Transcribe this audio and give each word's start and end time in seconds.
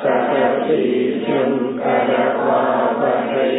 सह 0.00 0.28
वीर्यं 0.66 1.52
करवावहै 1.78 3.54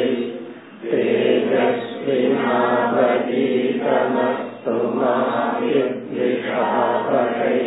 तेजस्विनावधीतमस्तु 3.41 4.75
मा 4.99 5.15
विद्विषावहै 5.63 7.57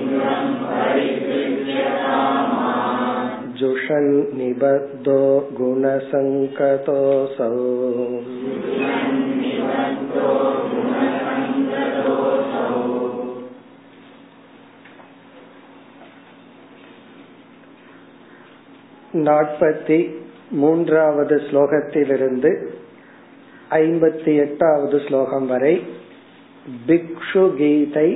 जुषन् 3.60 4.12
निबद्धो 4.38 5.20
गुणसङ्कतोऽसौ 5.58 7.50
நாற்பத்தி 19.20 19.98
மூன்றாவது 20.50 21.36
ஸ்லோகத்திலிருந்து 21.40 22.50
ஐம்பத்தி 23.76 24.32
எட்டாவது 24.36 24.98
ஸ்லோகம் 25.06 25.46
வரை 25.46 25.74
பிக்ஷு 26.86 27.44
கீதை 27.56 28.08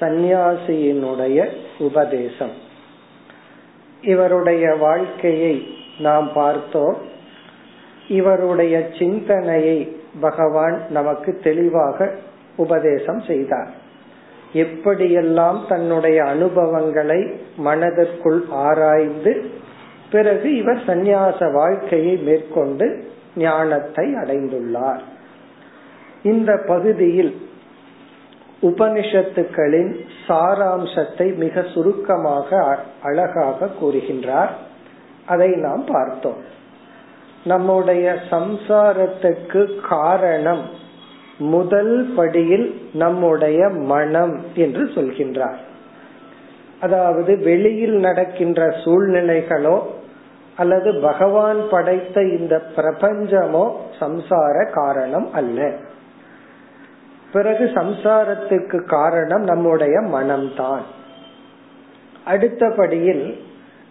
சந்நியாசியினுடைய 0.00 1.38
உபதேசம் 1.78 2.54
இவருடைய 4.01 4.75
வாழ்க்கையை 4.75 5.67
நாம் 5.99 6.33
பார்த்தோம். 6.33 6.97
இவருடைய 8.07 8.89
சிந்தனையை 8.99 9.97
பகவான் 10.19 10.81
நமக்கு 10.89 11.39
தெளிவாக 11.43 12.11
உபதேசம் 12.55 13.19
செய்தார். 13.19 13.71
எப்படியெல்லாம் 14.53 15.67
தன்னுடைய 15.67 16.23
அனுபவங்களை 16.23 17.25
மனதிற்குள் 17.57 18.45
ஆராய்ந்து 18.49 19.49
பிறகு 20.11 20.55
இவர் 20.55 20.83
சந்நியாச 20.85 21.51
வாழ்க்கையை 21.51 22.17
மேற்கொண்டு 22.17 23.03
ஞானத்தை 23.35 24.13
அடைந்துள்ளார். 24.13 24.99
இந்த 26.23 26.63
பகுதியில் 26.67 27.48
உபனிஷத்துக்களின் 28.61 29.99
சாராம்சத்தை 30.27 31.35
மிக 31.35 31.61
சுருக்கமாக 31.73 32.79
அழகாக 33.03 33.69
கூறுகின்றார். 33.81 34.49
அதை 35.25 35.49
நாம் 35.49 35.85
பார்த்தோம். 35.87 36.41
நம்முடைய 37.43 38.17
சம்சாரத்துக்கு 38.29 39.87
காரணம் 39.89 40.61
முதல் 41.37 42.13
படியில் 42.15 42.81
நம்முடைய 42.93 43.69
மனம் 43.69 44.41
என்று 44.55 44.83
சொல்கின்றார். 44.83 45.59
அதாவது 46.81 47.37
வெளியில் 47.37 47.95
நடக்கின்ற 47.95 48.67
சூழ்நிலைகளோ 48.67 49.81
அல்லது 50.55 50.99
பகவான் 51.01 51.69
படைத்த 51.69 52.21
இந்த 52.21 52.61
பிரபஞ்சமோ 52.75 53.71
சம்சார 53.99 54.71
காரணம் 54.71 55.33
அல்ல. 55.33 55.73
பிறகு 57.33 57.65
சம்சாரத்துக்கு 57.65 58.85
காரணம் 58.85 59.43
நம்முடைய 59.43 59.99
மனம்தான். 59.99 60.81
அடுத்தபடியில் 62.25 63.43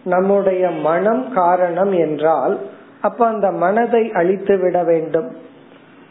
நம்முடைய 0.03 0.69
மனம் 0.69 1.33
காரணம் 1.33 1.91
என்றால் 1.91 2.59
அப்ப 3.01 3.27
அந்த 3.27 3.51
மனதை 3.51 4.11
அழித்து 4.11 4.57
விட 4.57 4.83
வேண்டும். 4.83 5.35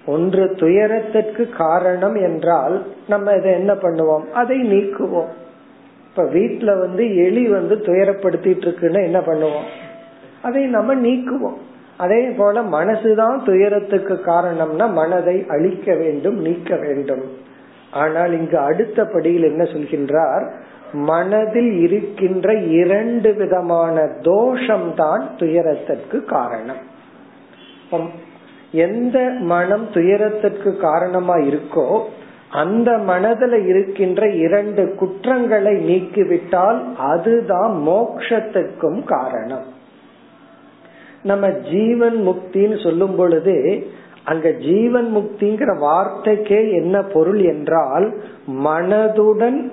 ஒன்று 0.07 0.55
துயரத்திற்கு 0.55 1.49
காரணம் 1.57 2.15
என்றால் 2.15 2.87
நம்ம 3.09 3.33
இதை 3.33 3.53
என்ன 3.53 3.73
பண்ணுவோம்? 3.73 4.31
அதை 4.31 4.59
நீக்குவோம். 4.61 5.29
இப்ப 6.09 6.23
வீட்டுல 6.23 6.79
வந்து 6.79 7.17
எலி 7.17 7.49
வந்து 7.49 7.75
துயரப்படுத்திட்டு 7.75 8.57
இருக்குன்னு 8.57 9.03
என்ன 9.03 9.19
பண்ணுவோம்? 9.19 9.69
அதை 10.43 10.65
நம்ம 10.65 10.95
நீக்குவோம். 10.95 11.59
அதே 11.99 12.23
போல 12.39 12.63
மனசுதான் 12.63 13.37
துயரத்துக்கு 13.45 14.15
காரணம்னா 14.27 14.87
மனதை 14.93 15.37
அழிக்க 15.49 15.95
வேண்டும் 15.95 16.39
நீக்க 16.39 16.77
வேண்டும். 16.77 17.25
ஆனால் 17.93 18.33
இங்கு 18.33 18.59
அடுத்த 18.59 19.05
படியில் 19.05 19.43
என்ன 19.43 19.63
சொல்கின்றார்? 19.63 20.45
மனதில் 20.93 21.73
இருக்கின்ற 21.81 22.55
இரண்டு 22.83 23.31
விதமான 23.35 23.97
தோஷம்தான் 24.23 25.25
துயரத்திற்கு 25.37 26.25
காரணம். 26.25 26.83
எந்த 28.73 29.19
மனம் 29.53 29.87
துயரத்திற்கு 29.93 30.71
காரணமா 30.81 31.37
இருக்கோ 31.51 31.89
அந்த 32.53 32.91
மனதில் 32.99 33.59
இருக்கின்ற 33.67 34.23
இரண்டு 34.45 34.95
குற்றங்களை 34.95 35.75
நீக்கிவிட்டால் 35.89 36.81
அதுதான் 37.13 37.75
மோக்ஷத்துக்கும் 37.89 39.01
காரணம். 39.05 39.67
நம்ம 41.23 41.49
ஜீவன் 41.49 42.29
முக்தின்னு 42.29 42.83
சொல்லும் 42.83 43.17
பொழுது 43.17 43.87
அங்க 44.25 44.51
ஜீவன் 44.51 45.17
முக்திங்கிற 45.17 45.71
வார்த்தைக்கே 45.81 46.73
என்ன 46.73 47.03
பொருள் 47.03 47.41
என்றால் 47.41 48.23
மனதுடன் 48.65 49.71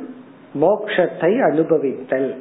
மோக்ஷத்தை 0.62 1.32
அனுபவித்தல். 1.40 2.34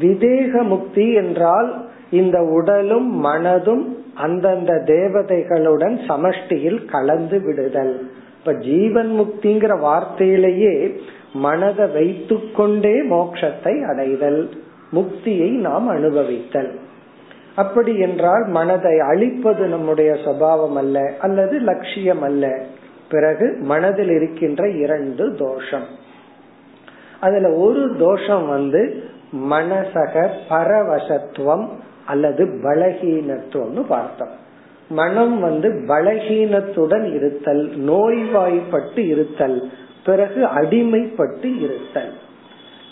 விதேக 0.00 0.62
முக்தி 0.62 1.12
என்றால் 1.12 1.88
இந்த 2.10 2.42
உடலும் 2.42 3.24
மனதும் 3.24 3.84
அந்தந்த 4.14 4.72
தேவதைகளுடன் 4.86 5.96
சமஷ்டியில் 6.08 6.84
கலந்து 6.84 7.40
விடுதல். 7.40 8.10
இப்ப 8.38 8.52
ஜீவன் 8.52 9.10
முக்திங்கிற 9.20 9.72
வார்த்தையிலேயே 9.80 10.96
மனதை 11.32 11.86
வைத்துக்கொண்டே 11.86 13.02
மோட்சத்தை 13.08 13.84
அடைதல் 13.86 14.48
முக்தியை 14.92 15.50
நாம் 15.50 15.88
அனுபவித்தல். 15.88 16.78
அப்படி 17.56 17.98
என்றால் 17.98 18.46
மனதை 18.46 18.98
அழிப்பது 18.98 19.66
நம்முடைய 19.66 20.16
சபாவம் 20.24 20.76
அல்ல 20.76 21.12
அல்லது 21.18 21.58
லட்சியம் 21.58 22.22
அல்ல. 22.22 22.58
பிறகு 23.10 23.58
மனதில் 23.60 24.10
இருக்கின்ற 24.10 24.68
இரண்டு 24.68 25.34
தோஷம். 25.34 25.84
அதுல 27.20 27.52
ஒரு 27.52 27.96
தோஷம் 27.98 28.48
வந்து 28.48 29.04
மனசக 29.50 30.28
பரவசத்துவம் 30.50 31.68
அல்லது 32.06 32.44
பலகீனத்துவம்னு 32.44 33.84
பார்த்தோம். 33.88 34.44
மனம் 34.88 35.40
வந்து 35.40 35.68
பலகீனத்துடன் 35.68 37.14
இருத்தல் 37.14 37.70
நோய்வாய்ப்பட்டு 37.78 38.98
இருத்தல் 38.98 39.70
பிறகு 40.04 40.44
அடிமைப்பட்டு 40.44 41.60
இருத்தல். 41.60 42.12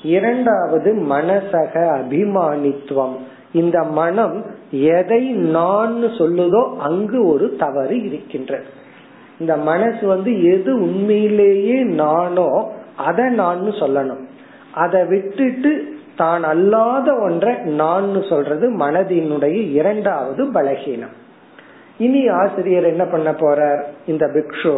இரண்டாவது 0.02 0.94
மனசக 0.94 1.96
அபிமானித்துவம். 1.98 3.16
இந்த 3.52 3.82
மனம் 3.82 4.53
எதை 4.96 5.22
நான் 5.56 5.96
சொல்லுதோ 6.18 6.62
அங்கு 6.78 7.18
ஒரு 7.32 7.46
தவறு 7.56 7.96
இருக்கின்றது. 8.04 8.68
இந்த 9.38 9.54
மனசு 9.70 10.04
வந்து 10.06 10.32
எது 10.54 10.70
உண்மையிலேயே 10.88 11.78
நானோ 12.02 12.48
அதை 13.08 13.26
நான் 13.42 13.62
சொல்லணும். 13.80 14.24
அதை 14.84 15.00
விட்டுட்டு 15.06 15.72
தான் 16.16 16.44
அல்லாத 16.44 17.08
ஒன்றை 17.26 17.52
நான் 17.82 18.10
சொல்றது 18.28 18.66
மனதினுடைய 18.82 19.56
இரண்டாவது 19.78 20.42
பலகீனம். 20.56 21.14
இனி 21.98 22.22
ஆசிரியர் 22.40 22.86
என்ன 22.92 23.04
பண்ண 23.04 23.30
போறார்? 23.40 23.82
இந்த 24.06 24.24
பிக்ஷு 24.36 24.76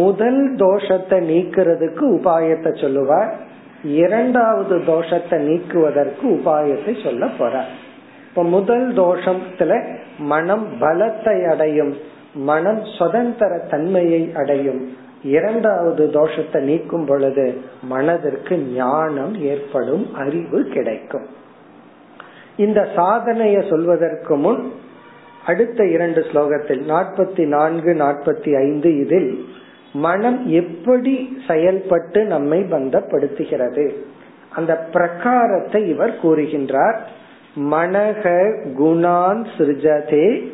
முதல் 0.00 0.42
தோஷத்தை 0.56 1.18
நீக்கிறதுக்கு 1.30 2.04
உபாயத்தை 2.16 2.72
சொல்லுவார் 2.80 3.30
இரண்டாவது 3.82 4.76
தோஷத்தை 4.90 5.38
நீக்குவதற்கு 5.48 6.24
உபாயத்தை 6.38 6.92
சொல்ல 7.02 7.26
போறார். 7.38 7.70
இப்ப 8.30 8.42
முதல் 8.42 8.92
தோஷத்துல 8.92 9.84
மனம் 10.18 10.66
பலத்தை 10.80 11.50
அடையும். 11.50 11.96
மனம் 12.34 12.84
சுதந்திர 12.98 13.58
தன்மையை 13.70 14.32
அடையும். 14.34 14.96
இரண்டாவது 15.22 16.06
தோஷத்தை 16.06 16.60
நீக்கும் 16.60 17.06
பொழுது 17.06 17.60
மனதிற்கு 17.82 18.58
ஞானம் 18.58 19.34
ஏற்படும் 19.42 20.14
அறிவு 20.14 20.64
கிடைக்கும். 20.64 21.26
இந்த 22.56 22.88
சாதனைய 22.96 23.68
சொல்வதற்கு 23.68 24.36
முன் 24.36 24.72
அடுத்த 25.46 25.86
இரண்டு 25.86 26.20
ஸ்லோகத்தில் 26.20 26.82
நாற்பத்தி 26.88 27.46
நான்கு 27.46 27.92
நாற்பத்தி 27.92 28.56
ஐந்து 28.56 28.98
இதில் 28.98 29.44
மனம் 29.92 30.46
எப்படி 30.46 31.36
செயல்பட்டு 31.48 32.24
நம்மை 32.24 32.60
பந்தப்படுத்துகிறது. 32.62 33.94
அந்த 34.50 34.86
பிரகாரத்தை 34.92 35.88
இவர் 35.88 36.18
கூறுகின்றார். 36.22 36.98
மனக 37.56 38.52
குணான் 38.78 39.46
சிருஜதே 39.58 40.52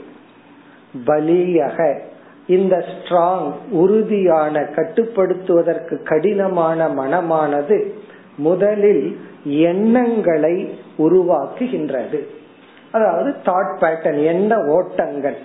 பலியக. 1.07 2.01
இந்த 2.47 2.85
ஸ்ட்ராங் 2.89 3.53
உறுதியான 3.71 4.61
கட்டுப்படுத்துவதற்கு 4.61 6.03
கடினமான 6.03 6.89
மனமானது 6.89 7.93
முதலில் 8.37 9.21
எண்ணங்களை 9.45 10.79
உருவாக்குகின்றது. 10.99 12.27
அதாவது 12.93 13.35
தாட் 13.45 13.75
பேட்டர்ன் 13.81 14.25
எண்ண 14.25 14.57
ஓட்டங்கள். 14.57 15.37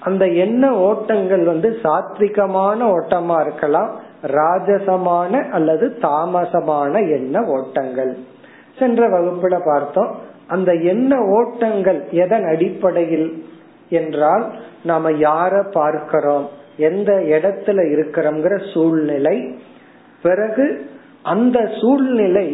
அந்த 0.00 0.26
எண்ண 0.26 0.74
ஓட்டங்கள் 0.74 1.44
வந்து 1.44 1.78
சாத்விகமான 1.82 2.78
ஓட்டமா 2.82 3.40
இருக்கலாம் 3.40 4.00
ராஜசமான 4.22 5.50
அல்லது 5.50 5.98
தாமசமான 6.02 6.92
எண்ண 7.10 7.42
ஓட்டங்கள். 7.42 8.18
சென்ற 8.78 9.08
வகுப்புல 9.08 9.60
பார்த்தோம் 9.64 10.28
அந்த 10.50 10.70
எண்ண 10.92 11.12
ஓட்டங்கள் 11.36 12.00
எதன் 12.24 12.46
அடிப்படையில் 12.46 13.28
என்றால் 13.90 14.44
நாம 14.84 15.10
யார 15.24 15.54
பார்க்கிறோம் 15.72 16.46
எந்த 16.88 17.12
இடத்துல 17.34 17.78
இருக்கிறோம்ங்கிற 17.94 18.56
சூழ்நிலை. 18.72 19.36
பிறகு 20.22 20.66
அந்த 21.22 21.58
சூழ்நிலை 21.80 22.48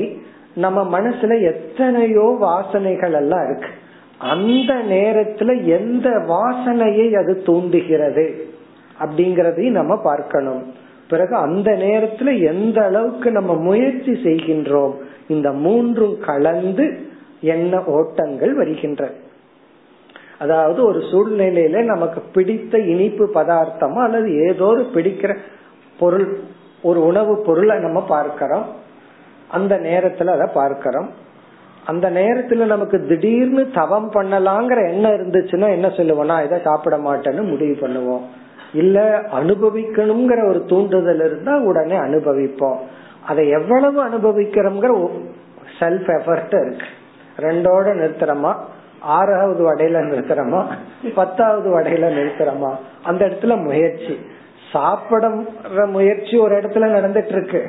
நம்ம 0.55 0.81
மனசுல 0.95 1.33
எத்தனையோ 1.43 2.27
வாசனைகள் 2.41 3.15
எல்லாம் 3.15 3.45
இருக்கு. 3.49 3.71
அந்த 4.19 4.73
நேரத்துல 4.89 5.51
எந்த 5.79 6.09
வாசனையை 6.29 7.09
அது 7.15 7.33
தூண்டுகிறது 7.43 8.27
அப்படிங்கறதையும் 9.01 9.79
நம்ம 9.81 9.95
பார்க்கணும். 10.03 10.63
பிறகு 11.09 11.35
அந்த 11.37 11.71
நேரத்துல 11.85 12.31
எந்த 12.47 12.79
அளவுக்கு 12.85 13.29
நம்ம 13.31 13.53
முயற்சி 13.69 14.13
செய்கின்றோம் 14.25 14.95
இந்த 15.29 15.49
மூன்றும் 15.65 16.17
கலந்து 16.27 16.87
எண்ண 17.41 17.83
ஓட்டங்கள் 17.85 18.55
வருகின்றன 18.55 19.13
அதாவது 20.39 20.85
ஒரு 20.85 20.99
சூழ்நிலையில 20.99 21.85
நமக்கு 21.85 22.23
பிடித்த 22.33 22.79
இனிப்பு 22.79 23.31
பதார்த்தமோ 23.35 24.03
அல்லது 24.03 24.47
ஏதோ 24.47 24.65
ஒரு 24.65 24.91
பிடிக்கிற 24.95 25.37
பொருள் 25.99 26.41
ஒரு 26.83 27.05
உணவு 27.05 27.43
பொருளை 27.47 27.79
நம்ம 27.79 28.05
பார்க்கிறோம். 28.05 28.65
அந்த 29.49 29.79
நேரத்துல 29.79 30.27
அதை 30.27 30.49
பார்க்கிறோம். 30.55 31.11
அந்த 31.87 32.11
நேரத்துல 32.11 32.65
நமக்கு 32.65 33.07
திடீர்னு 33.07 33.71
தவம் 33.71 34.11
பண்ணலாங்கிற 34.11 34.89
எண்ணம் 34.89 35.13
இருந்துச்சுன்னா 35.13 35.69
என்ன 35.69 35.87
சொல்லுவோம்னா 35.89 36.45
இதை 36.45 36.59
சாப்பிட 36.65 36.99
மாட்டேன்னு 36.99 37.49
முடிவு 37.49 37.89
பண்ணுவோம். 37.89 38.21
இல்ல 38.73 39.21
அனுபவிக்கணுங்கிற 39.21 40.49
ஒரு 40.49 40.65
தூண்டுதல் 40.65 41.25
இருந்தா 41.25 41.59
உடனே 41.59 41.97
அனுபவிப்போம். 41.97 42.77
அதை 43.27 43.49
எவ்வளவு 43.49 44.09
அனுபவிக்கிறோம்ங்கிற 44.09 45.11
செல்ஃப் 45.81 46.09
எஃபர்ட் 46.09 46.67
இருக்கு. 46.67 46.87
ரெண்டோட 47.41 47.87
நிறுத்துறோமா? 48.01 48.55
ஆறாவது 49.01 49.75
வடையில 49.75 49.99
நிறுத்துறோமா? 50.05 50.65
பத்தாவது 51.15 51.81
வடையில 51.81 52.09
நிறுத்துறோமா? 52.19 52.75
அந்த 53.03 53.27
இடத்துல 53.27 53.63
முயற்சி. 53.63 54.19
சாப்பிடற 54.73 55.91
முயற்சி 55.91 56.37
ஒரு 56.37 56.61
இடத்துல 56.61 56.89
நடந்துட்டு 56.97 57.29
இருக்கு 57.29 57.67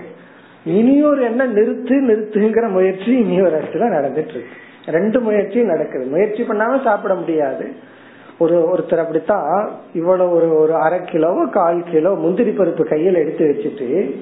இனியொரு 0.66 1.24
என்ன 1.24 1.48
நிறுத்து 1.48 1.96
நிறுத்துங்கிற 2.08 2.70
முயற்சி 2.70 3.18
இனி 3.18 3.42
ஒரு 3.42 3.62
இடத்துல 3.62 3.86
நடந்துட்டு 3.96 4.12
இருக்கு 4.12 4.46
ரெண்டு 4.86 5.20
முயற்சியும் 5.20 5.68
நடக்குது. 5.68 6.06
முயற்சி 6.06 6.44
பண்ணாம 6.44 6.84
சாப்பிட 6.84 7.14
முடியாது. 7.14 7.96
ஒரு 8.40 8.56
ஒருத்தர் 8.74 8.98
அப்படித்தான் 8.98 9.72
இவ்வளவு 9.94 10.36
ஒரு 10.36 10.60
ஒரு 10.60 10.76
அரை 10.76 11.00
கிலோவோ 11.00 11.50
கால் 11.50 11.84
கிலோ 11.84 12.14
முந்திரி 12.14 12.50
பருப்பு 12.50 12.84
கையில் 12.84 13.16
எடுத்து 13.16 13.46
வச்சுட்டு 13.46 14.16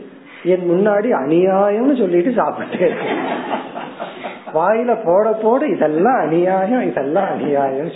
என் 0.44 0.70
முன்னாடி 0.70 1.10
அநியாயம்னு 1.24 1.98
சொல்லிட்டு 1.98 2.32
சாப்பிட்டே 2.32 2.82
இருக்கு 2.82 3.08
வாயில 4.56 4.92
போட 5.06 5.32
போட 5.32 5.66
இதெல்லாம் 5.66 6.20
அநியாயம் 6.20 6.82
இதெல்லாம் 6.82 7.30
அநியாயம் 7.30 7.92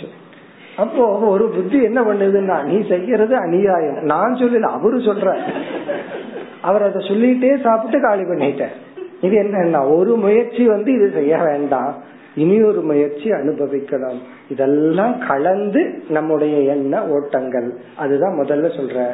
அப்போ 0.76 1.04
ஒரு 1.06 1.48
புத்தி 1.48 1.82
என்ன 1.82 2.00
பண்ணுதுன்னா 2.00 2.64
நீ 2.64 2.88
செய்யறது 2.88 3.36
அநியாயம். 3.36 3.98
நான் 4.02 4.34
சொல்லல 4.34 4.60
அவரு 4.60 4.96
சொல்ற 4.96 5.36
அவர் 6.60 6.82
அதை 6.82 7.00
சொல்லிட்டே 7.08 7.60
சாப்பிட்டு 7.60 8.00
காலி 8.00 8.22
பண்ணிட்டார். 8.22 8.76
இது 9.20 9.34
என்ன 9.36 9.86
ஒரு 9.86 10.16
முயற்சி 10.16 10.66
வந்து 10.66 10.92
இது 10.92 11.10
செய்ய 11.14 11.36
வேண்டாம். 11.36 11.94
இனி 12.34 12.62
ஒரு 12.62 12.80
முயற்சி 12.80 13.32
அனுபவிக்கலாம். 13.32 14.20
இதெல்லாம் 14.48 15.14
கலந்து 15.28 16.02
நம்முடைய 16.08 16.56
எண்ண 16.58 17.06
ஓட்டங்கள். 17.06 17.68
அதுதான் 17.96 18.38
முதல்ல 18.40 18.68
சொல்ற 18.78 19.06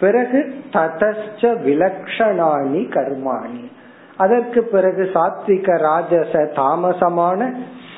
பிறகு 0.00 0.54
ததச்ச 0.72 1.42
விலக்ஷணாணி 1.66 2.82
கர்மாணி. 2.96 3.62
அதற்கு 4.18 4.60
பிறகு 4.74 5.02
சாத்விக 5.14 5.78
ராஜச 5.78 6.34
தாமசமான 6.56 7.40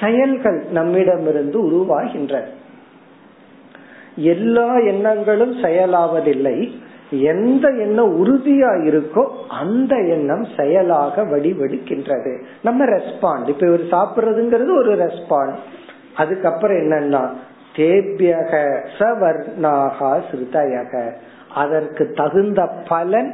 செயல்கள் 0.00 0.60
நம்மிடமிருந்து 0.70 1.58
உருவாகின்றன. 1.70 2.46
எல்லா 4.16 4.68
எண்ணங்களும் 4.92 5.54
செயலாவதில்லை. 5.62 6.56
எந்த 7.10 7.68
எண்ணம் 7.84 8.12
உறுதியா 8.20 8.70
இருக்கோ 8.88 9.22
அந்த 9.48 9.92
எண்ணம் 10.14 10.44
செயலாக 10.56 11.22
வடிவெடுக்கின்றது 11.22 12.32
நம்ம 12.62 12.84
ரெஸ்பாண்ட் 12.84 13.48
இப்ப 13.48 13.66
இவர் 13.66 13.86
சாப்பிடுறதுங்கிறது 13.94 14.72
ஒரு 14.78 14.92
ரெஸ்பாண்ட் 15.04 15.56
அதுக்கப்புறம் 16.16 16.76
என்னன்னா 16.76 17.22
தேபியக 17.76 18.52
சவர்ணாகா 18.98 20.12
சிறுதயக 20.30 20.94
அதற்கு 21.54 22.04
தகுந்த 22.16 22.60
பலன் 22.88 23.32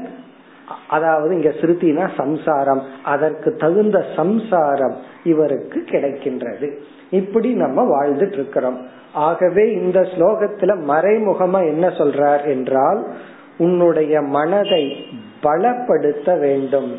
அதாவது 0.88 1.34
இங்க 1.34 1.48
சிறுத்தினா 1.48 2.10
சம்சாரம் 2.16 2.82
அதற்கு 3.04 3.54
தகுந்த 3.54 4.04
சம்சாரம் 4.16 4.96
இவருக்கு 5.24 5.84
கிடைக்கின்றது. 5.86 6.68
இப்படி 7.10 7.52
நம்ம 7.54 7.82
வாழ்ந்துட்டு 7.82 8.32
இருக்கிறோம் 8.32 8.78
ஆகவே 9.12 9.72
இந்த 9.72 10.00
ஸ்லோகத்துல 10.00 10.72
மறைமுகமா 10.88 11.60
என்ன 11.66 11.86
சொல்றார் 11.88 12.44
என்றால் 12.44 13.06
உன்னுடைய 13.58 14.22
மனதை 14.22 14.84
பலப்படுத்த 15.42 16.38
வேண்டும். 16.38 16.90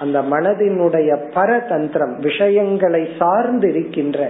அந்த 0.00 0.22
மனதினுடைய 0.22 1.10
பரதந்திரம் 1.34 2.18
விஷயங்களை 2.18 3.08
சார்ந்து 3.18 3.68
இருக்கின்ற 3.68 4.28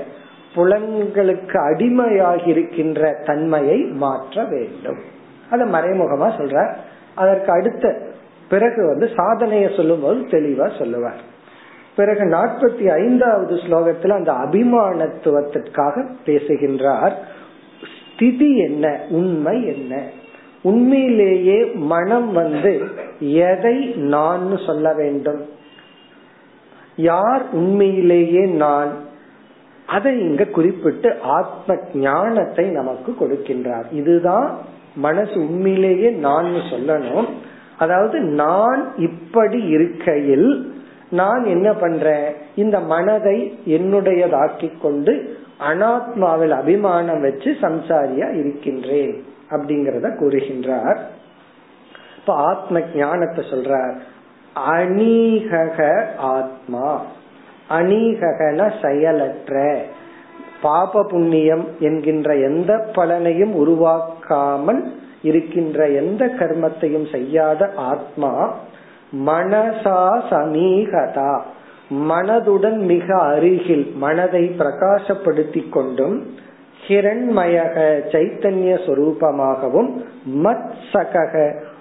புலன்களுக்கு 0.54 1.59
அடிமையாகி 1.71 2.47
இருக்கின்ற 2.47 3.23
தன்மையை 3.26 3.78
மாற்ற 3.78 4.44
வேண்டும். 4.44 5.00
அத 5.50 5.64
மறைமுகமா 5.64 6.28
சொல்ற 6.38 6.75
அதற்கு 7.14 7.52
அடுத்த 7.52 8.14
பிறகு 8.49 8.87
வந்து 8.87 9.11
சாதனையை 9.17 9.73
சொல்லும் 9.76 10.00
போது 10.00 10.21
தெளிவா 10.21 10.79
சொல்லுவார். 10.79 11.35
பிறகு 11.97 12.25
நாற்பத்தி 12.25 12.91
ஐந்தாவது 12.91 13.55
ஸ்லோகத்துல 13.55 14.09
அந்த 14.09 14.33
அபிமானத்துவத்திற்காக 14.33 16.11
பேசுகின்றார். 16.25 17.26
ஸ்திதி 18.15 18.59
என்ன? 18.59 19.00
உண்மை 19.09 19.67
என்ன? 19.67 20.03
உண்மையிலேயே 20.62 21.65
மனம் 21.75 22.33
வந்து 22.33 22.88
எதை 23.21 23.85
நான் 23.85 24.59
சொல்ல 24.67 24.95
வேண்டும்? 24.95 25.49
யார் 26.97 27.43
உண்மையிலேயே 27.53 28.45
நான்? 28.45 29.05
அதை 29.87 30.21
இங்க 30.21 30.45
குறிப்பிட்டு 30.45 31.17
ஆத்ம 31.23 31.76
ஞானத்தை 31.95 32.65
நமக்கு 32.65 33.17
கொடுக்கின்றார். 33.21 33.85
இதுதான் 33.93 34.59
மனசு 34.97 35.35
உண்மையிலேயே 35.35 36.11
நான் 36.11 36.45
சொல்லணும். 36.45 37.29
அதாவது 37.78 38.21
நான் 38.21 38.92
இப்படி 38.97 39.62
இருக்கையில் 39.62 40.75
நான் 41.11 41.45
என்ன 41.45 41.73
பண்றேன்? 41.73 42.33
இந்த 42.54 42.80
மனதை 42.80 43.59
என்னுடையதாக்கி 43.66 44.73
கொண்டு 44.80 45.38
அனாத்மாவில் 45.61 46.49
அபிமானம் 46.49 47.21
வச்சு 47.21 47.56
சம்சாரியா 47.61 48.38
இருக்கின்றேன் 48.38 49.25
அப்படிங்கறத 49.50 50.09
கூறுகின்றார். 50.21 50.99
இப்ப 52.18 52.35
ஆத்ம 52.35 52.80
ஞானத்தை 52.95 53.45
சொல்றார். 53.45 53.97
அநீகக 54.71 56.06
ஆத்மா. 56.16 57.02
அநீகன 57.71 58.73
செயலற்ற. 58.83 59.83
பாப 60.62 61.04
புண்ணியம் 61.04 61.68
என்கின்ற 61.78 62.37
எந்த 62.37 62.90
பலனையும் 62.92 63.54
உருவாக்காமல் 63.54 64.83
இருக்கின்ற 65.26 65.88
எந்த 66.00 66.23
கர்மத்தையும் 66.38 67.11
செய்யாத 67.11 67.71
ஆத்மா 67.90 68.33
மனசா 69.26 70.00
சமீகதா. 70.30 71.33
மனதுடன் 72.09 72.80
மிக 72.92 73.09
அருகில் 73.18 73.87
மனதை 73.97 74.45
பிரகாசப்படுத்தி 74.59 75.62
கொண்டும் 75.68 76.16
ஹிரண்மயக 76.88 77.76
சைத்தன்ய 78.12 78.73
சொரூபமாகவும் 78.87 79.90
மத் 80.45 80.73
சகக. 80.92 81.35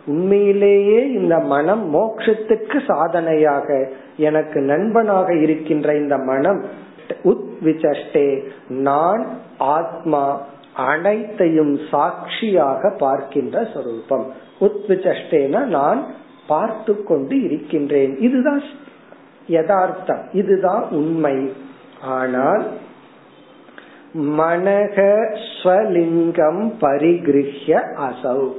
உண்மையிலேயே 0.05 0.99
இந்த 1.11 1.35
மனம் 1.39 1.83
மோட்சத்துக்கு 1.95 2.79
சாதனையாக 2.87 3.89
எனக்கு 4.17 4.59
நண்பனாக 4.61 5.29
இருக்கின்ற 5.35 5.95
இந்த 5.95 6.17
மனம் 6.17 6.61
உத்விச்சஷ்டே 7.23 8.27
நான் 8.67 9.23
ஆத்மா. 9.75 10.25
அனைத்தையும் 10.75 11.79
சாட்சியாக 11.91 12.95
பார்க்கின்ற 12.97 13.67
சொரூபம். 13.73 14.33
உத்விச்சஷ்டேனா 14.61 15.63
நான் 15.63 16.05
பார்த்து 16.47 17.03
கொண்டு 17.03 17.43
இருக்கின்றேன். 17.43 18.17
இதுதான் 18.17 18.61
யதார்த்தம். 19.47 20.29
இதுதான் 20.31 20.87
உண்மை. 20.89 21.53
ஆனால் 22.01 22.67
மனக 24.13 25.25
ஸ்வலிங்கம் 25.63 26.71
பரிகிருஹ்ய 26.81 27.81
அசௌ. 27.97 28.49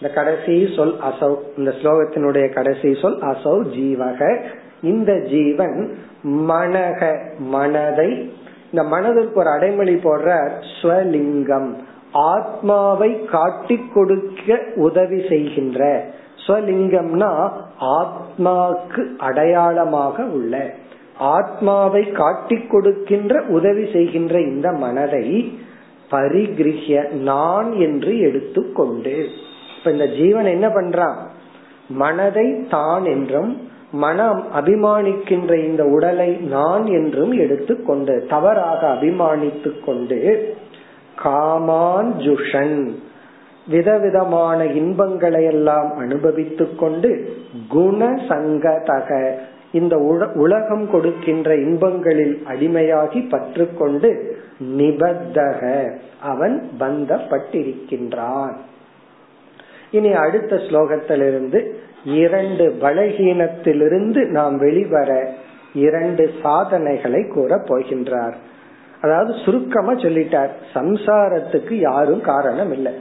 இந்த 0.00 0.14
கடைசி 0.14 0.72
சொல் 0.76 0.94
அசௌ. 0.94 1.36
இந்த 1.56 1.74
ஸ்லோகத்தினுடைய 1.82 2.52
கடைசி 2.52 2.94
சொல் 3.00 3.18
அசௌ 3.18 3.62
ஜீவக. 3.66 4.44
இந்த 4.82 5.18
ஜீவன் 5.18 5.98
மனக 6.22 7.18
மனதை 7.38 8.32
இந்த 8.70 8.88
மனதிற்கு 8.88 9.38
ஒரு 9.40 9.48
அடைமொழி 9.48 9.94
போடுற 9.94 10.50
ஸ்வலிங்கம் 10.82 11.70
ஆத்மாவை 12.12 13.24
காட்டி 13.24 13.80
கொடுக்க 13.94 14.58
உதவி 14.74 15.22
செய்கின்ற. 15.28 16.06
ஸ்வலிங்கம்னா 16.46 17.50
ஆத்மாக்கு 17.80 19.16
அடையாளமாக 19.16 20.22
உள்ள. 20.22 20.70
ஆத்மாவை 21.18 22.10
காட்டி 22.10 22.56
கொடுக்கின்ற 22.56 23.42
உதவி 23.48 23.90
செய்கின்ற 23.92 24.40
இந்த 24.40 24.72
மனதை 24.72 25.58
பரிகிரிய 26.10 27.10
நான் 27.10 27.72
என்று 27.72 28.18
எடுத்துக்கொண்டு 28.18 29.28
இப்ப 29.78 29.90
இந்த 29.90 30.06
ஜீவன் 30.06 30.44
என்ன 30.44 30.68
பண்றான்? 30.68 31.16
மனதை 31.88 32.64
தான் 32.70 33.04
என்றும் 33.04 33.69
மனம் 33.92 34.44
அபிமானிக்கின்ற 34.60 35.66
இந்த 35.66 35.84
உடலை 35.84 36.36
நான் 36.36 36.86
என்றும் 36.86 37.32
எடுத்துக்கொண்டு 37.32 38.26
தவறாக 38.28 38.88
அபிமானித்துக் 38.88 39.84
கொண்டு 39.84 40.54
காமான் 41.24 42.10
ஜுஷன் 42.18 42.94
விதவிதமான 43.66 44.66
இன்பங்களை 44.66 45.44
எல்லாம் 45.44 45.96
அனுபவித்துக் 45.98 46.78
கொண்டு 46.78 47.32
குண 47.68 48.14
சங்கதக 48.28 49.32
இந்த 49.72 49.96
உலகம் 50.34 50.90
கொடுக்கின்ற 50.90 51.56
இன்பங்களில் 51.56 52.42
அடிமையாகி 52.48 53.28
பற்றுக்கொண்டு 53.28 54.38
நிபத்தக 54.76 55.92
அவன் 56.20 56.70
பந்தப்பட்டிருக்கின்றான். 56.80 58.56
இனி 59.90 60.12
அடுத்த 60.12 60.56
ஸ்லோகத்திலிருந்து 60.56 61.66
இரண்டு 62.04 62.76
பலகீனத்திலிருந்து 62.80 64.26
நாம் 64.26 64.58
வெளிவர 64.58 65.30
இரண்டு 65.74 66.30
சாதனைகளை 66.42 67.26
கூற 67.28 67.56
போகின்றார். 67.56 68.34
அதாவது 69.00 69.34
சுருக்கமா 69.44 69.92
சொல்லிட்டார் 69.92 70.48
சம்சாரத்துக்கு 70.74 71.72
யாரும் 71.72 72.20
காரணம் 72.20 72.72
இல்லை. 72.72 72.92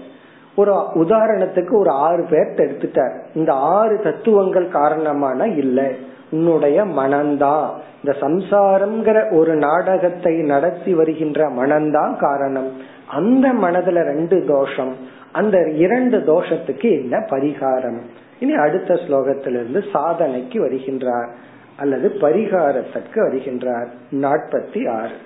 ஒரு 0.56 0.74
உதாரணத்துக்கு 0.96 1.78
ஒரு 1.78 1.90
ஆறு 1.90 2.26
பேர்த்த 2.30 2.58
எடுத்துட்டார். 2.58 3.20
இந்த 3.34 3.54
ஆறு 3.54 4.00
தத்துவங்கள் 4.00 4.70
காரணமான 4.70 5.48
இல்ல. 5.48 5.92
உன்னுடைய 6.32 6.86
மனம்தான் 6.86 7.70
இந்த 8.04 8.18
சம்சாரம்ங்கிற 8.22 9.38
ஒரு 9.38 9.56
நாடகத்தை 9.56 10.36
நடத்தி 10.36 10.94
வருகின்ற 10.94 11.50
மனம்தான் 11.50 12.18
காரணம். 12.18 12.72
அந்த 13.08 13.54
மனதுல 13.54 14.04
ரெண்டு 14.04 14.46
தோஷம். 14.48 14.96
அந்த 15.33 15.57
இரண்டு 15.77 16.19
தோஷத்துக்கு 16.27 16.89
என்ன 17.01 17.19
பரிகாரம் 17.31 18.01
இனி 18.41 18.55
அடுத்த 18.57 18.95
ஸ்லோகத்திலிருந்து 19.05 19.81
சாதனைக்கு 19.93 20.59
வருகின்றார் 20.61 21.31
அல்லது 21.77 22.09
பரிகாரத்திற்கு 22.21 23.19
வருகின்றார் 23.21 23.89
நாற்பத்தி 24.21 24.83
ஆறு 24.97 25.17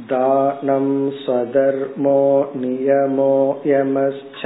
दानं 0.00 0.84
स्वधर्मो 1.14 2.20
नियमो 2.54 3.32
यमश्च 3.66 4.42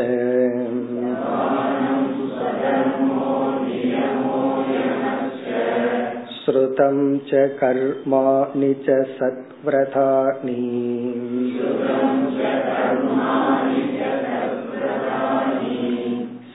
श्रुतं 6.36 6.96
च 7.28 7.42
कर्माणि 7.60 8.72
च 8.86 8.96
सत्व्रतानि 9.18 10.58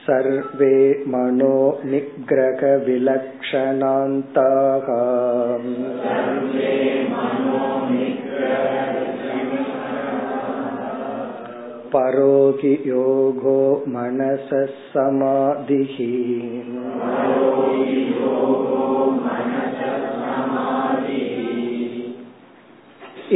सर्वे 0.06 0.74
मनो 1.12 1.54
निग्रहविलक्षणान्ताः 1.92 4.88
परोहि 11.94 12.72
योगो 12.86 13.60
मनसः 13.94 14.66
समाधिः 14.92 15.96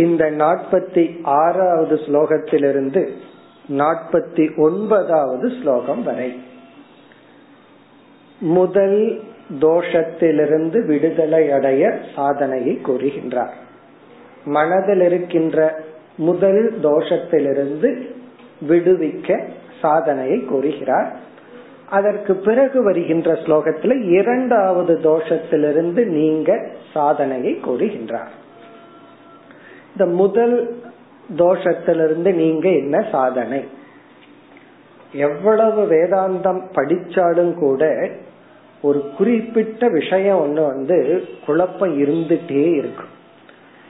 இந்த 0.03 0.23
நாற்பத்தி 0.43 1.03
ஆறாவது 1.41 1.97
ஸ்லோகத்திலிருந்து 2.05 3.03
நாற்பத்தி 3.81 4.45
ஒன்பதாவது 4.67 5.49
ஸ்லோகம் 5.59 6.03
வரை 6.09 6.31
முதல் 8.40 9.22
தோஷத்திலிருந்து 9.62 10.86
விடுதலை 10.86 11.52
அடைய 11.52 11.98
சாதனையை 12.16 12.80
கூறுகின்றார். 12.84 13.52
மனதில் 14.46 15.02
இருக்கின்ற 15.02 15.84
முதல் 16.16 16.80
தோஷத்திலிருந்து 16.84 18.10
விடுவிக்க 18.70 19.44
சாதனையை 19.82 20.46
கூறுகிறார். 20.46 21.16
அதற்கு 21.90 22.36
பிறகு 22.36 22.84
வருகின்ற 22.84 23.34
ஸ்லோகத்தில் 23.34 24.10
இரண்டாவது 24.10 25.00
தோஷத்திலிருந்து 25.04 26.06
நீங்க 26.06 26.68
சாதனையை 26.94 27.60
கூறுகின்றார். 27.68 28.30
இந்த 29.92 30.06
முதல் 30.06 30.82
தோஷத்திலிருந்து 31.38 32.34
நீங்க 32.34 32.70
என்ன 32.70 33.06
சாதனை? 33.12 33.66
எவ்வளவு 35.12 35.86
வேதாந்தம் 35.86 36.62
படிச்சாலும் 36.76 37.54
கூட 37.54 38.10
ஒரு 38.82 39.10
குறிப்பிட்ட 39.18 39.88
விஷயம் 39.88 40.40
ஒண்ணு 40.42 40.66
வந்து 40.66 41.28
குழப்பம் 41.46 42.06
இருந்துட்டே 42.06 42.74
இருக்கும் 42.74 43.18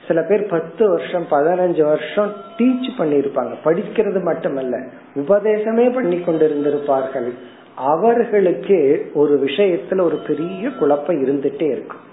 சில 0.08 0.22
பேர் 0.22 0.46
பத்து 0.46 0.90
வருஷம் 0.90 1.26
பதினஞ்சு 1.32 1.84
வருஷம் 1.84 2.34
டீச் 2.58 2.90
பண்ணிருப்பாங்க 2.98 3.54
படிக்கிறது 3.66 4.24
மட்டுமல்ல 4.24 4.78
உபதேசமே 5.16 5.94
பண்ணி 5.94 6.16
கொண்டிருந்திருப்பார்கள். 6.16 7.32
அவர்களுக்கு 7.76 9.12
ஒரு 9.14 9.44
விஷயத்துல 9.46 10.02
ஒரு 10.02 10.16
பெரிய 10.28 10.70
குழப்பம் 10.70 11.24
இருந்துட்டே 11.26 11.72
இருக்கும் 11.72 12.08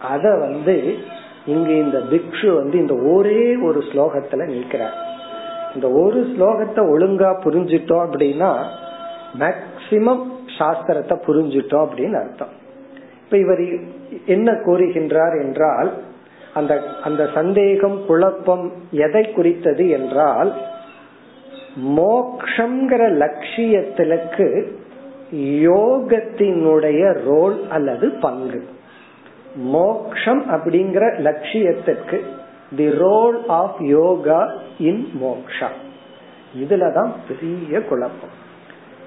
அத 0.00 0.36
வந்து 0.36 0.94
இங்க 1.46 1.70
இந்த 1.70 1.98
பிக்ஷு 1.98 2.54
வந்து 2.54 2.78
இந்த 2.78 2.94
ஒரே 2.94 3.56
ஒரு 3.56 3.78
ஸ்லோகத்துல 3.78 4.44
நிற்கிறார். 4.44 4.94
இந்த 5.74 5.88
ஒரு 5.90 6.20
ஸ்லோகத்தை 6.20 6.80
ஒழுங்கா 6.94 7.30
புரிஞ்சிட்டோம் 7.44 8.06
அப்படின்னா 8.06 8.64
மேக்சிமம் 9.38 10.22
சாஸ்திரத்தை 10.58 11.16
புரிஞ்சிட்டோம் 11.26 11.84
அப்படின்னு 11.84 12.18
அர்த்தம். 12.20 12.54
இப்ப 13.24 13.36
இவர் 13.36 13.62
என்ன 14.26 14.52
கூறுகின்றார் 14.52 15.36
என்றால் 15.42 15.90
அந்த 16.54 16.72
அந்த 17.04 17.22
சந்தேகம் 17.34 18.06
குழப்பம் 18.06 18.72
எதை 18.90 19.24
குறித்தது 19.30 19.88
என்றால் 19.88 20.52
மோக்ஷங்கிற 21.96 23.02
லட்சியத்திலுக்கு 23.22 24.48
யோகத்தினுடைய 25.66 27.02
ரோல் 27.24 27.56
அல்லது 27.70 28.10
பங்கு. 28.10 28.60
மோக்ஷம் 29.56 30.42
அப்படிங்கிற 30.50 31.04
லட்சியத்திற்கு 31.18 32.18
the 32.76 32.86
role 32.98 33.38
of 33.46 33.80
yoga 33.80 34.40
in 34.78 35.02
moksha 35.22 35.70
இதுலதான் 36.60 37.10
பெரிய 37.28 37.80
குழப்பம். 37.80 38.40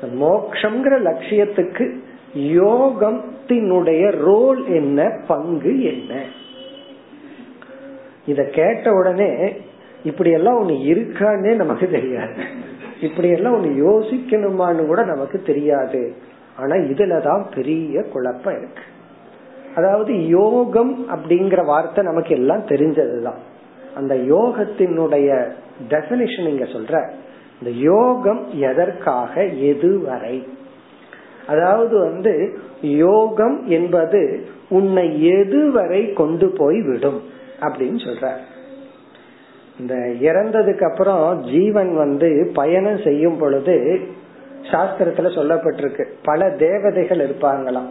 மோக்ஷங்கிற 0.05 1.00
லட்சியத்துக்கு 1.00 1.95
யோகத்தினுடைய 2.38 4.12
ரோல் 4.12 4.67
என்ன 4.67 5.19
பங்கு 5.27 5.83
என்ன? 5.83 6.21
இத 8.25 8.43
கேட்ட 8.43 8.91
உடனே 8.91 9.57
இப்படி 10.03 10.31
எல்லாம் 10.31 10.69
ஒண்ணு 10.69 10.71
இருக்கான்னே 10.71 11.55
நமக்கு 11.55 11.89
தெரியாது. 11.89 12.43
இப்படி 13.01 13.29
எல்லாம் 13.29 13.53
ஒண்ணு 13.53 13.88
யோசிக்கணுமான்னு 13.88 14.85
கூட 14.85 15.03
நமக்கு 15.03 15.41
தெரியாது. 15.41 16.15
ஆனா 16.57 16.75
இதுலதான் 16.75 17.55
பெரிய 17.55 18.01
குழப்பம் 18.01 18.57
இருக்கு. 18.57 18.81
அதாவது 19.75 20.27
யோகம் 20.27 21.05
அப்படிங்கிற 21.09 21.65
வார்த்தை 21.65 22.03
நமக்கு 22.03 22.29
எல்லாம் 22.29 22.65
தெரிஞ்சதுதான். 22.65 23.38
அந்த 23.95 24.15
யோகத்தினுடைய 24.15 25.47
டெபினிஷன் 25.89 26.47
இங்க 26.47 26.63
சொல்ற. 26.63 27.09
இந்த 27.62 27.77
யோகம் 27.77 28.47
எதற்காக 28.53 29.43
எதுவரை 29.43 30.47
அதாவது 31.47 32.00
வந்து 32.00 32.59
யோகம் 32.81 33.67
என்பது 33.67 34.45
உன்னை 34.69 35.31
எதுவரை 35.31 36.13
கொண்டு 36.13 36.47
போய் 36.47 36.81
விடும் 36.81 37.21
அப்படின்னு 37.59 38.05
சொல்ற 38.05 38.31
இந்த 39.79 39.95
இறந்ததுக்கு 39.95 40.89
அப்புறம் 40.89 41.41
ஜீவன் 41.41 41.95
வந்து 41.95 42.51
பயணம் 42.53 42.97
செய்யும் 42.97 43.38
பொழுது 43.38 44.00
சாஸ்திரத்துல 44.62 45.29
சொல்லப்பட்டிருக்கு. 45.38 46.05
பல 46.24 46.50
தேவதைகள் 46.50 47.17
இருப்பாங்களாம். 47.17 47.89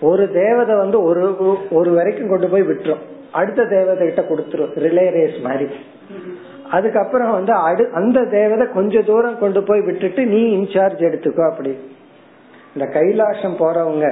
ஒரு 0.00 0.32
தேவதை 0.32 0.76
வந்து 0.76 1.02
ஒரு 1.02 1.56
ஒரு 1.70 1.90
வரைக்கும் 1.90 2.28
கொண்டு 2.28 2.48
போய் 2.48 2.62
விட்டுரும். 2.62 3.04
அடுத்த 3.32 3.64
தேவதை 3.64 4.12
கிட்ட 4.12 4.34
கொடுத்துரும். 4.34 4.78
ரிலே 4.78 5.10
ரேஸ் 5.10 5.40
மாதிரி. 5.42 5.66
அதுக்கப்புறம் 6.70 7.30
வந்து 7.30 7.52
அடு 7.52 7.90
அந்த 7.92 8.24
தேவதை 8.24 8.66
கொஞ்ச 8.68 9.02
தூரம் 9.02 9.38
கொண்டு 9.38 9.62
போய் 9.62 9.80
விட்டுட்டு 9.80 10.26
நீ 10.26 10.40
இன்சார்ஜ் 10.56 10.98
எடுத்துக்கோ 10.98 11.50
அப்படி. 11.50 11.76
இந்த 12.74 12.86
கைலாசம் 12.86 13.58
போறவங்க 13.58 14.06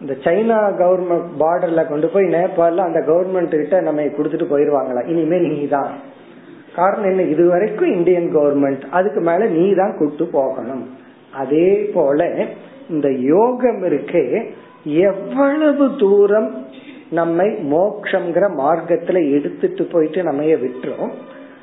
இந்த 0.00 0.16
சைனா 0.24 0.58
கவர்மெண்ட் 0.78 1.28
பார்டர்ல 1.40 1.88
கொண்டு 1.88 2.08
போய் 2.08 2.24
நேபாளில் 2.24 2.78
அந்த 2.78 3.00
கவர்மெண்ட் 3.00 3.50
கிட்ட 3.50 3.80
நம்ம 3.80 4.02
கொடுத்துட்டு 4.02 4.46
போயிருவாங்களா? 4.52 5.06
இனிமேல் 5.06 5.48
நீ 5.48 5.68
தான் 5.68 5.90
காரணம் 6.74 7.10
என்ன? 7.10 7.22
இது 7.22 7.48
வரைக்கும் 7.48 7.92
இந்தியன் 7.92 8.30
கவர்மெண்ட் 8.32 8.84
அதுக்கு 8.90 9.20
மேல 9.20 9.46
நீ 9.46 9.74
தான் 9.74 9.96
கூட்டு 9.96 10.24
போகணும். 10.24 10.84
அதே 11.32 11.90
போல 11.94 12.48
இந்த 12.88 13.08
யோகம் 13.10 13.82
இருக்கே 13.84 14.52
எவ்வளவு 14.84 15.96
தூரம் 15.96 16.63
நம்மை 17.14 17.48
மோக்ஷங்கிற 17.48 18.46
மார்க்கத்துல 18.58 19.30
எடுத்துட்டு 19.30 19.84
போயிட்டு 19.84 20.22
நம்ம 20.22 20.42
விட்டுறோம்? 20.42 21.12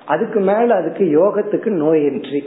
அதுக்கு 0.05 0.39
மேல 0.39 0.75
அதுக்கு 0.75 1.03
யோகத்துக்கு 1.03 1.69
நோயின்றி 1.69 2.41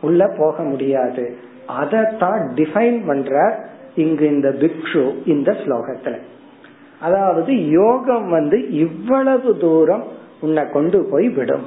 உள்ள 0.00 0.34
போக 0.38 0.62
முடியாது. 0.62 1.36
அதைத்தான் 1.66 2.52
டிஃபைன் 2.54 3.06
பண்ற 3.06 3.58
இங்கு 3.94 4.26
இந்த 4.26 4.48
பிக்ஷு 4.48 5.28
இந்த 5.28 5.52
ஸ்லோகத்துல. 5.52 6.16
அதாவது 7.00 7.70
யோகம் 7.70 8.28
வந்து 8.30 8.70
இவ்வளவு 8.70 9.58
தூரம் 9.58 10.04
உன்னை 10.40 10.70
கொண்டு 10.70 11.08
போய் 11.10 11.28
விடும். 11.28 11.66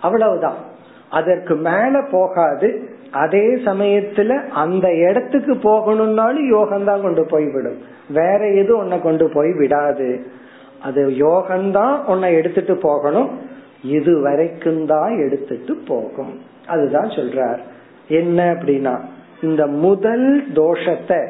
அவ்வளவுதான். 0.00 0.68
அதற்கு 1.10 1.54
மேல 1.54 2.02
போகாது. 2.10 2.68
அதே 3.12 3.46
சமயத்துல 3.64 4.48
அந்த 4.48 4.86
இடத்துக்கு 4.94 5.54
போகணும்னாலும் 5.54 6.48
யோகம்தான் 6.52 7.02
கொண்டு 7.02 7.26
போய் 7.30 7.48
விடும் 7.52 7.78
வேற 8.10 8.48
எதுவும் 8.50 8.82
உன்னை 8.82 9.00
கொண்டு 9.00 9.30
போய் 9.34 9.52
விடாது. 9.52 10.26
அது 10.82 11.08
யோகம்தான் 11.08 12.04
உன்னை 12.04 12.34
எடுத்துட்டு 12.34 12.76
போகணும். 12.76 13.30
இது 13.82 14.20
வரைக்கும் 14.20 14.86
தான் 14.86 15.12
எடுத்துட்டு 15.26 15.74
போகும். 15.88 16.32
அதுதான் 16.66 17.08
சொல்றார். 17.08 17.60
என்ன 18.08 18.54
அப்படின்னா 18.54 18.94
இந்த 19.42 19.66
முதல் 19.66 20.52
தோஷத்தை 20.52 21.20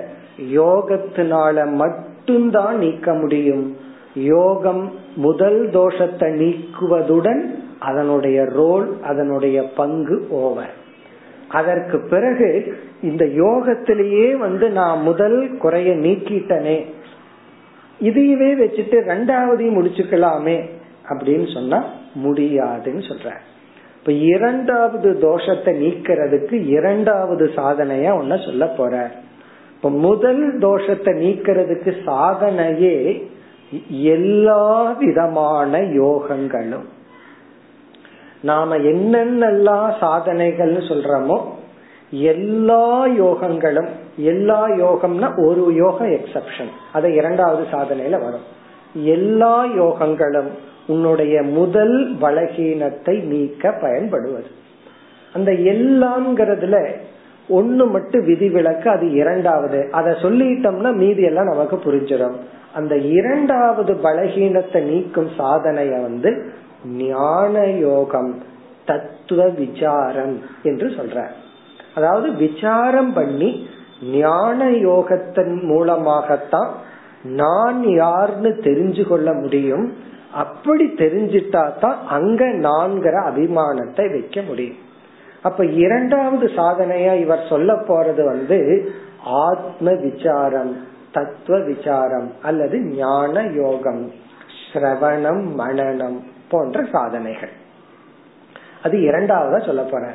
யோகத்தினால 0.54 1.66
மட்டும்தான் 1.72 2.76
நீக்க 2.78 3.14
முடியும். 3.14 3.76
யோகம் 4.14 4.92
முதல் 5.16 5.68
தோஷத்தை 5.72 6.28
நீக்குவதுடன் 6.42 7.42
அதனுடைய 7.80 8.44
ரோல் 8.44 9.02
அதனுடைய 9.02 9.68
பங்கு 9.68 10.26
ஓவர். 10.30 10.74
அதற்கு 11.48 11.98
பிறகு 11.98 12.78
இந்த 13.02 13.24
யோகத்திலேயே 13.24 14.36
வந்து 14.36 14.70
நான் 14.70 15.02
முதல் 15.02 15.56
குறைய 15.56 15.96
நீக்கிட்டனே. 15.96 16.84
இதையவே 18.02 18.50
வச்சுட்டு 18.62 18.98
ரெண்டாவதையும் 19.08 19.78
முடிச்சுக்கலாமே 19.78 20.70
அப்படின்னு 21.08 21.52
சொன்னா 21.52 21.84
முடியாதுன்னு 22.14 23.00
சொல்ற. 23.00 23.32
இப்ப 23.98 24.12
இரண்டாவது 24.12 25.18
தோஷத்தை 25.22 25.72
நீக்கிறதுக்கு 25.84 26.66
இரண்டாவது 26.66 27.50
சாதனையா 27.56 28.12
ஒன்ன 28.20 28.44
சொல்ல 28.44 28.66
போற. 28.66 29.10
இப்ப 29.76 29.90
முதல் 29.90 30.58
தோஷத்தை 30.58 31.12
நீக்கிறதுக்கு 31.24 31.92
சாதனையே 32.04 33.28
எல்லா 33.88 34.90
விதமான 34.90 35.80
யோகங்களும். 35.80 36.88
நாம 38.42 38.76
என்னென்னலாம் 38.76 39.90
சாதனைகள்னு 40.00 40.82
சொல்றோமோ 40.90 41.40
எல்லா 42.10 43.06
யோகங்களும் 43.06 43.88
எல்லா 44.16 44.68
யோகம்னா 44.68 45.46
ஒரு 45.46 45.74
யோகம் 45.74 46.10
எக்ஸப்ஷன் 46.10 46.70
அது 46.92 47.14
இரண்டாவது 47.14 47.66
சாதனையில 47.72 48.10
வரும். 48.10 48.46
எல்லா 49.02 49.64
யோகங்களும் 49.64 50.48
உன்னுடைய 50.86 51.42
முதல் 51.42 52.16
பலகீனத்தை 52.20 53.22
நீக்க 53.22 53.72
பயன்படுவது. 53.72 54.46
அந்த 55.32 55.52
எல்லாம்ங்கிறதுல 55.52 56.92
ஒன்னு 57.48 57.86
மட்டும் 57.86 58.24
விதிவிலக்கு 58.24 58.90
அது 58.90 59.10
இரண்டாவது. 59.10 59.88
அதை 59.90 60.12
சொல்லிட்டோம்னா 60.12 60.94
மீதி 60.94 61.22
எல்லாம் 61.22 61.44
நமக்கு 61.44 61.76
புரிஞ்சிடும். 61.76 62.36
அந்த 62.74 62.96
இரண்டாவது 62.96 63.94
பலகீனத்தை 63.94 64.82
நீக்கும் 64.82 65.30
சாதனைய 65.38 66.02
வந்து 66.02 66.52
ஞான 66.84 67.66
யோகம் 67.66 68.42
தத்துவ 68.84 69.48
விசாரம் 69.48 70.38
என்று 70.62 70.88
சொல்ற 70.88 71.26
அதாவது 71.94 72.32
விசாரம் 72.32 73.12
பண்ணி 73.12 73.68
ஞான 74.12 74.70
யோகத்தின் 74.70 75.62
மூலமாகத்தான் 75.62 76.70
நான் 77.22 77.82
யார்னு 77.82 78.50
தெரிஞ்சு 78.60 79.08
கொள்ள 79.08 79.32
முடியும். 79.32 79.92
அப்படி 80.32 80.84
தெரிஞ்சிட்டா 80.84 81.78
தான் 81.78 81.98
அங்க 82.06 82.44
நான்கிற 82.46 83.14
அபிமானத்தை 83.30 84.10
வைக்க 84.10 84.42
முடியும். 84.42 84.78
அப்ப 85.42 85.64
இரண்டாவது 85.64 86.46
சாதனையா 86.46 87.20
இவர் 87.20 87.48
சொல்ல 87.48 87.74
போறது 87.74 88.24
வந்து 88.24 88.58
ஆத்ம 89.22 89.92
விசாரம் 89.92 90.76
தத்துவ 91.12 91.58
விசாரம் 91.58 92.32
அல்லது 92.42 92.80
ஞான 92.80 93.42
யோகம் 93.42 94.10
சிரவணம் 94.72 95.42
மனநம் 95.58 96.20
போன்ற 96.50 96.84
சாதனைகள். 96.92 97.52
அது 98.82 98.98
இரண்டாவதா 98.98 99.66
சொல்ல 99.66 99.82
போற. 99.82 100.12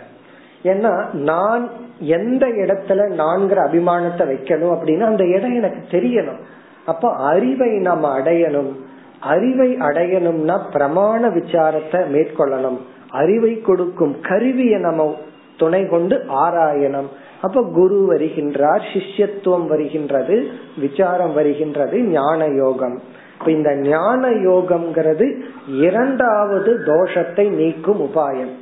ஏன்னா 0.63 1.13
நான் 1.13 1.69
எந்த 1.99 2.47
இடத்துல 2.47 3.01
நான்கிற 3.13 3.57
அபிமானத்தை 3.69 4.23
வைக்கணும் 4.31 4.73
அப்படின்னா 4.73 5.03
அந்த 5.03 5.25
இடம் 5.25 5.55
எனக்கு 5.55 5.97
தெரியணும். 5.97 6.39
அப்ப 6.85 7.13
அறிவை 7.13 7.79
நம்ம 7.79 8.19
அடையணும். 8.19 8.71
அறிவை 9.19 9.75
அடையணும்னா 9.75 10.59
பிரமாண 10.73 11.29
விசாரத்தை 11.29 12.01
மேற்கொள்ளணும். 12.13 12.77
அறிவை 13.09 13.61
கொடுக்கும் 13.61 14.21
கருவியை 14.21 14.79
நம்ம 14.79 15.15
துணை 15.57 15.87
கொண்டு 15.87 16.25
ஆராயணும். 16.29 17.07
அப்ப 17.41 17.63
குரு 17.63 18.15
வருகின்றார் 18.15 18.81
சிஷ்யத்துவம் 18.93 19.67
வருகின்றது 19.67 20.47
விசாரம் 20.77 21.33
வருகின்றது 21.33 21.99
ஞான 21.99 22.45
யோகம். 22.45 23.01
இப்ப 23.39 23.51
இந்த 23.51 23.75
ஞான 23.75 24.29
யோகம்ங்கிறது 24.29 25.41
இரண்டாவது 25.67 26.71
தோஷத்தை 26.85 27.49
நீக்கும் 27.49 27.99
உபாயம். 27.99 28.53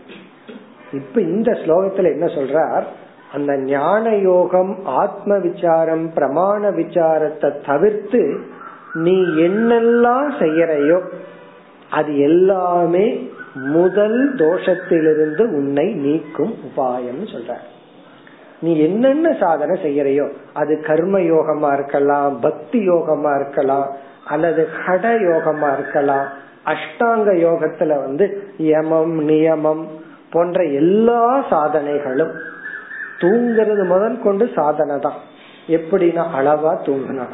இப்ப 0.93 1.21
இந்த 1.21 1.51
ஸ்லோகத்துல 1.51 2.11
என்ன 2.11 2.25
சொல்றார்? 2.25 2.83
அந்த 3.33 3.57
ஞான 3.57 4.15
யோகம் 4.15 4.83
ஆத்ம 4.85 5.37
விசாரம் 5.37 6.13
பிரமாண 6.15 6.71
விசாரத்தை 6.71 7.49
தவிர்த்து 7.65 8.21
நீ 8.93 9.19
என்னெல்லாம் 9.21 10.29
செய்யறையோ 10.39 11.01
அது 11.89 12.17
எல்லாமே 12.17 13.29
முதல் 13.53 14.35
தோஷத்திலிருந்து 14.35 15.41
உன்னை 15.41 15.93
நீக்கும் 15.93 16.53
உபாயம் 16.67 17.23
சொல்ற 17.33 17.53
நீ 18.61 18.79
என்னென்ன 18.79 19.35
சாதனை 19.39 19.75
செய்யறையோ 19.83 20.27
அது 20.53 20.81
கர்ம 20.81 21.19
யோகமா 21.19 21.73
இருக்கலாம் 21.73 22.39
பக்தி 22.39 22.79
யோகமா 22.89 23.35
இருக்கலாம் 23.35 23.89
அல்லது 24.27 24.69
ஹட 24.87 25.05
யோகமா 25.09 25.73
இருக்கலாம் 25.73 26.25
அஷ்டாங்க 26.65 27.29
யோகத்துல 27.47 27.87
வந்து 27.87 28.53
யமம் 28.57 29.15
நியமம் 29.29 29.87
போன்ற 30.29 30.63
எல்லா 30.63 31.45
சாதனைகளும் 31.49 32.31
தூங்குறது 33.19 33.85
முதல் 33.85 34.21
கொண்டு 34.21 34.49
சாதனை 34.55 34.99
தான். 34.99 35.13
எப்படின்னா 35.67 36.23
அளவா 36.37 36.77
தூங்கினா. 36.85 37.25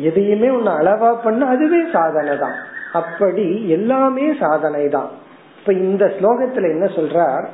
எதையுமே 0.00 0.50
ஒன்னு 0.50 0.70
அளவா 0.70 1.14
பண்ண 1.24 1.46
அதுவே 1.46 1.82
சாதனை 1.92 2.38
தான். 2.38 2.54
அப்படி 2.92 3.68
எல்லாமே 3.68 4.34
சாதனை 4.40 4.88
தான். 4.88 5.08
இப்ப 5.58 5.72
இந்த 5.72 6.12
ஸ்லோகத்துல 6.20 6.68
என்ன 6.68 6.86
சொல்றார்? 6.86 7.44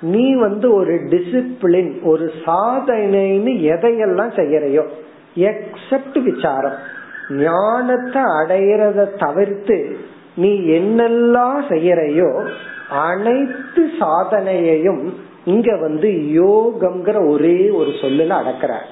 நீ 0.00 0.34
வந்து 0.34 0.74
ஒரு 0.74 0.92
டிசிப்ளின் 0.92 2.02
ஒரு 2.02 2.32
சாதனைன்னு 2.46 3.52
எதையெல்லாம் 3.74 4.32
செய்யறையோ 4.36 4.84
எக்ஸப்ட் 5.36 6.22
விசாரம். 6.22 6.94
ஞானத்தை 7.28 8.22
அடையறத 8.22 9.16
தவிர்த்து 9.18 9.96
நீ 10.34 10.58
என்னெல்லாம் 10.58 11.60
செய்யறையோ 11.68 12.48
அனைத்து 12.88 13.90
சாதனையையும் 14.00 15.12
இங்க 15.44 15.76
வந்து 15.76 16.08
யோகம்ங்கிற 16.12 17.28
ஒரே 17.28 17.70
ஒரு 17.70 17.88
சொல்லுல 17.88 18.28
அடக்கிறார். 18.28 18.86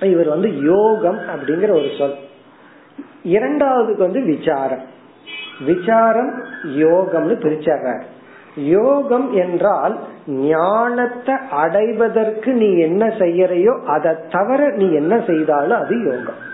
இவர் 0.00 0.28
வந்து 0.28 0.62
யோகம் 0.62 1.18
அப்படிங்கிற 1.18 1.70
ஒரு 1.70 1.90
சொல். 1.98 2.14
இரண்டாவதுக்கு 3.24 3.98
வந்து 3.98 4.22
விசாரம். 4.22 4.82
விசாரம் 5.66 6.32
யோகம்னு 6.64 7.36
பிரிச்சர்றார். 7.36 8.02
யோகம் 8.54 9.32
என்றால் 9.32 9.98
ஞானத்தை 10.26 11.34
அடைவதற்கு 11.50 12.52
நீ 12.52 12.78
என்ன 12.78 13.06
செய்யறையோ 13.06 13.84
அதை 13.84 14.14
தவிர 14.30 14.68
நீ 14.68 14.92
என்ன 14.92 15.22
செய்தாலும் 15.26 15.78
அது 15.78 16.02
யோகம். 16.02 16.52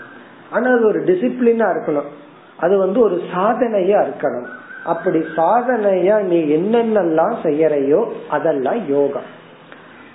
ஆனா 0.51 0.71
அது 0.71 0.85
ஒரு 0.85 0.99
டிசிப்ளினா 0.99 1.65
இருக்கணும். 1.73 2.09
அது 2.57 2.77
வந்து 2.77 2.99
ஒரு 2.99 3.21
சாதனையா 3.35 4.07
இருக்கணும். 4.07 4.47
அப்படி 4.85 5.19
சாதனையா 5.19 6.21
நீ 6.21 6.39
என்னென்னலாம் 6.43 7.35
செய்யறையோ 7.43 8.05
அதெல்லாம் 8.29 8.89
யோகம். 8.89 9.29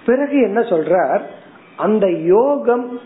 பிறகு 0.06 0.40
என்ன 0.40 0.60
சொல்ற 0.60 1.20
அந்த 1.76 2.10
யோகம் 2.10 3.00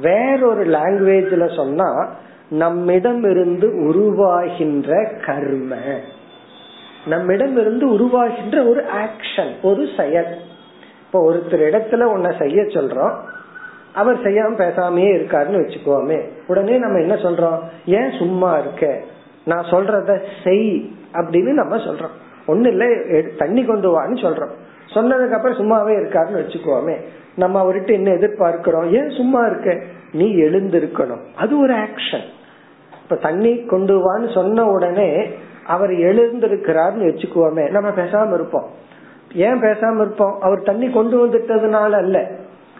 வேறொரு 0.00 0.66
லாங்குவேஜ்ல 0.66 1.56
சொன்னா 1.56 2.08
நம்மிடம் 2.48 3.30
இருந்து 3.30 3.68
உருவாகின்ற 3.68 5.20
கர்ம. 5.24 5.74
நம்மிடம் 7.06 7.56
இருந்து 7.56 7.88
உருவாகின்ற 7.88 8.68
ஒரு 8.68 8.84
ஆக்ஷன் 9.04 9.52
ஒரு 9.62 9.88
செயல். 9.96 10.36
இப்ப 11.06 11.32
ஒருத்தர் 11.32 11.64
இடத்துல 11.68 12.02
உன்னை 12.02 12.36
செய்ய 12.38 12.62
சொல்றோம். 12.62 13.14
அவர் 13.96 14.22
செய்யாம 14.22 14.56
பேசாமயே 14.56 15.08
இருக்காருன்னு 15.16 15.60
வச்சுக்கோமே. 15.60 16.28
உடனே 16.46 16.78
நம்ம 16.78 17.00
என்ன 17.00 17.14
சொல்றோம்? 17.14 17.58
ஏன் 17.86 18.10
சும்மா 18.10 18.58
இருக்க? 18.58 19.00
நான் 19.44 19.64
சொல்றத 19.64 20.22
செய் 20.44 20.90
அப்படின்னு 21.12 21.52
நம்ம 21.52 21.76
சொல்றோம். 21.76 22.14
ஒண்ணு 22.48 22.66
இல்ல 22.66 22.86
தண்ணி 23.38 23.64
கொண்டு 23.64 23.88
வான்னு 23.90 24.16
சொல்றோம். 24.16 24.54
சொன்னதுக்கு 24.94 25.30
அப்புறம் 25.30 25.56
சும்மாவே 25.56 25.90
இருக்காருன்னு 25.90 26.42
வச்சுக்கோமே. 26.42 26.96
நம்ம 27.36 27.62
அவர்கிட்ட 27.62 27.92
என்ன 27.92 28.10
எதிர்பார்க்கிறோம்? 28.10 28.90
ஏன் 28.90 29.10
சும்மா 29.10 29.46
இருக்க? 29.46 29.82
நீ 30.12 30.34
எழுந்திருக்கணும். 30.34 31.24
அது 31.36 31.60
ஒரு 31.60 31.74
ஆக்ஷன் 31.74 32.24
இப்ப 33.02 33.16
தண்ணி 33.16 33.64
கொண்டு 33.64 33.94
வான்னு 33.94 34.34
சொன்ன 34.34 34.70
உடனே 34.70 35.30
அவர் 35.66 35.90
எழுந்திருக்கிறார்னு 35.90 37.06
வச்சுக்குவோமே 37.06 37.70
நம்ம 37.70 37.88
பேசாம 37.88 38.34
இருப்போம். 38.34 38.66
ஏன் 39.34 39.60
பேசாம 39.60 40.00
இருப்போம்? 40.00 40.40
அவர் 40.40 40.62
தண்ணி 40.62 40.90
கொண்டு 40.90 41.26
வந்துட்டதுனால 41.26 41.90
அல்ல. 41.90 42.30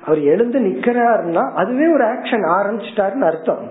அவர் 0.06 0.20
எழுந்து 0.32 0.58
நிக்கிறாருன்னா 0.60 1.44
அதுவே 1.62 1.86
ஒரு 1.92 2.04
ஆக்ஷன் 2.04 2.44
ஆரம்பிச்சிட்டாருன்னு 2.58 3.26
அர்த்தம். 3.30 3.64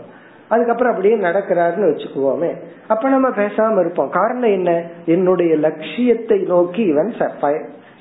அதுக்கப்புறம் 0.48 0.93
அப்படியே 0.93 1.15
நடக்கிறாருன்னு 1.21 1.89
வச்சுக்குவோமே. 1.91 2.52
அப்ப 2.88 3.10
நம்ம 3.10 3.30
பேசாம 3.30 3.80
இருப்போம். 3.80 4.10
காரணம் 4.10 4.56
என்ன? 4.58 4.71
என்னுடைய 5.06 5.56
லட்சியத்தை 5.56 6.39
நோக்கி 6.48 6.82
இவன் 6.82 7.13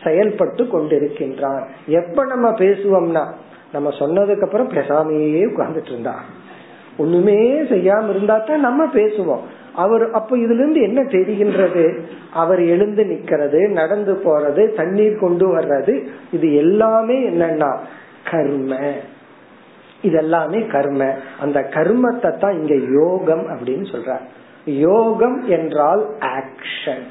செயல்பட்டு 0.04 0.64
கொண்டிருக்கின்றான். 0.64 1.62
எப்ப 1.86 2.24
நம்ம 2.24 2.50
பேசுவோம்னா 2.50 3.24
நம்ம 3.72 3.88
சொன்னதுக்கு 3.98 4.44
அப்புறம் 4.44 4.72
பேசாமையே 4.72 5.44
உட்கார்ந்துட்டு 5.50 5.92
இருந்தா 5.92 6.14
ஒண்ணுமே 6.98 7.38
செய்யாம 7.70 8.08
இருந்தா 8.10 8.36
தான் 8.38 8.60
நம்ம 8.60 8.82
பேசுவோம். 8.94 9.44
அவர் 9.74 10.04
அப்ப 10.10 10.36
இதுல 10.36 10.58
இருந்து 10.58 10.80
என்ன 10.80 11.00
தெரிகின்றது? 11.02 11.84
அவர் 12.32 12.62
எழுந்து 12.64 13.02
நிக்கிறது 13.04 13.60
நடந்து 13.68 14.12
போறது 14.24 14.62
தண்ணீர் 14.76 15.18
கொண்டு 15.18 15.46
வர்றது 15.56 15.94
இது 16.32 16.48
எல்லாமே 16.54 17.16
என்னன்னா 17.30 17.70
கர்ம. 18.30 18.76
இதெல்லாமே 20.02 20.70
கர்ம. 20.70 21.14
அந்த 21.40 21.60
கர்மத்தை 21.60 22.38
தான் 22.38 22.52
இங்க 22.52 22.74
யோகம் 22.74 23.46
அப்படின்னு 23.48 23.86
சொல்ற 23.92 24.18
யோகம் 24.64 25.48
என்றால் 25.48 26.06
ஆக்ஷன் 26.18 27.06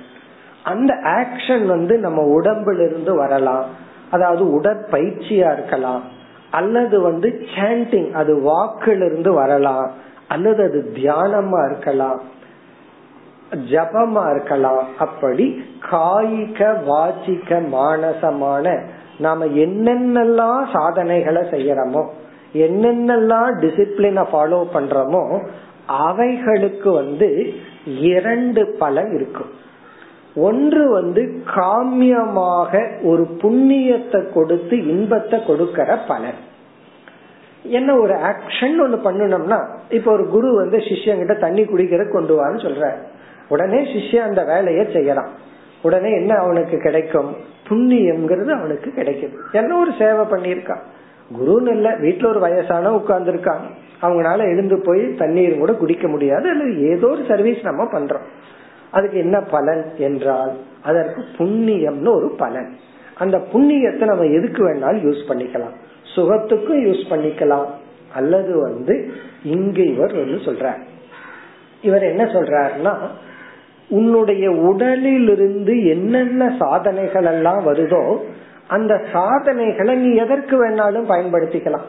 அந்த 0.64 0.94
ஆக்ஷன் 0.94 1.66
வந்து 1.66 1.98
நம்ம 1.98 2.42
உடம்புல 2.42 2.86
இருந்து 2.86 3.16
வரலாம். 3.16 3.66
அதாவது 4.12 4.62
உடற்பயிற்சியா 4.62 5.54
இருக்கலாம். 5.54 6.04
அல்லது 6.52 7.02
வந்து 7.02 7.48
சாண்டிங் 7.56 8.12
அது 8.12 8.40
வாக்கிலிருந்து 8.40 9.32
வரலாம். 9.32 9.92
அல்லது 10.28 10.64
அது 10.64 10.92
தியானமா 10.96 11.72
இருக்கலாம். 11.72 12.22
ஜபமா 13.52 14.36
இருக்கலாம். 14.36 14.88
அப்படி 15.00 15.66
காய்க 15.92 16.76
வாச்சிக்க 16.90 17.62
மானசமான 17.72 18.82
நாம 19.20 19.46
என்னென்னலாம் 19.46 20.64
சாதனைகளை 20.72 21.42
செய்யறோமோ 21.42 22.04
என்னென்னலாம் 22.54 23.52
டிசிப்ளின 23.62 24.26
ஃபாலோ 24.32 24.60
பண்றோமோ 24.74 25.42
அவைகளுக்கு 25.86 26.92
வந்து 26.92 27.54
இரண்டு 28.00 28.76
பலன் 28.80 29.12
இருக்கும். 29.16 29.50
ஒன்று 30.36 30.90
வந்து 30.92 31.44
காமியமாக 31.56 33.00
ஒரு 33.04 33.28
புண்ணியத்தை 33.42 34.32
கொடுத்து 34.32 34.78
இன்பத்தை 34.88 35.40
கொடுக்கற 35.48 35.98
பலன். 36.08 36.40
என்ன 37.64 37.96
ஒரு 37.96 38.14
ஆக்ஷன் 38.14 38.78
ஒண்ணு 38.86 38.98
பண்ணணும்னா 39.08 39.60
இப்ப 39.90 40.12
ஒரு 40.12 40.28
குரு 40.28 40.56
வந்து 40.56 40.78
சிஷ்யங்கிட்ட 40.78 41.40
தண்ணி 41.40 41.64
குடிக்கிற 41.64 42.12
கொண்டு 42.12 42.34
வான்னு 42.40 42.64
சொல்ற 42.66 42.94
உடனே 43.50 43.80
சிஷ்யம் 43.82 44.28
அந்த 44.28 44.44
வேலையை 44.44 44.86
செய்யறான். 44.86 45.32
உடனே 45.84 46.12
என்ன 46.12 46.36
அவனுக்கு 46.36 46.78
கிடைக்கும்? 46.78 47.36
புண்ணியம்ங்கிறது 47.70 48.52
அவனுக்கு 48.58 48.94
கிடைக்குது. 48.98 49.36
என்ன 49.52 49.78
ஒரு 49.78 49.92
சேவை 50.00 50.26
பண்ணியிருக்கான். 50.26 50.84
குருன்னு 51.40 51.72
இல்ல 51.72 51.90
வீட்டுல 51.90 52.28
ஒரு 52.28 52.40
வயசான 52.40 52.94
உட்கார்ந்து 52.94 53.32
இருக்காங்க 53.32 53.68
அவங்களால 54.02 54.38
எழுந்து 54.38 54.82
போய் 54.86 55.14
தண்ணீர் 55.14 55.58
கூட 55.58 55.74
குடிக்க 55.74 56.08
முடியாது. 56.08 56.50
அல்லது 56.50 56.90
ஏதோ 56.90 57.08
ஒரு 57.08 57.24
சர்வீஸ் 57.28 57.62
நம்ம 57.64 57.84
பண்றோம். 57.84 58.26
அதுக்கு 58.92 59.18
என்ன 59.18 59.42
பலன் 59.42 59.86
என்றால் 59.98 60.52
அதற்கு 60.84 61.24
புண்ணியம்னு 61.38 62.16
ஒரு 62.16 62.34
பலன். 62.38 62.78
அந்த 63.18 63.38
புண்ணியத்தை 63.38 64.06
நம்ம 64.06 64.24
எதுக்கு 64.24 64.74
வேணாலும் 64.74 65.04
யூஸ் 65.06 65.24
பண்ணிக்கலாம். 65.28 65.76
சுகத்துக்கும் 66.16 66.84
யூஸ் 66.86 67.04
பண்ணிக்கலாம். 67.10 67.66
அல்லது 68.14 68.62
வந்து 68.62 69.12
இங்க 69.44 69.82
இவர் 69.82 70.14
வந்து 70.14 70.52
சொல்றார். 70.52 70.82
இவர் 71.82 72.04
என்ன 72.04 72.24
சொல்றாருன்னா 72.24 72.94
உன்னுடைய 73.90 74.52
உடலிலிருந்து 74.52 75.86
என்னென்ன 75.86 76.56
சாதனைகள் 76.60 77.26
எல்லாம் 77.26 77.68
வருதோ 77.68 78.18
அந்த 78.68 79.02
சாதனைகளை 79.12 79.96
நீ 79.96 80.16
எதற்கு 80.16 80.70
வேணாலும் 80.70 81.10
பயன்படுத்திக்கலாம். 81.10 81.88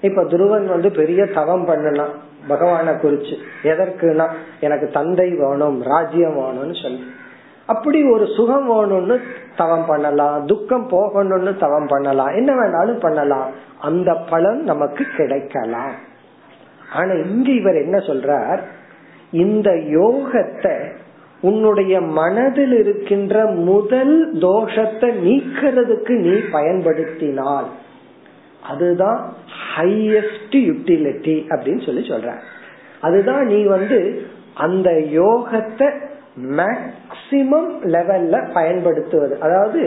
இப்ப 0.00 0.22
துருவன் 0.22 0.66
வந்து 0.66 0.90
பெரிய 0.90 1.26
தவம் 1.26 1.64
பண்ணலாம் 1.64 2.08
பகவான 2.48 2.90
குறிச்சு. 2.92 3.36
எதற்குனா 3.62 4.28
எனக்கு 4.60 4.88
தந்தை 4.88 5.30
வேணும் 5.30 5.82
ராஜ்யம் 5.82 6.38
வேணும்னு 6.38 6.82
சொல்லி. 6.82 7.04
அப்படி 7.66 8.10
ஒரு 8.10 8.26
சுகம் 8.26 8.70
வேணும்னு 8.70 9.18
தவம் 9.56 9.86
பண்ணலாம் 9.86 10.46
துக்கம் 10.46 10.88
போகணும்னு 10.88 11.56
தவம் 11.56 11.86
பண்ணலாம் 11.86 12.26
என்ன 12.26 12.54
வேணாலும் 12.54 13.00
பண்ணலாம். 13.00 13.50
அந்த 13.80 14.14
பலன் 14.14 14.62
நமக்கு 14.62 15.04
கிடைக்கலாம். 15.16 15.92
ஆனா 16.94 17.12
இங்க 17.12 17.50
இவர் 17.50 17.74
என்ன 17.74 17.98
சொல்றார்? 17.98 18.58
இந்த 19.30 19.70
யோகத்தை 19.70 20.92
உன்னுடைய 21.42 21.94
மனதில் 22.18 22.74
இருக்கின்ற 22.80 23.36
முதல் 23.70 24.16
தோஷத்தை 24.46 25.08
நீக்கிறதுக்கு 25.26 26.14
நீ 26.26 26.34
பயன்படுத்தினால் 26.56 27.68
அதுதான் 28.68 29.20
ஹையஸ்ட் 29.76 30.56
யுட்டிலிட்டி 30.68 31.36
அப்படின்னு 31.52 31.82
சொல்லி 31.86 32.02
சொல்ற 32.08 32.32
அதுதான் 33.00 33.44
நீ 33.46 33.60
வந்து 33.74 33.98
அந்த 34.66 34.90
யோகத்தை 35.20 35.88
மேக்சிமம் 36.58 37.70
லெவல்ல 37.94 38.36
பயன்படுத்துவது. 38.52 39.34
அதாவது 39.40 39.80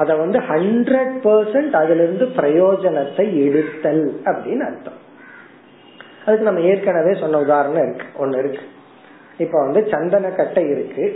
அத 0.00 0.14
வந்து 0.22 0.38
ஹண்ட்ரட் 0.50 1.14
பர்சன்ட் 1.26 1.76
அதுல 1.80 2.02
இருந்து 2.02 2.26
பிரயோஜனத்தை 2.40 3.26
எடுத்தல் 3.44 4.04
அப்படின்னு 4.24 4.64
அர்த்தம். 4.66 4.98
அதுக்கு 6.24 6.48
நம்ம 6.48 6.64
ஏற்கனவே 6.70 7.12
சொன்ன 7.20 7.40
உதாரணம் 7.46 7.84
இருக்கு 7.86 8.06
ஒன்னு 8.22 8.38
இருக்கு. 8.38 8.64
இப்ப 9.40 9.58
வந்து 9.64 9.80
சந்தன 9.90 10.28
கட்டை 10.28 10.64
இருக்கு. 10.68 11.06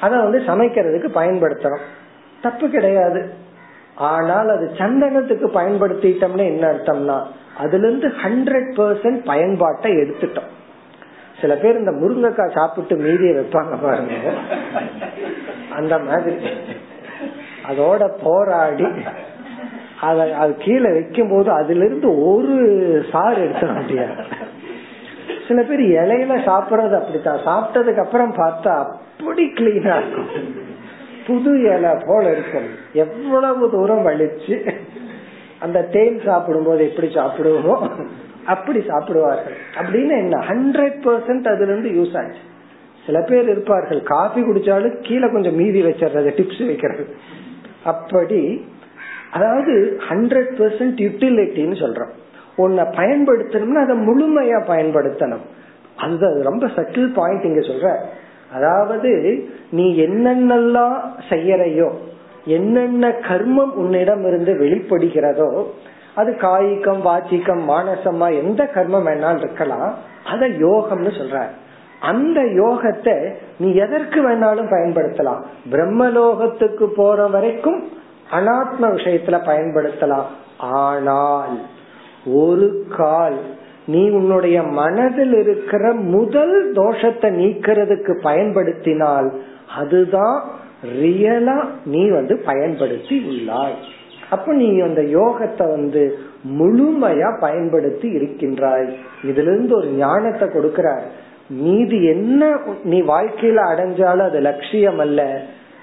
அத 0.00 0.16
வந்து 0.16 0.38
சமைக்கிறதுக்கு 0.38 1.08
பயன்படுத்துறோம் 1.14 1.86
தப்பு 2.42 2.66
கிடையாது. 2.68 3.20
ஆனால் 3.94 4.48
அது 4.48 4.66
சந்தனத்துக்கு 4.78 5.46
பயன்படுத்திட்டோம்னா 5.54 6.44
என்ன 6.46 6.64
அர்த்தம்னா 6.72 7.18
அதுல 7.56 7.86
இருந்து 7.86 8.08
ஹண்ட்ரட் 8.08 8.70
பர்சன்ட் 8.76 9.24
பயன்பாட்டை 9.24 9.92
எடுத்துட்டோம். 9.92 10.50
சில 11.40 11.54
பேர் 11.54 11.78
இந்த 11.78 11.90
முருங்கைக்காய் 11.90 12.54
சாப்பிட்டு 12.54 12.96
மீதியை 12.96 13.34
வைப்பாங்க 13.34 13.74
பாருங்க. 13.82 14.14
அந்த 15.70 15.98
மாதிரி. 15.98 16.36
அதோட 17.70 18.10
போராடி 18.22 18.86
அத 20.00 20.34
அது 20.36 20.52
கீழே 20.58 20.92
வைக்கும் 20.92 21.30
போது 21.30 21.50
அதுல 21.52 21.84
இருந்து 21.84 22.08
ஒரு 22.32 22.56
சாறு 23.12 23.40
எடுத்துட 23.44 23.72
முடியாது. 23.82 24.14
சில 25.48 25.62
பேர் 25.62 25.80
இலையில 25.80 26.32
சாப்பிடறது 26.46 26.96
அப்படித்தான். 27.00 27.38
சாப்பிட்டதுக்கு 27.38 27.96
அப்புறம் 27.96 28.34
பார்த்தா 28.34 28.76
அப்படி 28.78 29.44
கிளீனா 29.46 29.96
இருக்கும். 29.96 30.26
புது 31.26 31.62
இலை 31.62 31.90
போல 32.06 32.30
இருக்கும் 32.30 32.68
எவ்வளவு 32.92 33.70
தூரம் 33.70 34.06
வலிச்சு. 34.06 34.74
அந்த 35.60 35.82
தேன் 35.82 36.20
சாப்பிடும் 36.24 36.64
போது 36.64 36.88
எப்படி 36.88 37.14
சாப்பிடுவோமோ 37.14 37.90
அப்படி 38.46 38.78
சாப்பிடுவார்கள். 38.78 39.56
அப்படின்னு 39.80 40.16
என்ன? 40.18 40.44
ஹண்ட்ரட் 40.48 40.98
பர்சன்ட் 41.06 41.48
அதுல 41.48 41.72
இருந்து 41.72 41.90
யூஸ் 41.90 42.16
ஆச்சு. 42.18 42.38
சில 43.06 43.20
பேர் 43.20 43.44
இருப்பார்கள். 43.44 44.02
காஃபி 44.02 44.40
குடிச்சாலும் 44.40 44.96
கீழே 45.02 45.30
கொஞ்சம் 45.32 45.54
மீதி 45.54 45.82
வச்சிடுறது 45.82 46.30
டிப்ஸ் 46.38 46.66
வைக்கிறது. 46.66 47.06
அப்படி 47.84 48.64
அதாவது 49.32 50.00
ஹண்ட்ரட் 50.08 50.50
பர்சன்ட் 50.58 50.98
யூட்டிலிட்டின்னு 51.06 51.76
சொல்றோம். 51.84 52.14
உன்னை 52.64 52.84
பயன்படுத்தணும்னா 52.98 53.82
அதை 53.86 53.96
முழுமையா 54.08 54.58
பயன்படுத்தணும். 54.72 55.44
அதுதான் 56.02 56.36
ரொம்ப 56.48 56.66
சட்டில் 56.76 57.10
பாயிண்ட் 57.12 57.48
இங்க 57.50 57.62
சொல்ற. 57.68 57.88
அதாவது 58.56 59.10
நீ 59.70 59.86
என்னென்னலாம் 60.06 60.98
செய்யறையோ 61.30 61.88
என்னென்ன 62.56 63.08
கர்மம் 63.28 63.72
உன்னிடம் 63.82 64.24
இருந்து 64.26 64.52
வெளிப்படுகிறதோ 64.60 65.48
அது 66.14 66.30
காய்கம் 66.40 67.02
வாச்சிக்கம் 67.06 67.64
மானசமா 67.70 68.28
எந்த 68.42 68.62
கர்மம் 68.74 69.06
வேணாலும் 69.08 69.42
இருக்கலாம். 69.44 69.90
அத 70.32 70.48
யோகம்னு 70.64 71.12
சொல்ற. 71.18 71.38
அந்த 72.10 72.40
யோகத்தை 72.60 73.14
நீ 73.58 73.68
எதற்கு 73.84 74.18
வேணாலும் 74.28 74.72
பயன்படுத்தலாம். 74.74 75.42
பிரம்மலோகத்துக்கு 75.72 76.86
போற 76.96 77.26
வரைக்கும் 77.34 77.80
அனாத்ம 78.38 78.90
விஷயத்துல 78.96 79.36
பயன்படுத்தலாம். 79.50 80.28
ஆனால் 80.80 81.56
ஒரு 82.24 82.84
கால். 82.96 83.36
நீ 83.86 84.08
உன்னுடைய 84.08 84.62
மனதில் 84.62 85.34
இருக்கிற 85.34 85.92
முதல் 85.92 86.72
தோஷத்தை 86.72 87.30
நீக்கிறதுக்கு 87.40 88.22
பயன்படுத்தினால் 88.22 89.32
அதுதான் 89.76 90.42
ரியலா 91.02 91.66
நீ 91.84 92.10
வந்து 92.10 92.36
பயன்படுத்தி 92.36 93.24
உள்ளாய். 93.28 93.78
அப்ப 94.30 94.52
நீ 94.52 94.80
அந்த 94.80 95.02
யோகத்தை 95.02 95.70
வந்து 95.70 96.18
முழுமையா 96.58 97.40
பயன்படுத்தி 97.40 98.08
இருக்கின்றாய். 98.08 98.96
இதுல 99.22 99.50
இருந்து 99.52 99.76
ஒரு 99.76 99.88
ஞானத்தை 99.88 100.48
கொடுக்கிறார். 100.48 101.02
மீதி 101.48 102.04
என்ன 102.04 102.58
நீ 102.84 103.02
வாழ்க்கையில 103.02 103.60
அடைஞ்சாலும் 103.72 104.28
அது 104.28 104.40
லட்சியம் 104.40 104.98
அல்ல 104.98 105.42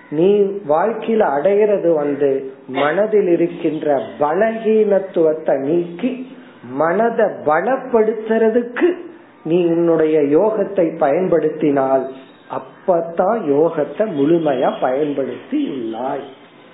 நீ 0.10 0.40
வாழ்க்கையில 0.70 1.24
அடையிறது 1.38 1.94
வந்து 1.94 2.54
மனதில் 2.68 3.28
இருக்கின்ற 3.28 4.02
பலகீனத்துவத்தை 4.20 5.60
நீக்கி 5.60 6.28
மனதை 6.72 7.26
பலப்படுத்துறதுக்கு 7.26 8.96
நீ 9.44 9.66
உன்னுடைய 9.66 10.20
யோகத்தை 10.22 10.98
பயன்படுத்தினால் 10.98 12.12
அப்பதான் 12.52 13.40
யோகத்தை 13.50 14.06
முழுமையா 14.20 14.80
பயன்படுத்தி 14.82 15.68
உள்ளாய். 15.70 16.26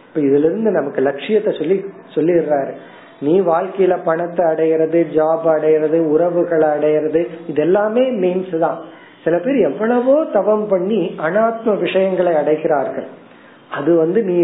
இப்ப 0.08 0.22
இதுல 0.22 0.46
இருந்து 0.46 0.72
நமக்கு 0.72 1.02
லட்சியத்தை 1.02 1.54
சொல்லி 1.58 1.86
சொல்லிடுறாரு. 2.16 2.72
நீ 3.20 3.42
வாழ்க்கையில 3.42 4.04
பணத்தை 4.04 4.46
அடையிறது 4.46 5.06
ஜாப் 5.16 5.46
அடையிறது 5.46 5.98
உறவுகளை 6.08 6.68
அடையிறது 6.68 7.28
இதெல்லாமே 7.48 8.06
மீன்ஸ் 8.24 8.60
தான். 8.60 8.82
சில 9.24 9.36
பேர் 9.38 9.58
எவ்வளவோ 9.70 10.16
தவம் 10.34 10.68
பண்ணி 10.68 11.02
அனாத்ம 11.26 11.76
விஷயங்களை 11.78 12.34
அடைகிறார்கள். 12.34 13.08
அது 13.78 13.92
வந்து 13.96 14.20
நீ 14.24 14.38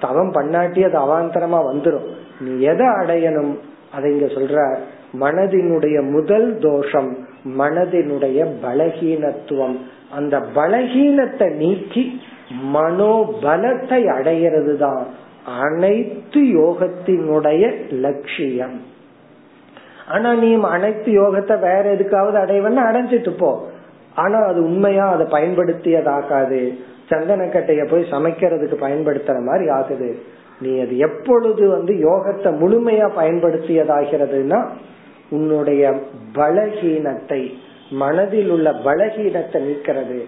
தவம் 0.00 0.32
பண்ணாட்டி 0.32 0.80
அது 0.88 0.98
அவாந்தரமா 1.04 1.60
வந்துடும் 1.70 2.06
நீ 2.40 2.52
எதை 2.72 2.86
அடையணும்? 3.00 3.52
அதை 3.94 4.06
இங்க 4.14 4.26
சொல்ற 4.26 4.56
மனதினுடைய 5.20 5.96
முதல் 6.10 6.48
தோஷம் 6.58 7.10
மனதினுடைய 7.60 8.38
பலகீனத்துவம். 8.64 9.76
அந்த 10.16 10.34
பலகீனத்தை 10.54 11.48
நீக்கி 11.56 12.04
மனோபலத்தை 12.74 14.00
அடையிறது 14.16 14.74
தான் 14.76 15.04
அனைத்து 15.62 16.40
யோகத்தினுடைய 16.60 17.62
லட்சியம். 18.04 18.76
ஆனா 20.08 20.30
நீ 20.34 20.50
அனைத்து 20.76 21.10
யோகத்தை 21.22 21.56
வேற 21.60 21.84
எதுக்காவது 21.94 22.38
அடைவன்னு 22.44 22.82
அடைஞ்சிட்டு 22.88 23.32
போ. 23.40 23.50
ஆனா 24.16 24.38
அது 24.50 24.60
உண்மையா 24.62 25.06
அதை 25.14 25.26
பயன்படுத்தியதாகாது 25.26 26.60
சந்தனக்கட்டைய 27.10 27.82
போய் 27.90 28.10
சமைக்கிறதுக்கு 28.10 28.76
பயன்படுத்துற 28.84 29.38
மாதிரி 29.44 29.66
ஆகுது. 29.68 30.10
நீ 30.60 30.70
அது 30.80 30.94
எப்பொழுது 30.98 31.62
வந்து 31.68 31.92
யோகத்தை 32.06 32.50
முழுமையா 32.62 33.06
பயன்படுத்தியதாகிறதுனா 33.20 34.60
உன்னுடைய 35.30 35.82
பலகீனத்தை 36.34 37.40
மனதில் 37.90 38.50
உள்ள 38.50 38.70
பலகீனத்தை 38.86 39.60
நீக்கிறது. 39.68 40.18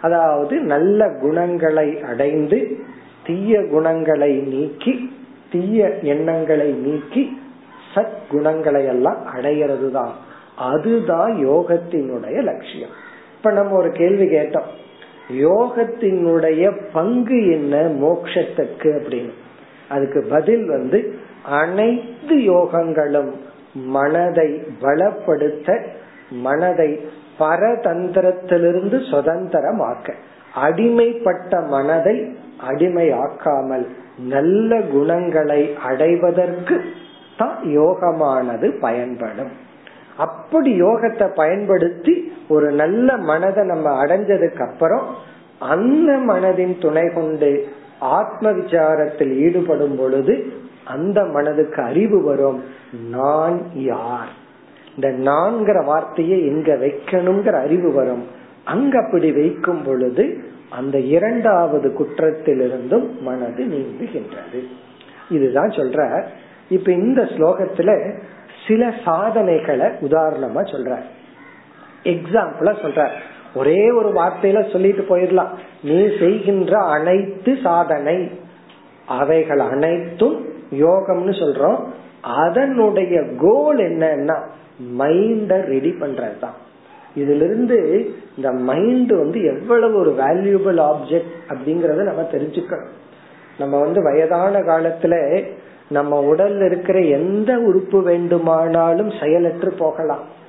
அதாவது 0.00 0.54
நல்ல 0.72 1.08
குணங்களை 1.20 1.88
அடைந்து 2.02 2.58
தீய 3.26 3.60
குணங்களை 3.70 4.32
நீக்கி 4.52 4.94
தீய 5.52 5.88
எண்ணங்களை 6.02 6.68
நீக்கி 6.86 7.24
சத் 7.94 8.18
குணங்களை 8.30 8.82
எல்லாம் 8.84 9.20
அடையிறது 9.36 9.88
தான் 9.90 10.14
அதுதான் 10.70 11.32
யோகத்தினுடைய 11.46 12.38
லட்சியம். 12.42 12.94
இப்ப 13.44 13.56
நம்ம 13.56 13.76
ஒரு 13.76 13.90
கேள்வி 13.90 14.36
கேட்டோம். 14.36 14.68
யோகத்தினுடைய 15.32 16.80
பங்கு 16.92 17.50
என்ன 17.50 17.76
மோக்ஷத்துக்கு 17.78 18.82
அப்படின்னு? 18.82 19.32
அதுக்கு 19.88 20.26
பதில் 20.30 20.66
வந்து 20.66 21.18
அனைத்து 21.42 22.36
யோகங்களும் 22.36 23.30
மனதை 23.74 24.62
பலப்படுத்த 24.82 25.84
மனதை 26.30 27.06
பரதந்திரத்திலிருந்து 27.38 28.98
சுதந்திரமாக்க 29.10 30.14
அடிமைப்பட்ட 30.62 31.68
மனதை 31.68 32.36
அடிமையாக்காமல் 32.70 33.86
நல்ல 34.18 34.80
குணங்களை 34.80 35.74
அடைவதற்கு 35.84 36.84
தான் 37.38 37.58
யோகமானது 37.64 38.80
பயன்படும். 38.80 39.62
அப்படி 40.16 40.82
யோகத்தை 40.82 41.34
பயன்படுத்தி 41.34 42.32
ஒரு 42.48 42.70
நல்ல 42.70 43.16
மனதை 43.16 43.66
நம்ம 43.66 44.04
அடைஞ்சதுக்கு 44.04 44.70
அப்புறம் 44.70 45.06
அந்த 45.58 46.12
மனதின் 46.12 46.80
துணை 46.80 47.10
கொண்டு 47.14 47.66
ஆத்ம 48.00 48.50
விசாரத்தில் 48.50 49.34
ஈடுபடும் 49.34 49.96
பொழுது 49.96 50.52
அந்த 50.84 51.24
மனதுக்கு 51.24 51.82
அறிவு 51.82 52.22
வரும். 52.22 52.62
நான் 53.10 53.62
யார்? 53.74 54.28
இந்த 54.94 55.30
நான்கிற 55.30 55.84
வார்த்தையை 55.84 56.46
எங்க 56.46 56.74
வைக்கணுங்கிற 56.74 57.52
அறிவு 57.52 57.92
வரும். 57.92 58.26
அங்க 58.64 59.04
அப்படி 59.04 59.32
வைக்கும் 59.32 59.82
பொழுது 59.82 60.38
அந்த 60.70 60.98
இரண்டாவது 60.98 61.88
குற்றத்திலிருந்தும் 61.88 63.20
மனது 63.20 63.64
நீங்குகின்றது. 63.64 64.64
இதுதான் 65.30 65.68
சொல்ற 65.68 66.24
இப்ப 66.68 66.92
இந்த 66.92 67.22
ஸ்லோகத்துல 67.22 68.18
சில 68.68 68.94
சாதனைகளை 69.04 69.86
உதாரணமா 69.86 70.62
சொல்ற 70.72 70.98
எக்ஸாம்பிளா 72.04 72.72
சொல்ற 72.82 73.08
ஒரே 73.54 73.90
ஒரு 73.90 74.12
வார்த்தையில 74.12 74.72
சொல்லிட்டு 74.72 75.16
போயிடலாம். 75.16 75.48
நீ 75.82 76.06
செய்கின்ற 76.18 76.78
அனைத்து 76.78 77.58
சாதனை 77.62 78.30
அவைகள் 79.06 79.58
அனைத்தும் 79.58 80.44
யோகம்னு 80.70 81.34
சொல்றோம். 81.40 81.84
அதனுடைய 82.20 83.22
கோல் 83.38 83.78
என்னன்னா 83.78 84.36
மைண்ட 84.98 85.60
ரெடி 85.60 85.90
பண்றதுதான். 85.90 86.58
இதுல 87.16 87.44
இருந்து 87.48 88.10
இந்த 88.36 88.50
மைண்ட் 88.52 89.12
வந்து 89.12 89.44
எவ்வளவு 89.44 89.98
ஒரு 89.98 90.16
வேல்யூபிள் 90.18 90.78
ஆப்ஜெக்ட் 90.84 91.34
அப்படிங்கறத 91.48 92.02
நம்ம 92.02 92.22
தெரிஞ்சுக்கணும். 92.32 92.92
நம்ம 93.58 93.80
வந்து 93.80 94.02
வயதான 94.02 94.58
காலத்துல 94.58 95.44
நம்ம 95.88 96.34
உடல்ல 96.34 96.64
இருக்கிற 96.64 97.00
எந்த 97.00 97.58
உறுப்பு 97.58 98.02
வேண்டுமானாலும் 98.02 99.10
செயலற்று 99.10 99.72
போகலாம். 99.72 100.42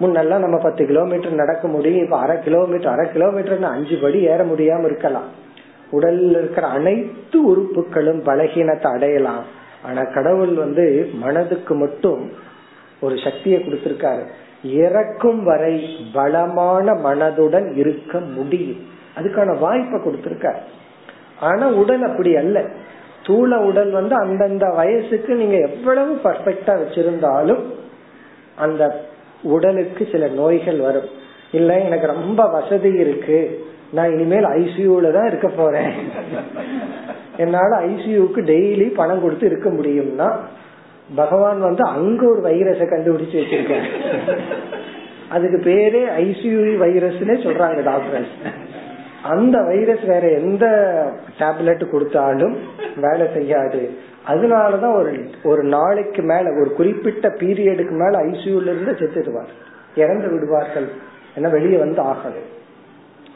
முன்னெல்லாம் 0.00 0.38
நம்ம 0.38 0.58
பத்து 0.58 0.86
கிலோமீட்டர் 0.86 1.32
நடக்க 1.32 1.68
முடியும் 1.68 2.04
இப்ப 2.04 2.18
அரை 2.18 2.42
கிலோமீட்டர் 2.42 2.92
அரை 2.92 3.10
கிலோமீட்டர்னு 3.14 3.62
அஞ்சு 3.62 3.96
படி 3.96 4.20
ஏற 4.20 4.44
முடியாம 4.44 4.84
இருக்கலாம். 4.84 5.48
உடல்ல 5.92 6.30
இருக்கிற 6.30 6.66
அனைத்து 6.66 7.46
உறுப்புகளும் 7.46 8.22
பலகீனத்தை 8.24 8.92
அடையலாம். 8.92 9.44
ஆனா 9.84 10.02
கடவுள் 10.02 10.54
வந்து 10.54 11.10
மனதுக்கு 11.12 11.74
மட்டும் 11.74 12.30
ஒரு 13.00 13.16
சக்தியை 13.24 13.60
கொடுத்திருக்காரு. 13.60 14.22
இறக்கும் 14.62 15.44
வரை 15.44 15.96
பலமான 16.12 16.92
மனதுடன் 16.92 17.76
இருக்க 17.76 18.20
முடியும். 18.20 18.76
அதுக்கான 19.18 19.58
வாய்ப்பை 19.58 20.00
கொடுத்திருக்காரு. 20.00 20.58
ஆனா 21.40 21.68
உடல் 21.68 22.02
அப்படி 22.02 22.36
அல்ல. 22.36 22.64
ஸ்தூல 23.30 23.58
உடல் 23.60 23.90
வந்து 23.90 24.14
அந்தந்த 24.14 24.66
வயசுக்கு 24.68 25.32
நீங்க 25.34 25.56
எவ்வளவு 25.56 26.12
பர்ஃபெக்டா 26.24 26.72
வச்சிருந்தாலும் 26.80 27.60
அந்த 28.56 28.82
உடலுக்கு 29.42 30.08
சில 30.12 30.26
நோய்கள் 30.26 30.76
வரும். 30.76 31.06
இல்ல 31.52 31.80
எனக்கு 31.80 32.06
ரொம்ப 32.06 32.46
வசதி 32.46 32.92
இருக்கு. 32.92 33.64
நான் 33.92 34.12
இனிமேல் 34.12 34.44
ஐசியூல 34.44 35.12
தான் 35.12 35.26
இருக்க 35.26 35.48
போறேன். 35.48 35.92
என்னால 37.36 37.70
ஐசியூக்கு 37.86 38.40
டெய்லி 38.52 38.94
பணம் 38.94 39.22
கொடுத்து 39.22 39.46
இருக்க 39.46 39.68
முடியும்னா 39.68 40.28
பகவான் 41.14 41.60
வந்து 41.60 41.84
அங்க 41.88 42.26
ஒரு 42.26 42.42
வைரஸை 42.48 42.88
கண்டுபிடிச்சு 42.88 43.40
வச்சிருக்கேன் 43.40 43.86
அதுக்கு 45.28 45.60
பேரே 45.70 46.02
ஐசியூ 46.26 46.58
வைரஸ்னே 46.84 47.36
சொல்றாங்க 47.46 47.82
டாக்டர்ஸ் 47.82 48.34
அந்த 49.22 49.62
வைரஸ் 49.62 50.04
வேற 50.06 50.28
எந்த 50.28 50.66
டேப்லெட் 51.38 51.90
கொடுத்தாலும் 51.90 52.58
வேலை 52.96 53.26
செய்யாது. 53.34 53.90
அதனாலதான் 54.28 54.94
ஒரு 54.94 55.30
ஒரு 55.44 55.62
நாளைக்கு 55.62 56.22
மேல 56.22 56.60
ஒரு 56.60 56.72
குறிப்பிட்ட 56.72 57.28
பீரியடுக்கு 57.28 57.90
மேல 57.90 58.18
ஐசியூல 58.18 58.62
இருந்து 58.62 58.92
செத்துடுவார். 58.92 59.52
இறந்து 59.96 60.30
விடுவார்கள். 60.30 60.88
ஏன்னா 61.36 61.50
வெளியே 61.50 61.76
வந்து 61.76 62.02
ஆகணும் 62.02 62.48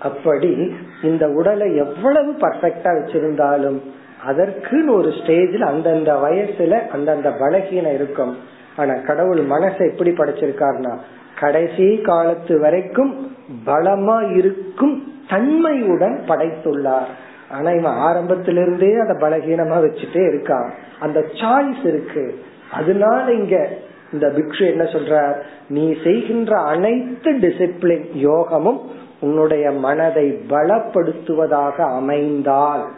அப்படி 0.01 0.75
இந்த 1.03 1.29
உடலை 1.29 1.77
எவ்வளவு 1.77 2.33
பர்ஃபெக்டா 2.33 2.85
வச்சிருந்தாலும் 2.85 3.81
அதற்குன்னு 4.29 4.89
ஒரு 4.89 5.09
ஸ்டேஜ்ல 5.09 5.61
அந்தந்த 5.61 6.13
வயசுல 6.15 6.89
அந்தந்த 6.89 7.31
பலகீனம் 7.31 7.95
இருக்கும். 7.95 8.37
ஆனா 8.77 8.95
கடவுள் 8.95 9.39
மனசை 9.39 9.91
எப்படி 9.91 10.11
படைச்சிருக்காருனா 10.11 10.97
கடைசி 11.41 12.01
காலத்து 12.01 12.61
வரைக்கும் 12.61 13.37
பலமா 13.67 14.37
இருக்கும் 14.37 15.14
தன்மையுடன் 15.29 16.25
படைத்துள்ளார். 16.29 17.07
ஆனா 17.51 17.71
இவன் 17.71 17.93
ஆரம்பத்திலிருந்தே 17.93 18.95
அதை 18.95 19.17
பலகீனமா 19.17 19.77
வச்சுட்டே 19.79 20.13
இருக்கான். 20.13 20.71
அந்த 21.01 21.21
சாய்ஸ் 21.21 21.87
இருக்கு. 21.87 22.39
அதனால 22.73 23.33
இங்க 23.33 23.69
இந்த 24.13 24.29
பிக்ஷு 24.29 24.67
என்ன 24.67 24.85
சொல்ற 24.85 25.35
நீ 25.69 25.97
செய்கின்ற 26.05 26.61
அனைத்து 26.61 27.33
டிசிப்ளின் 27.33 28.05
யோகமும் 28.15 28.91
உன்னுடைய 29.21 29.71
மனதை 29.71 30.31
பலப்படுத்துவதாக 30.49 31.95
அமைந்தால் 31.95 32.89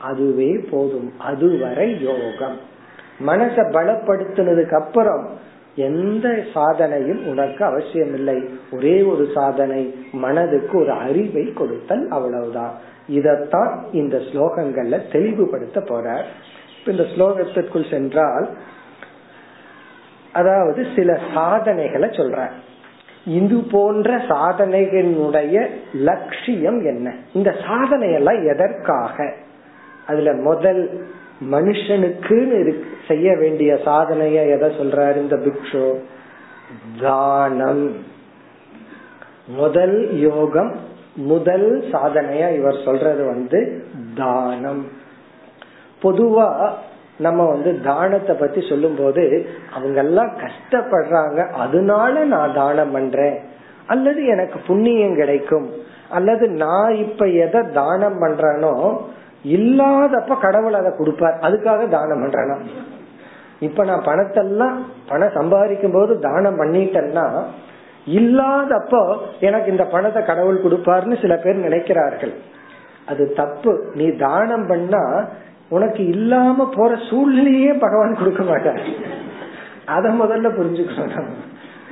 அதுவே 0.00 0.66
போதும். 0.70 1.12
அதுவரை 1.18 2.02
யோகம். 2.02 2.70
மனசை 3.26 3.64
பலப்படுத்தினதுக்கு 3.70 4.74
அப்புறம் 4.74 5.28
எந்த 5.74 6.28
சாதனையும் 6.54 7.26
உனக்கு 7.26 7.64
அவசியம் 7.64 8.14
இல்லை 8.14 8.48
ஒரே 8.72 9.02
ஒரு 9.02 9.28
சாதனை 9.34 10.08
மனதுக்கு 10.12 10.78
ஒரு 10.78 10.90
அறிவை 10.90 11.52
கொடுத்தல் 11.52 12.08
அவ்வளவுதான். 12.08 12.74
இதத்தான் 13.08 13.78
இந்த 13.92 14.16
ஸ்லோகங்கள்ல 14.16 15.12
தெளிவுபடுத்த 15.12 15.80
போற 15.80 16.24
இந்த 16.86 17.02
ஸ்லோகத்திற்குள் 17.02 17.90
சென்றால் 17.90 18.56
அதாவது 20.32 20.86
சில 20.96 21.18
சாதனைகளை 21.34 22.08
சொல்ற 22.08 22.50
இது 23.24 23.62
போன்ற 23.70 24.16
சாதனைகளுடைய 24.16 25.66
லட்சியம் 25.94 26.84
என்ன? 26.84 27.14
இந்த 27.32 27.54
சாதனை 27.66 28.12
எல்லாம் 28.12 28.46
எதற்காக? 28.46 29.34
அதுல 30.06 30.32
முதல் 30.32 31.06
மனுஷனுக்குன்னு 31.50 32.84
செய்ய 33.08 33.36
வேண்டிய 33.36 33.74
சாதனைய 33.74 34.48
எதை 34.50 34.68
சொல்றாரு 34.68 35.16
இந்த 35.16 35.36
பிக்ஷு? 35.36 35.94
தானம். 37.00 37.96
முதல் 39.46 40.18
யோகம் 40.18 40.76
முதல் 41.14 41.84
சாதனையா 41.92 42.54
இவர் 42.54 42.82
சொல்றது 42.84 43.24
வந்து 43.24 43.84
தானம். 44.16 44.86
பொதுவா 46.02 46.72
நம்ம 47.18 47.44
வந்து 47.44 47.80
தானத்தை 47.84 48.34
பத்தி 48.34 48.66
சொல்லும் 48.68 48.94
போது 48.94 49.46
அவங்க 49.74 50.00
எல்லாம் 50.00 50.36
கஷ்டப்படுறாங்க 50.36 51.50
அதனால 51.50 52.24
நான் 52.24 52.54
தானம் 52.54 52.92
பண்றேன். 52.92 53.38
அல்லது 53.86 54.24
எனக்கு 54.24 54.60
புண்ணியம் 54.66 55.14
கிடைக்கும். 55.14 55.70
அல்லது 56.10 56.48
நான் 56.48 56.94
இப்ப 56.94 57.26
எதை 57.26 57.60
தானம் 57.72 58.22
பண்றேனோ 58.22 59.00
இல்லாதப்ப 59.44 60.40
கடவுள் 60.40 60.72
அதை 60.72 60.92
கொடுப்பார். 60.98 61.38
அதுக்காக 61.42 61.88
தானம் 61.88 62.22
பண்றேனா? 62.22 62.58
இப்ப 63.60 63.84
நான் 63.84 64.04
பணத்தெல்லாம் 64.04 64.74
பணம் 65.08 65.34
சம்பாதிக்கும் 65.34 65.92
போது 65.92 66.18
தானம் 66.18 66.60
பண்ணிட்டேன்னா 66.60 67.44
இல்லாதப்போ 68.06 69.16
எனக்கு 69.40 69.70
இந்த 69.70 69.84
பணத்தை 69.84 70.24
கடவுள் 70.24 70.62
கொடுப்பாருன்னு 70.62 71.20
சில 71.20 71.36
பேர் 71.36 71.68
நினைக்கிறார்கள். 71.68 72.34
அது 73.06 73.32
தப்பு. 73.32 73.90
நீ 73.94 74.08
தானம் 74.10 74.66
பண்ணா 74.66 75.24
உனக்கு 75.68 76.06
இல்லாம 76.06 76.68
போற 76.76 76.98
சூழ்நிலையே 77.10 77.72
பகவான் 77.72 78.16
கொடுக்க 78.16 78.42
மாட்டார். 78.42 78.80
அத 79.84 80.08
முதல்ல 80.08 80.48
புரிஞ்சுக்கணும். 80.58 81.30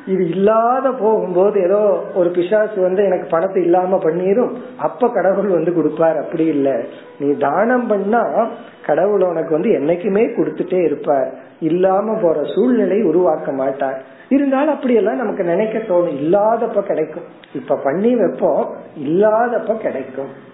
இது 0.07 0.29
இல்லாத 0.29 0.93
போகும்போது 0.93 1.63
ஏதோ 1.63 2.03
ஒரு 2.15 2.31
பிசாசு 2.31 2.81
வந்து 2.81 3.05
எனக்கு 3.05 3.27
பணத்தை 3.27 3.63
இல்லாம 3.63 3.97
பண்ணிரும். 3.97 4.53
அப்ப 4.79 5.09
கடவுள் 5.09 5.47
வந்து 5.47 5.73
கொடுப்பார். 5.73 6.17
அப்படி 6.17 6.45
இல்ல. 6.45 6.81
நீ 7.19 7.33
தானம் 7.33 7.87
பண்ணா 7.87 8.49
கடவுள் 8.87 9.23
உனக்கு 9.23 9.51
வந்து 9.51 9.71
என்னைக்குமே 9.71 10.35
கொடுத்துட்டே 10.35 10.85
இருப்பார். 10.85 11.35
இல்லாம 11.61 12.19
போற 12.23 12.41
சூழ்நிலை 12.55 13.03
உருவாக்க 13.03 13.53
மாட்டார். 13.53 14.03
இருந்தாலும் 14.29 14.75
அப்படியெல்லாம் 14.75 15.17
நமக்கு 15.17 15.45
நினைக்க 15.45 15.79
தோணும். 15.79 16.17
இல்லாதப்ப 16.17 16.81
கிடைக்கும். 16.81 17.25
இப்ப 17.55 17.77
பண்ணி 17.77 18.15
வைப்போம். 18.15 18.75
இல்லாதப்ப 19.05 19.77
கிடைக்கும். 19.77 20.49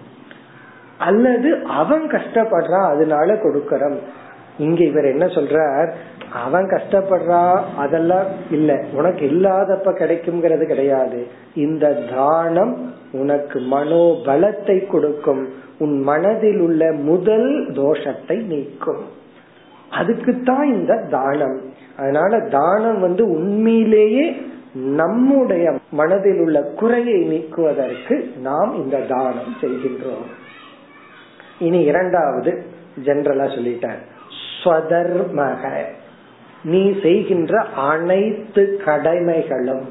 அல்லது 0.99 1.63
அவன் 1.65 2.03
கஷ்டப்படுறான். 2.03 2.89
அதனால 2.89 3.33
கொடுக்கறோம். 3.33 3.99
இங்க 4.59 4.85
இவர் 4.85 5.05
என்ன 5.05 5.27
சொல்றார்? 5.27 5.93
அவன் 6.45 6.65
கஷ்டப்படுறா 6.65 7.61
அதெல்லாம் 7.77 8.27
இல்ல. 8.51 8.85
உனக்கு 8.93 9.27
இல்லாதப்ப 9.27 9.87
கிடைக்கும்ங்கிறது 9.87 10.67
கிடையாது. 10.67 11.27
இந்த 11.55 11.93
தானம் 11.93 12.95
உனக்கு 13.13 13.61
மனோபலத்தை 13.61 14.87
கொடுக்கும். 14.87 15.49
உன் 15.79 16.01
மனதில் 16.01 16.61
உள்ள 16.61 16.93
முதல் 16.93 17.73
தோஷத்தை 17.73 18.43
நீக்கும். 18.43 19.05
அதுக்குத்தான் 19.91 20.73
இந்த 20.75 21.07
தானம். 21.11 21.61
அதனால 21.99 22.41
தானம் 22.41 23.01
வந்து 23.01 23.29
உண்மையிலேயே 23.29 24.41
நம்முடைய 24.75 25.75
மனதில் 25.91 26.41
உள்ள 26.41 26.61
குறையை 26.61 27.25
நீக்குவதற்கு 27.25 28.33
நாம் 28.43 28.75
இந்த 28.77 28.99
தானம் 28.99 29.57
செய்கின்றோம். 29.61 30.27
இனி 31.59 31.81
இரண்டாவது 31.81 32.65
ஜென்ரலா 33.05 33.49
சொல்லிட்டேன் 33.59 33.99
ஸ்வதர்மக. 34.65 35.83
நீ 36.67 37.01
செய்கின்ற 37.03 37.65
அனைத்து 37.77 38.81
கடமைகளும். 38.85 39.85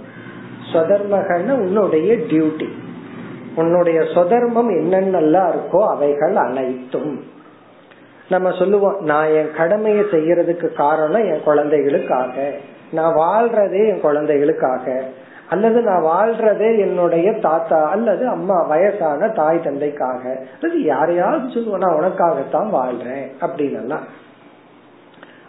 ஸ்வதர்மகன்னு 0.72 1.52
உன்னுடைய 1.52 2.14
டியூட்டி 2.14 2.70
உன்னுடைய 3.56 4.00
சொதர்மம் 4.00 4.70
என்னென்னலாம் 4.70 5.52
இருக்கோ 5.52 5.88
அவைகள் 5.88 6.36
அனைத்தும். 6.36 7.24
நம்ம 8.30 8.52
சொல்லுவோம் 8.52 9.00
நான் 9.00 9.28
என் 9.28 9.54
கடமையை 9.58 10.04
செய்யறதுக்கு 10.04 10.74
காரணம் 10.74 11.26
என் 11.26 11.44
குழந்தைகளுக்காக. 11.44 12.52
நான் 12.92 13.14
வாழ்றதே 13.14 13.88
என் 13.88 14.02
குழந்தைகளுக்காக. 14.02 15.04
அல்லது 15.50 15.82
நான் 15.82 16.04
வாழ்றதே 16.04 16.80
என்னுடைய 16.80 17.34
தாத்தா 17.34 17.90
அல்லது 17.90 18.28
அம்மா 18.28 18.62
வயசான 18.62 19.30
தாய் 19.30 19.64
தந்தைக்காக. 19.64 20.46
அல்லது 20.62 20.84
யாரையாவது 20.84 21.50
சொல்லுவோம் 21.50 21.80
நான் 21.80 22.00
உனக்காகத்தான் 22.00 22.74
வாழ்றேன் 22.78 23.28
அப்படின்னு 23.42 24.00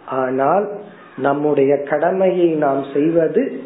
ஆனால் 0.09 0.65
நம்முடைய 1.17 1.83
கடமையை 1.83 2.49
நாம் 2.49 2.85
செய்வது 2.93 3.61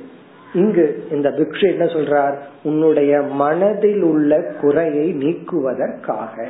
இங்கு 0.53 1.03
இந்த 1.11 1.29
பிக்ஷு 1.29 1.69
என்ன 1.71 1.85
சொல்றார்? 1.85 2.35
உன்னுடைய 2.63 3.21
மனதில் 3.21 4.01
உள்ள 4.01 4.53
குறையை 4.61 5.13
நீக்குவதற்காக. 5.13 6.45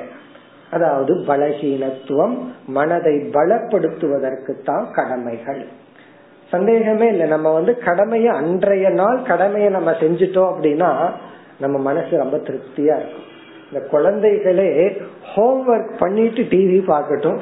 அதாவது 0.72 1.14
பலகீனத்துவம் 1.14 2.38
மனதை 2.68 3.16
பலப்படுத்துவதற்கு 3.16 4.64
தான் 4.64 4.88
கடமைகள். 4.92 5.66
சந்தேகமே 6.50 7.08
இல்லை. 7.08 7.28
நம்ம 7.28 7.54
வந்து 7.54 7.78
கடமைய 7.86 8.26
அன்றைய 8.26 8.90
நாள் 8.90 9.22
கடமையை 9.22 9.70
நம்ம 9.70 9.92
செஞ்சிட்டோம் 9.92 10.54
அப்படின்னா 10.54 11.12
நம்ம 11.60 11.78
மனசு 11.78 12.18
ரொம்ப 12.18 12.38
திருப்தியா 12.38 13.00
இருக்கும். 13.02 13.30
இந்த 13.72 13.88
குழந்தைகளே 13.92 15.02
ஹோம்ஒர்க் 15.36 15.98
பண்ணிட்டு 15.98 16.42
டிவி 16.42 16.82
பார்க்கட்டும். 16.88 17.40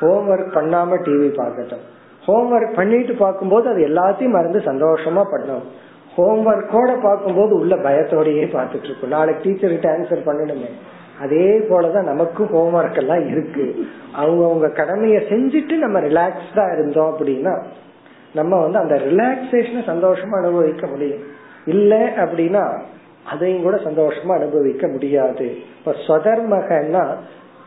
ஹோம்ஒர்க் 0.00 0.54
பண்ணாம 0.54 0.96
டிவி 1.04 1.28
பார்க்கட்டும். 1.36 1.84
ஹோம்ஒர்க் 2.26 2.74
பண்ணிட்டு 2.74 3.14
பார்க்கும்போது 3.14 3.68
அது 3.68 3.86
எல்லாத்தையும் 3.88 4.30
மறந்து 4.30 4.58
சந்தோஷமா 4.58 5.24
பண்ணணும். 5.32 5.62
ஹோம்ஒர்க்கோட 6.16 7.02
பார்க்கும்போது 7.02 7.54
உள்ள 7.54 7.76
பயத்தோடயே 7.76 8.46
பார்த்துட்டு 8.46 8.84
இருக்கும் 8.84 9.08
நாளைக்கு 9.08 9.50
டீச்சர்கிட்ட 9.50 9.86
ஆன்சர் 9.86 10.26
பண்ணணுமே. 10.26 10.70
அதே 11.20 11.58
போலதான் 11.58 12.04
நமக்கும் 12.04 12.46
ஹோம்ஒர்க் 12.46 12.96
எல்லாம் 12.96 13.28
இருக்கு. 13.28 13.86
அவங்க 14.14 14.44
அவங்க 14.44 14.68
கடமையை 14.68 15.22
செஞ்சுட்டு 15.22 15.76
நம்ம 15.76 16.00
ரிலாக்ஸ்டா 16.00 16.72
இருந்தோம் 16.72 17.16
அப்படின்னா 17.16 17.64
நம்ம 18.34 18.68
வந்து 18.68 18.78
அந்த 18.78 18.94
ரிலாக்ஸேஷனை 18.94 19.82
சந்தோஷமா 19.86 20.44
அனுபவிக்க 20.44 20.86
முடியும். 20.86 21.22
இல்ல 21.66 22.12
அப்படின்னா 22.16 22.80
அதையும் 23.30 23.62
கூட 23.62 23.76
சந்தோஷமா 23.76 24.32
அனுபவிக்க 24.32 24.86
முடியாது. 24.86 25.56
இப்ப 25.78 25.94
ஸ்வதர்மகன்னா 26.06 27.14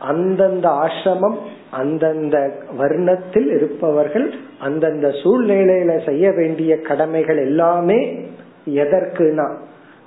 அந்தந்த 0.00 0.68
ஆசிரமம் 0.68 1.36
அந்தந்த 1.70 2.50
வர்ணத்தில் 2.78 3.54
இருப்பவர்கள் 3.54 4.34
அந்தந்த 4.58 5.08
சூழ்நிலையில 5.08 6.04
செய்ய 6.04 6.30
வேண்டிய 6.30 6.76
கடமைகள் 6.76 7.36
எல்லாமே 7.36 8.18
எதற்குனா 8.66 9.56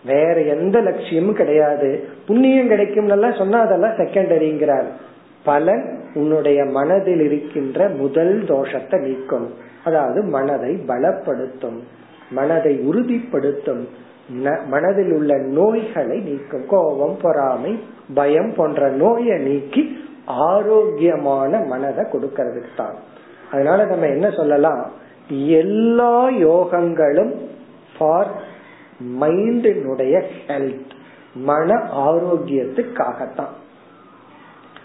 வேற 0.06 0.42
எந்த 0.42 0.82
லட்சியமும் 0.82 1.34
கிடையாது. 1.34 2.04
புண்ணியம் 2.28 2.68
கிடைக்கும் 2.68 3.10
சொன்னா 3.38 3.60
அதெல்லாம் 3.60 3.92
செகண்டரிங்கிறார் 3.92 4.86
பலன் 5.44 6.00
உன்னுடைய 6.14 6.66
மனதில் 6.66 7.22
இருக்கின்ற 7.22 7.90
முதல் 7.90 8.44
தோஷத்தை 8.48 9.00
நீக்கும் 9.00 9.54
அதாவது 9.84 10.22
மனதை 10.22 10.80
பலப்படுத்தும் 10.88 11.80
மனதை 12.32 12.80
உறுதிப்படுத்தும். 12.80 13.88
மனதில் 14.66 15.12
உள்ள 15.12 15.38
நோய்களை 15.38 16.20
நீக்கும். 16.20 16.68
கோபம் 16.68 17.18
பொறாமை 17.22 17.80
பயம் 18.14 18.54
போன்ற 18.56 18.90
நோயை 18.90 19.38
நீக்கி 19.38 19.98
ஆரோக்கியமான 20.26 21.60
மனதை 21.60 22.06
கொடுக்கறதுக்கு 22.06 22.76
தான். 22.76 22.94
அதனால 23.52 23.86
நம்ம 23.86 24.06
என்ன 24.06 24.30
சொல்லலாம்? 24.30 24.92
எல்லா 25.28 26.30
யோகங்களும் 26.30 27.32
ஃபார் 27.98 28.32
மைண்டினுடைய 29.20 30.24
ஹெல்த் 30.48 30.92
மன 31.36 31.74
ஆரோக்கியத்துக்காகத்தான். 31.96 33.54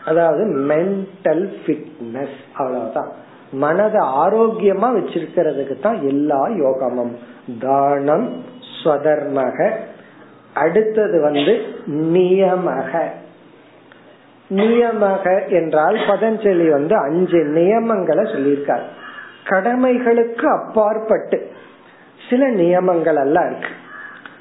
அதாவது 0.06 0.44
மென்டல் 0.46 1.52
ஃபிட்னஸ் 1.66 2.38
அவ்வளவுதான். 2.54 3.08
மனதை 3.52 4.06
ஆரோக்கியமா 4.06 4.96
வச்சிருக்கிறதுக்கு 4.96 5.80
தான் 5.80 6.06
எல்லா 6.06 6.48
யோகமும். 6.48 7.16
தானம் 7.60 8.56
ஸ்வதர்மக. 8.84 9.70
அடுத்தது 10.54 11.20
வந்து 11.20 11.62
நியமக. 11.86 13.02
நியமக 14.50 15.48
என்றால் 15.48 15.94
பதஞ்சலி 15.94 16.70
வந்து 16.70 16.96
அஞ்சு 16.96 17.38
நியமங்களை 17.38 18.22
சொல்லியிருக்கார். 18.22 18.82
கடமைகளுக்கு 19.44 20.44
அப்பாற்பட்டு 20.44 21.52
சில 22.30 22.48
நியமங்கள் 22.48 23.16
எல்லாம் 23.16 23.50
இருக்கு. 23.50 23.68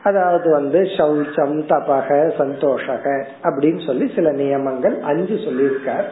அதாவது 0.03 0.51
வந்து 0.51 0.79
சௌச்சம் 0.79 1.61
தபக 1.67 2.31
சந்தோஷக 2.37 3.25
அப்படின்னு 3.43 3.85
சொல்லி 3.85 4.11
சில 4.15 4.31
நியமங்கள் 4.31 5.01
அஞ்சு 5.01 5.33
சொல்லியிருக்கார். 5.33 6.05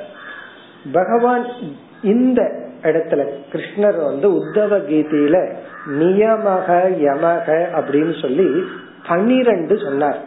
பகவான் 0.91 1.45
இந்த 2.01 2.64
இடத்துல 2.85 3.21
கிருஷ்ணர் 3.51 4.03
வந்து 4.03 4.29
உத்தவ 4.31 4.79
கீதையில 4.89 5.37
நியமக 5.99 6.69
யமக 7.07 7.47
அப்படின்னு 7.79 8.21
சொல்லி 8.21 8.63
பனிரெண்டு 9.07 9.77
சொன்னார். 9.77 10.17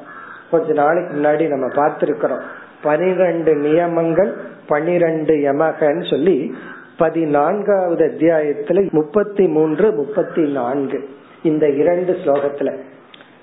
கொஞ்ச 0.50 0.72
நாளைக்கு 0.72 1.16
முன்னாடி 1.16 1.48
நம்ம 1.48 1.66
பார்த்திருக்கிறோம். 1.66 2.42
பனிரெண்டு 2.82 3.54
நியமங்கள் 3.54 4.36
பனிரெண்டு 4.66 5.34
யமகன்னு 5.34 6.10
சொல்லி 6.10 6.54
பதினான்காவது 6.98 8.04
அத்தியாயத்துல 8.06 8.90
முப்பத்தி 8.90 9.46
மூன்று 9.46 9.92
முப்பத்தி 9.92 10.42
நான்கு 10.52 11.08
இந்த 11.42 11.68
இரண்டு 11.70 12.12
ஸ்லோகத்துல 12.12 12.76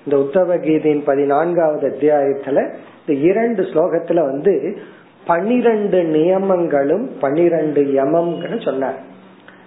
இந்த 0.04 0.16
உத்தவ 0.16 0.58
கீதையின் 0.58 1.04
பதினான்காவது 1.04 1.88
அத்தியாயத்துல 1.88 2.74
இந்த 3.06 3.22
இரண்டு 3.28 3.62
ஸ்லோகத்துல 3.62 4.14
வந்து 4.14 4.78
பனிரெண்டு 5.26 6.02
நியமங்களும் 6.02 7.10
பனிரெண்டு 7.20 7.82
யமம்னு 7.82 8.64
சொன்னார். 8.64 8.98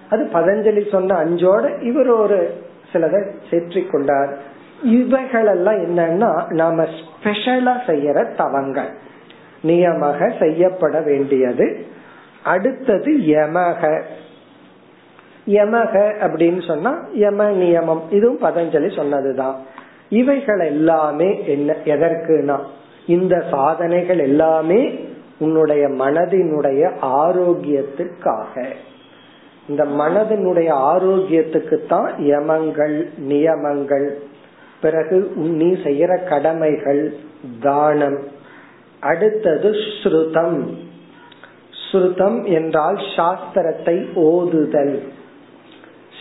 அது 0.10 0.30
பதஞ்சலி 0.34 0.92
சொன்ன 0.92 1.26
அஞ்சோட 1.26 1.82
இவர் 1.82 2.08
ஒரு 2.08 2.54
சிலதை 2.94 3.32
சேற்றி 3.50 3.90
கொண்டார் 3.90 4.38
இவைகளெல்லாம் 4.84 5.76
என்னன்னா 5.76 6.52
நாம 6.52 6.84
ஸ்பெஷலா 6.84 7.74
செய்யற 7.88 8.36
தவங்கள். 8.36 8.90
நியமக 9.64 10.40
செய்யப்பட 10.40 11.02
வேண்டியது. 11.02 11.86
அடுத்தது 12.44 13.18
யமக. 13.18 14.02
யமக 15.48 16.14
அப்படின்னு 16.22 16.68
சொன்னா 16.68 17.06
யம 17.14 17.52
நியமம். 17.52 18.02
இதுவும் 18.10 18.42
பதஞ்சலி 18.42 18.96
சொன்னதுதான். 18.96 19.56
இவைகள் 20.10 20.60
எல்லாமே 20.60 21.48
என்ன 21.48 21.76
எதற்குனா 21.86 22.60
இந்த 23.08 23.44
சாதனைகள் 23.52 24.20
எல்லாமே 24.20 25.08
உன்னுடைய 25.40 25.88
மனதினுடைய 25.88 26.92
ஆரோக்கியத்துக்காக 27.02 28.66
இந்த 29.68 29.86
மனதினுடைய 29.86 30.70
ஆரோக்கியத்துக்கு 30.70 31.86
தான் 31.88 32.14
யமங்கள் 32.18 33.10
நியமங்கள் 33.18 34.20
பிறகு 34.82 35.32
நீ 35.36 35.74
செய்யற 35.74 36.28
கடமைகள் 36.28 37.14
தானம். 37.62 38.20
அடுத்தது 39.00 39.70
ஸ்ருதம். 39.70 40.60
ஸ்ருதம் 41.84 42.44
என்றால் 42.44 42.96
சாஸ்திரத்தை 42.96 43.96
ஓதுதல். 44.16 45.00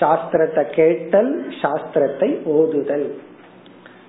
சாஸ்திரத்தை 0.00 0.70
கேட்டல் 0.70 1.44
சாஸ்திரத்தை 1.62 2.28
ஓதுதல். 2.46 3.08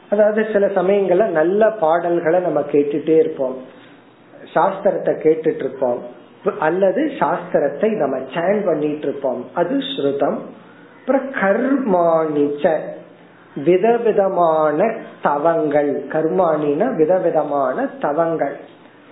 அதாவது 0.10 0.46
சில 0.54 0.68
சமயங்கள்ல 0.68 1.28
நல்ல 1.30 1.72
பாடல்களை 1.72 2.40
நம்ம 2.40 2.60
கேட்டுட்டே 2.72 3.16
இருப்போம். 3.20 3.58
சாஸ்திரத்தை 4.54 5.14
கேட்டுட்டு 5.26 5.64
இருப்போம் 5.66 6.00
அல்லது 6.60 7.02
சாஸ்திரத்தை 7.20 7.90
நம்ம 7.98 8.18
சேன் 8.18 8.66
பண்ணிட்டு 8.66 9.08
இருப்போம் 9.08 9.46
அது 9.54 9.76
ஸ்ருதம். 9.92 10.38
அப்புறம் 11.00 11.28
கர்மாணிச்ச 11.34 12.72
விதவிதமான 13.56 14.96
தவங்கள். 15.22 15.92
கர்மானின 16.12 16.96
விதவிதமான 16.96 17.88
தவங்கள். 18.00 18.56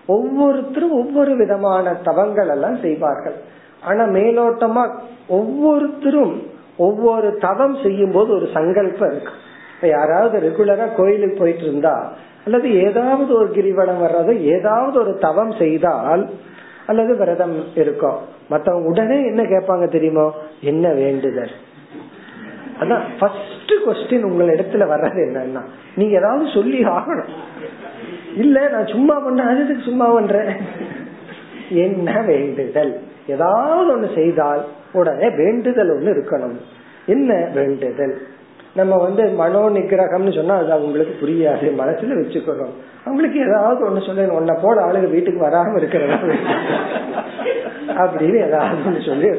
ஒவ்வொருத்தரும் 0.07 0.91
ஒவ்வொரு 0.91 1.35
விதமான 1.35 1.93
தவங்கள் 2.03 2.47
எல்லாம் 2.47 2.77
செய்வார்கள். 2.81 3.37
ஆனா 3.83 4.03
மேலோட்டமா 4.03 4.83
ஒவ்வொருத்தரும் 5.27 6.35
ஒவ்வொரு 6.77 7.37
தவம் 7.37 7.75
செய்யும் 7.83 8.11
போது 8.11 8.29
ஒரு 8.33 8.47
சங்கல்பம் 8.53 9.11
இருக்கு. 9.11 9.33
இப்ப 9.75 9.87
யாராவது 9.87 10.37
ரெகுலரா 10.39 10.95
கோயிலுக்கு 10.95 11.39
போயிட்டு 11.39 11.61
இருந்தா 11.61 12.13
அல்லது 12.47 12.67
ஏதாவது 12.83 13.31
ஒரு 13.33 13.47
கிரிவலம் 13.47 14.01
வர்றது 14.01 14.33
ஏதாவது 14.41 14.99
ஒரு 14.99 15.13
தவம் 15.17 15.51
செய்தால் 15.51 16.29
அல்லது 16.85 17.17
விரதம் 17.17 17.55
இருக்கும் 17.75 18.19
மத்தவங்க 18.49 18.87
உடனே 18.87 19.17
என்ன 19.25 19.41
கேட்பாங்க 19.43 19.85
தெரியுமோ? 19.91 20.33
என்ன 20.61 20.93
வேண்டுதல்? 20.93 21.53
அதான் 22.79 23.03
ஃபர்ஸ்ட் 23.19 23.73
கொஸ்டின் 23.85 24.23
உங்கள் 24.23 24.53
இடத்துல 24.55 24.85
வர்றது 24.93 25.19
என்னன்னா 25.27 25.63
நீங்க 25.95 26.17
ஏதாவது 26.17 26.45
சொல்லி 26.53 26.85
ஆகணும். 26.85 27.33
இல்ல 28.35 28.67
நான் 28.67 28.87
சும்மா 28.87 29.19
பண்ண 29.19 29.43
அதுக்கு 29.43 29.83
சும்மா 29.83 30.07
பண்றேன் 30.13 30.51
என்ன 31.69 32.21
வேண்டுதல்? 32.21 32.99
ஏதாவது 33.27 33.89
ஒண்ணு 33.97 34.15
செய்தால் 34.15 34.65
உடனே 34.93 35.29
வேண்டுதல் 35.29 35.91
ஒண்ணு 35.91 36.09
இருக்கணும். 36.17 36.57
என்ன 37.05 37.49
வேண்டுதல்? 37.53 38.15
நம்ம 38.77 38.95
வந்து 38.97 39.23
மனோ 39.29 39.61
நிகிரகம்னு 39.69 40.35
சொன்னா 40.35 40.55
அது 40.55 40.71
அவங்களுக்கு 40.71 41.13
புரியாது. 41.21 41.67
மனசுல 41.79 42.17
வச்சுக்கிறோம் 42.19 42.73
அவங்களுக்கு 43.05 43.39
ஏதாவது 43.39 43.81
ஒண்ணு 43.89 44.05
சொல்லி 44.05 44.23
உன்ன 44.29 44.53
போல 44.53 44.81
ஆளுங்க 44.85 45.09
வீட்டுக்கு 45.09 45.45
வராம 45.47 45.77
இருக்கிறதா 45.77 46.17
அப்படின்னு 48.01 48.39
ஏதாவது 48.47 48.89
ஒண்ணு 48.89 49.05
சொல்லி 49.05 49.29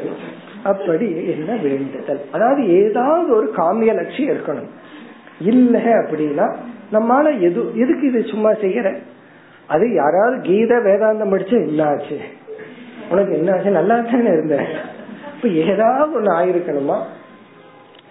அப்படி 0.63 1.05
என்ன 1.31 1.55
வேண்டுதல்? 1.63 2.21
அதாவது 2.31 2.61
ஏதாவது 2.83 3.35
ஒரு 3.35 3.47
காமிய 3.55 3.91
லட்சியம் 3.93 4.33
இருக்கணும். 4.35 4.69
இல்ல 5.39 5.77
அப்படின்னா 5.99 6.47
நம்மால 6.93 7.25
எது 7.39 7.61
எதுக்கு 7.75 8.07
இது 8.07 8.23
சும்மா 8.23 8.51
செய்யற? 8.51 8.87
அது 9.67 9.93
யாராவது 9.93 10.37
கீத 10.41 10.75
வேதாந்தம் 10.79 11.29
படிச்சு 11.29 11.57
என்னாச்சு? 11.57 12.17
உனக்கு 13.09 13.31
என்னாச்சு? 13.33 13.69
நல்லா 13.69 13.95
தானே 13.95 14.31
இருந்த. 14.31 14.57
இப்ப 15.35 15.47
ஏதாவது 15.47 16.21
ஒண்ணு 16.21 16.31
ஆயிருக்கணுமா? 16.39 16.97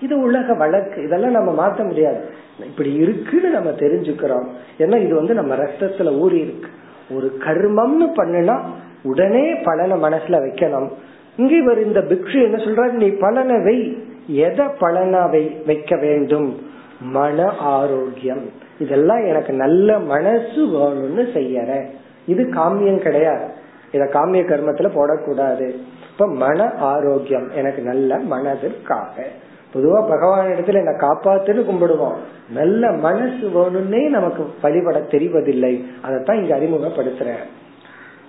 இது 0.00 0.20
உலக 0.20 0.54
வழக்கு. 0.54 1.02
இதெல்லாம் 1.02 1.30
நம்ம 1.30 1.68
மாத்த 1.68 1.84
முடியாது. 1.86 2.28
இப்படி 2.58 2.92
இருக்குன்னு 2.92 3.50
நம்ம 3.50 3.70
தெரிஞ்சுக்கிறோம். 3.70 4.46
ஏன்னா 4.78 5.02
இது 5.02 5.14
வந்து 5.14 5.34
நம்ம 5.34 5.54
ரத்தத்துல 5.54 6.18
ஊறி 6.18 6.38
இருக்கு. 6.38 6.68
ஒரு 7.10 7.38
கர்மம்னு 7.38 8.12
பண்ணுனா 8.16 8.60
உடனே 9.02 9.54
பலனை 9.54 10.02
மனசுல 10.02 10.30
வைக்கணும். 10.30 10.90
இங்க 11.36 11.56
இவர் 11.56 11.84
இந்த 11.84 12.00
பிக்ஷு 12.00 12.42
என்ன 12.42 12.56
சொல்றாரு? 12.56 12.90
நீ 12.90 13.08
பலனை 13.08 13.62
வை. 13.62 13.98
எதை 14.26 14.66
பலனா 14.66 15.30
வை 15.30 15.62
வைக்க 15.66 15.96
வேண்டும்? 15.96 16.66
மன 17.00 17.44
ஆரோக்கியம். 17.44 18.50
இதெல்லாம் 18.78 19.24
எனக்கு 19.24 19.52
நல்ல 19.52 19.98
மனசு 19.98 20.66
வேணும்னு 20.66 21.36
செய்யற. 21.36 21.84
இது 22.26 22.44
காமியம் 22.44 22.98
கிடையாது. 22.98 23.48
இத 23.92 24.04
காமிய 24.04 24.42
கர்மத்துல 24.42 24.88
போடக்கூடாது. 24.94 25.74
இப்ப 26.10 26.26
மன 26.26 26.70
ஆரோக்கியம் 26.70 27.50
எனக்கு 27.50 27.82
நல்ல 27.82 28.18
மனதிற்காக. 28.18 29.26
பொதுவா 29.74 30.08
பகவான் 30.08 30.46
இடத்துல 30.46 30.74
என்ன 30.74 30.90
காப்பாத்துன்னு 30.90 31.70
கும்பிடுவோம். 31.70 32.16
நல்ல 32.50 32.92
மனசு 32.92 33.50
வேணும்னே 33.54 34.08
நமக்கு 34.08 34.54
வழிபட 34.62 34.98
தெரிவதில்லை. 34.98 35.84
அதைத்தான் 36.02 36.36
இங்க 36.36 36.56
அறிமுகப்படுத்துற 36.56 37.34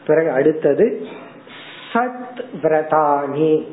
பிறகு 0.07 0.31
அடுத்தது 0.31 1.05
சத் 1.93 2.41
விரதானி. 2.61 3.65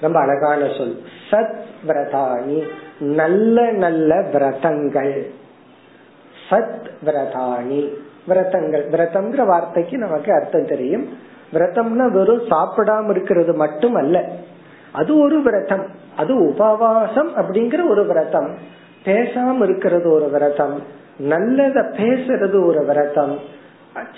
ரொம்ப 0.00 0.20
அழகான 0.20 0.64
சொல். 0.64 1.02
சத் 1.30 1.58
விரதானி. 1.86 2.68
நல்ல 2.98 3.70
நல்ல 3.70 4.22
விரதங்கள். 4.32 5.30
சத் 6.50 6.90
விரதானி. 7.04 7.94
விரதங்கள். 8.28 8.88
விரதம்ங்கிற 8.88 9.46
வார்த்தைக்கு 9.46 9.98
நமக்கு 9.98 10.32
அர்த்தம் 10.32 10.66
தெரியும். 10.66 11.08
விரதம்னா 11.52 12.10
வெறும் 12.10 12.48
சாப்பிடாம 12.48 13.10
இருக்கிறது 13.10 13.54
மட்டும் 13.54 13.94
அல்ல 13.94 14.28
அது 14.92 15.20
ஒரு 15.20 15.42
விரதம். 15.42 15.86
அது 16.16 16.48
உபவாசம் 16.48 17.36
அப்படிங்கிற 17.36 17.88
ஒரு 17.88 18.06
விரதம். 18.06 18.54
பேசாம 19.04 19.62
இருக்கிறது 19.62 20.12
ஒரு 20.12 20.28
விரதம். 20.28 20.82
நல்லத 21.22 21.76
பேசுறது 21.76 22.66
ஒரு 22.66 22.84
விரதம். 22.86 23.58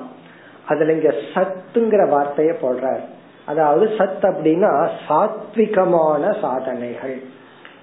அதுல 0.68 0.94
இங்க 0.94 1.14
சத்துங்கிற 1.34 2.10
வார்த்தைய 2.10 2.54
போடுறார். 2.62 3.00
அதாவது 3.46 3.86
சத் 3.86 4.22
அப்படின்னா 4.22 4.90
சாத்விகமான 5.10 6.40
சாதனைகள். 6.42 7.22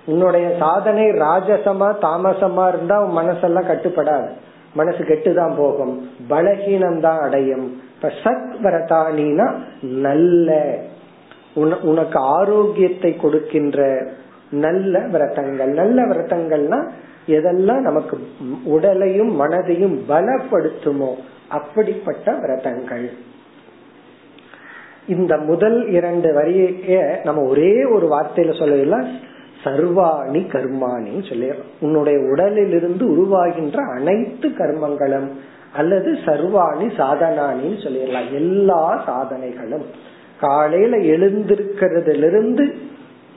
உன்னுடைய 0.06 0.56
சாதனை 0.58 1.04
ராஜசமா 1.04 1.94
தாமசமா 2.02 2.68
இருந்தா 2.68 3.04
உன் 3.04 3.16
மனசெல்லாம் 3.16 3.66
கட்டுப்படாது. 3.66 4.30
மனசு 4.76 5.02
கெட்டுதான் 5.04 5.56
போகும். 5.56 5.94
பலகீனம் 6.30 7.00
தான் 7.00 7.20
அடையும். 7.20 7.66
இப்ப 7.94 8.08
சத் 8.24 8.54
வரதானினா 8.62 9.46
நல்ல 9.80 10.58
உனக்கு 11.84 12.18
ஆரோக்கியத்தை 12.38 13.10
கொடுக்கின்ற 13.16 13.80
நல்ல 14.64 14.98
விரதங்கள். 15.12 15.72
நல்ல 15.80 15.98
விரதங்கள்னா 16.02 16.80
எதெல்லாம் 17.28 17.86
நமக்கு 17.88 18.16
உடலையும் 18.64 19.32
மனதையும் 19.40 19.96
பலப்படுத்துமோ 20.08 21.12
அப்படிப்பட்ட 21.48 22.34
விரதங்கள். 22.42 23.06
இந்த 25.14 25.34
முதல் 25.48 25.78
இரண்டு 25.88 26.28
வரியை 26.34 26.68
நம்ம 27.24 27.42
ஒரே 27.48 27.72
ஒரு 27.94 28.06
வார்த்தையில 28.12 28.52
சொல்லலாம் 28.58 29.08
சர்வாணி 29.66 30.40
கர்மாணின்னு 30.54 31.28
சொல்லி 31.28 31.48
உன்னுடைய 31.80 32.18
உடலிலிருந்து 32.18 33.04
உருவாகின்ற 33.06 33.78
அனைத்து 33.94 34.48
கர்மங்களும் 34.48 35.28
அல்லது 35.74 36.10
சர்வாணி 36.12 36.86
சாதனானின்னு 36.98 37.78
சொல்லிடலாம். 37.84 38.30
எல்லா 38.32 38.82
சாதனைகளும். 39.06 39.86
காலையில 40.40 40.96
எழுந்திருக்கிறதுல 40.96 42.26
இருந்து 42.26 42.74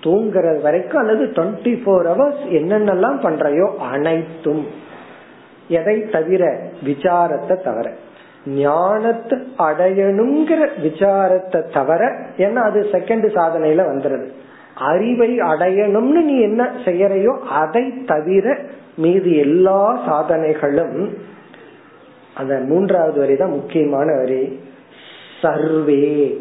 தூங்குறது 0.04 0.62
வரைக்கும் 0.62 1.02
அல்லது 1.02 1.26
டுவெண்ட்டி 1.26 1.74
ஃபோர் 1.84 2.08
ஹவர்ஸ் 2.12 2.44
என்னென்னலாம் 2.50 3.20
பண்றையோ 3.26 3.68
அனைத்தும். 3.78 4.64
எதை 5.68 5.98
தவிர 6.10 6.44
விசாரத்தை 6.86 7.64
தவிர. 7.64 7.88
ஞானத்தை 8.46 9.38
அடையணுங்கிற 9.58 10.62
விசாரத்தை 10.84 11.60
தவிர 11.74 12.12
ஏன்னா 12.38 12.62
அது 12.70 12.88
செகண்ட் 12.92 13.28
சாதனையில 13.38 13.84
வந்துருது. 13.92 14.30
அறிவை 14.80 15.40
அடையணும்னு 15.40 16.02
நீ 16.02 16.42
என்ன 16.42 16.72
செய்யறையோ 16.86 17.40
அதை 17.40 18.06
தவிர 18.06 18.60
மீதி 18.96 19.36
எல்லா 19.36 20.08
சாதனைகளும் 20.08 21.08
அந்த 22.34 22.64
மூன்றாவது 22.68 23.20
வரி 23.20 23.36
தான் 23.36 23.50
முக்கியமான 23.50 24.16
வரி. 24.16 24.60
சர்வே. 25.42 26.38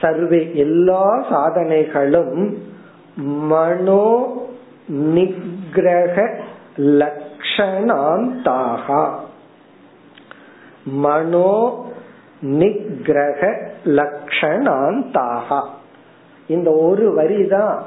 சர்வே 0.00 0.54
எல்லா 0.54 1.24
சாதனைகளும் 1.30 2.56
மனோ 3.24 4.32
நிகிரக 4.92 6.34
லக்ஷணாந்தாக. 6.76 9.08
மனோ 10.84 11.84
நிகிரக 12.42 13.58
லக்ஷணாந்தாகா. 13.84 15.62
இந்த 16.46 16.70
ஒரு 16.70 17.14
வரி 17.14 17.46
தான் 17.46 17.82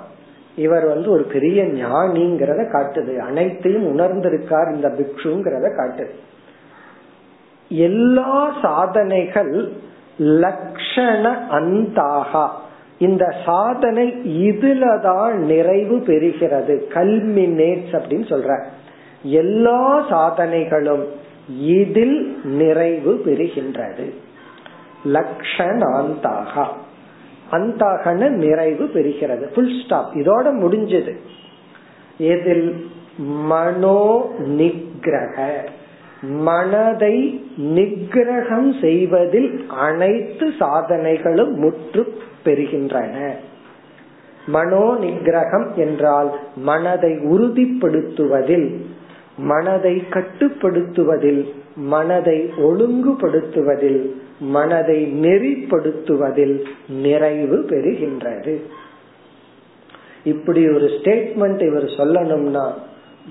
இவர் 0.55 0.85
வந்து 0.85 1.09
ஒரு 1.09 1.23
பெரிய 1.23 1.63
ஞானிங்கிறத 1.63 2.67
காட்டுது. 2.71 3.17
அனைத்தையும் 3.17 3.97
உணர்ந்திருக்கார் 3.97 4.75
இந்த 4.75 4.87
பிக்ஷுங்கிறத 4.87 5.69
காட்டுது. 5.77 6.09
எல்லா 7.69 8.53
சாதனைகள் 8.61 9.71
லக்ஷண 10.19 11.35
அந்தாகா. 11.51 12.49
இந்த 12.97 13.33
சாதனை 13.45 14.09
இதுலதான் 14.49 15.33
நிறைவு 15.33 15.95
பெறுகிறது. 15.95 16.81
கல்மினேட்ஸ் 16.93 17.91
அப்படின்னு 17.91 18.33
சொல்ற. 18.33 18.63
எல்லா 19.23 20.05
சாதனைகளும் 20.09 21.03
இதில் 21.59 22.39
நிறைவு 22.43 23.21
பெறுகின்றது. 23.25 24.13
லக்ஷணாந்தாகா. 25.05 26.65
அந்தாகன 27.51 28.29
நிறைவு 28.29 28.85
பெறுகிறது. 28.93 29.45
புல் 29.53 29.71
ஸ்டாப் 29.83 30.13
இதோட 30.13 30.45
முடிஞ்சது. 30.63 31.13
எதில் 32.17 32.89
மனோ 33.17 34.29
நிகிரக 34.39 35.53
மனதை 36.21 37.41
நிகிரகம் 37.57 38.81
செய்வதில் 38.81 39.65
அனைத்து 39.67 40.53
சாதனைகளும் 40.59 41.53
முற்று 41.53 42.19
பெறுகின்றன. 42.45 43.29
மனோ 44.47 44.95
நிகிரகம் 44.99 45.73
என்றால் 45.75 46.39
மனதை 46.55 47.11
உறுதிப்படுத்துவதில் 47.11 48.75
மனதை 49.37 50.03
கட்டுப்படுத்துவதில் 50.09 51.53
மனதை 51.75 52.51
ஒழுங்குபடுத்துவதில் 52.57 54.09
மனதை 54.39 55.19
நெறிப்படுத்துவதில் 55.21 56.63
நிறைவு 56.89 57.57
பெறுகின்றது. 57.57 58.61
இப்படி 60.23 60.69
ஒரு 60.69 60.85
ஸ்டேட்மெண்ட் 60.85 61.67
இவர் 61.67 61.83
சொல்லணும்னா 61.83 62.65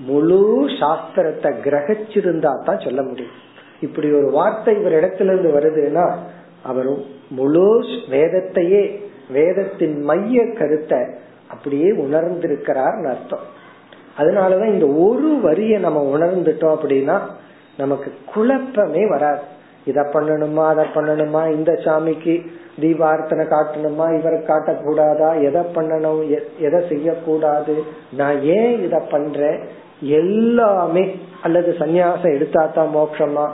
முழு 0.05 0.65
சாஸ்திரத்தை 0.67 1.53
கிரகிச்சிருந்தா 1.63 2.63
தான் 2.63 2.79
சொல்ல 2.79 3.01
முடியும். 3.01 3.35
இப்படி 3.81 4.11
ஒரு 4.11 4.31
வார்த்தை 4.31 4.75
இவர் 4.79 4.93
இடத்துல 4.93 5.33
இருந்து 5.33 5.51
வருதுன்னா 5.51 6.15
அவர் 6.63 6.89
முழு 7.29 7.85
வேதத்தையே 8.09 8.99
வேதத்தின் 9.31 10.01
மைய 10.01 10.53
கருத்தை 10.53 10.99
அப்படியே 11.47 11.91
உணர்ந்திருக்கிறார் 11.91 13.07
அர்த்தம். 13.07 13.45
அதனாலதான் 14.17 14.73
இந்த 14.73 14.87
ஒரு 14.87 15.39
வரியை 15.41 15.79
நம்ம 15.79 16.17
உணர்ந்துட்டோம் 16.17 16.75
அப்படின்னா 16.77 17.21
நமக்கு 17.77 18.09
குழப்பமே 18.33 19.03
வராது. 19.07 19.43
இத 19.85 20.01
பண்ணணுமா 20.13 20.63
அதை 20.73 20.85
பண்ணணுமா 20.93 21.41
இந்த 21.55 21.71
சாமிக்கு 21.85 22.35
தீபார்த்தனை 22.81 23.43
காட்டணுமா 23.45 24.05
இவரை 24.19 24.39
காட்டக்கூடாதா 24.47 25.29
எதை 25.41 25.61
பண்ணணும் 25.75 26.21
எதை 26.59 26.79
செய்யக்கூடாது? 26.89 27.75
நான் 28.19 28.41
ஏன் 28.57 28.73
இத 28.83 28.95
பண்றேன்? 29.13 29.59
எல்லாமே 30.19 31.03
அல்லது 31.41 31.75
சன்னியாசம் 31.79 32.35
எடுத்தா 32.37 32.63
தான் 32.77 32.91
மோட்சமா? 32.95 33.45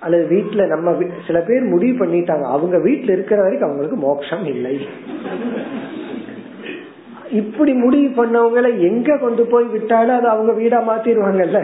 அல்லது 0.00 0.24
வீட்டுல 0.34 0.66
நம்ம 0.66 0.88
சில 1.26 1.38
பேர் 1.40 1.72
முடிவு 1.74 1.94
பண்ணிட்டாங்க. 2.00 2.46
அவங்க 2.56 2.76
வீட்டுல 2.88 3.14
இருக்கிற 3.16 3.38
வரைக்கும் 3.42 3.68
அவங்களுக்கு 3.68 4.00
மோட்சம் 4.06 4.44
இல்லை. 4.54 4.74
இப்படி 7.40 7.72
முடிவு 7.84 8.10
பண்ணவங்களை 8.18 8.70
எங்க 8.88 9.16
கொண்டு 9.16 9.42
போய் 9.46 9.66
விட்டாலும் 9.72 10.16
அது 10.16 10.28
அவங்க 10.28 10.52
வீடா 10.52 10.78
மாத்திருவாங்கல்ல 10.90 11.60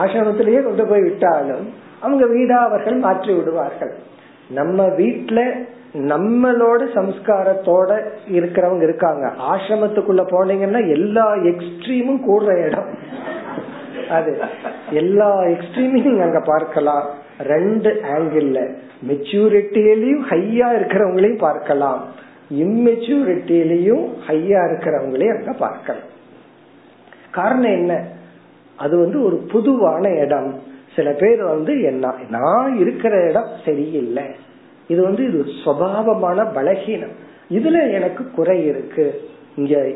ஆசிரமத்திலேயே 0.00 0.62
கொண்டு 0.62 0.86
போய் 0.86 1.02
விட்டாலும் 1.02 1.66
அவங்க 2.00 2.26
வீடா 2.26 2.56
அவர்கள் 2.64 2.96
மாற்றி 2.96 3.32
விடுவார்கள். 3.32 3.92
நம்ம 4.50 4.86
வீட்டுல 4.98 5.40
நம்மளோட 5.94 6.80
சம்ஸ்காரத்தோட 6.94 7.90
இருக்கிறவங்க 8.28 8.82
இருக்காங்க. 8.82 9.32
ஆசிரமத்துக்குள்ள 9.52 10.22
போனீங்கன்னா 10.32 10.80
எல்லா 10.88 11.34
எக்ஸ்ட்ரீமும் 11.50 12.20
கூடுற 12.28 12.66
இடம். 12.66 12.90
அது 14.08 14.32
எல்லா 14.90 15.30
எக்ஸ்ட்ரீமையும் 15.42 16.20
அங்க 16.22 16.40
பார்க்கலாம். 16.40 17.06
ரெண்டு 17.38 17.90
ஆங்கிள் 18.16 18.50
மெச்சூரிட்டியிலையும் 19.08 20.22
ஹையா 20.30 20.68
இருக்கிறவங்களையும் 20.78 21.44
பார்க்கலாம். 21.48 22.02
இம்மெச்சூரிட்டியிலையும் 22.50 24.04
ஹையா 24.28 24.60
இருக்கிறவங்களையும் 24.68 25.38
அங்க 25.38 25.52
பார்க்கலாம். 25.58 26.06
காரணம் 27.30 27.72
என்ன? 27.72 27.94
அது 28.76 28.98
வந்து 28.98 29.22
ஒரு 29.22 29.36
புதுவான 29.36 30.20
இடம். 30.20 30.62
சில 30.96 31.10
பேர் 31.10 31.42
வந்து 31.42 31.82
என்ன 31.82 32.14
நான் 32.30 32.78
இருக்கிற 32.78 33.28
இடம் 33.28 33.48
சரியில்லை. 33.64 34.22
இது 34.88 35.02
வந்து 35.02 35.28
இது 35.28 35.44
சுவாவமான 35.64 36.46
பலகீனம். 36.54 37.14
இதுல 37.50 37.92
எனக்கு 37.92 38.30
குறை 38.30 38.66
இருக்கு. 38.66 39.20
இங்க 39.56 39.90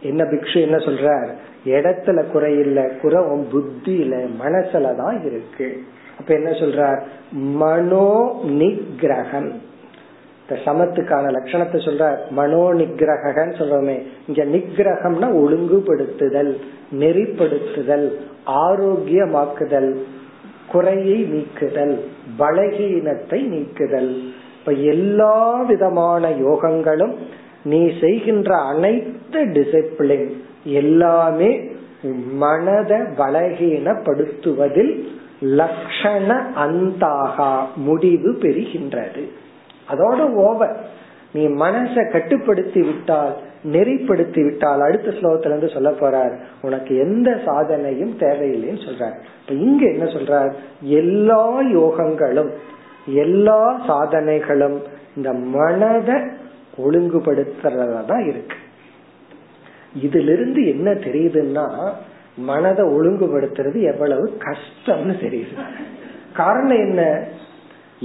என்ன 0.00 0.24
பிக்ஷு 0.24 0.60
என்ன 0.60 0.76
சொல்ற 0.76 1.28
இடத்துல 1.64 2.30
குறை 2.30 2.58
இல்ல 2.58 2.88
குறை 3.02 3.22
உன் 3.22 3.46
புத்தியில 3.52 4.28
மனசுலதான் 4.44 5.24
இருக்கு. 5.24 5.82
அப்ப 6.18 6.34
என்ன 6.34 6.50
சொல்ற 6.50 7.02
மனோ 7.32 8.40
நிகிரகம் 8.46 9.50
இந்த 10.44 10.56
சமத்துக்கான 10.64 11.26
லட்சணத்தை 11.36 11.78
சொல்ற 11.84 12.06
மனோ 12.30 12.64
நிகிரகன்னு 12.72 13.54
சொல்றோமே. 13.60 13.94
இங்க 14.28 14.42
நிகிரகம்னா 14.44 15.28
ஒழுங்குபடுத்துதல் 15.42 16.52
நெறிப்படுத்துதல் 16.98 18.06
ஆரோக்கியமாக்குதல் 18.64 19.90
குறையை 20.72 21.18
நீக்குதல் 21.32 21.94
பலகீனத்தை 22.38 23.40
நீக்குதல். 23.46 24.12
இப்ப 24.58 24.72
எல்லா 24.72 25.62
விதமான 25.62 26.28
யோகங்களும் 26.28 27.14
நீ 27.62 27.80
செய்கின்ற 28.00 28.50
அனைத்து 28.56 29.40
டிசிப்ளின் 29.56 30.28
எல்லாமே 30.64 31.50
மனத 32.40 32.92
பலகீனப்படுத்துவதில் 33.16 34.92
லட்சண 35.42 36.28
அந்தாகா 36.64 37.50
முடிவு 37.76 38.32
பெறுகின்றது. 38.34 39.24
அதோட 39.90 40.32
ஓவர் 40.32 40.84
நீ 41.32 41.48
மனசை 41.48 42.10
கட்டுப்படுத்தி 42.10 42.82
விட்டால் 42.82 43.34
நெறிப்படுத்தி 43.72 44.42
விட்டால் 44.42 44.80
அடுத்த 44.80 45.10
ஸ்லோகத்துல 45.10 45.44
இருந்து 45.44 45.68
சொல்ல 45.68 45.90
போறார் 45.90 46.38
உனக்கு 46.62 46.96
எந்த 46.96 47.30
சாதனையும் 47.30 48.22
தேவையில்லைன்னு 48.22 48.84
சொல்றார். 48.86 49.14
இப்ப 49.40 49.52
இங்க 49.52 49.86
என்ன 49.86 50.04
சொல்றார்? 50.04 50.52
எல்லா 50.80 51.60
யோகங்களும் 51.62 52.50
எல்லா 53.06 53.80
சாதனைகளும் 53.88 54.82
இந்த 55.16 55.32
மனதை 55.32 56.14
ஒழுங்குபடுத்துறதான் 56.76 58.26
இருக்கு. 58.26 58.56
இதுல 60.02 60.32
இருந்து 60.32 60.68
என்ன 60.68 60.90
தெரியுதுன்னா 60.90 61.92
மனதை 62.36 62.86
ஒழுங்குபடுத்துறது 62.86 63.80
எவ்வளவு 63.80 64.38
கஷ்டம்னு 64.38 65.14
தெரியுது. 65.22 65.58
காரணம் 66.32 66.78
என்ன? 66.78 67.24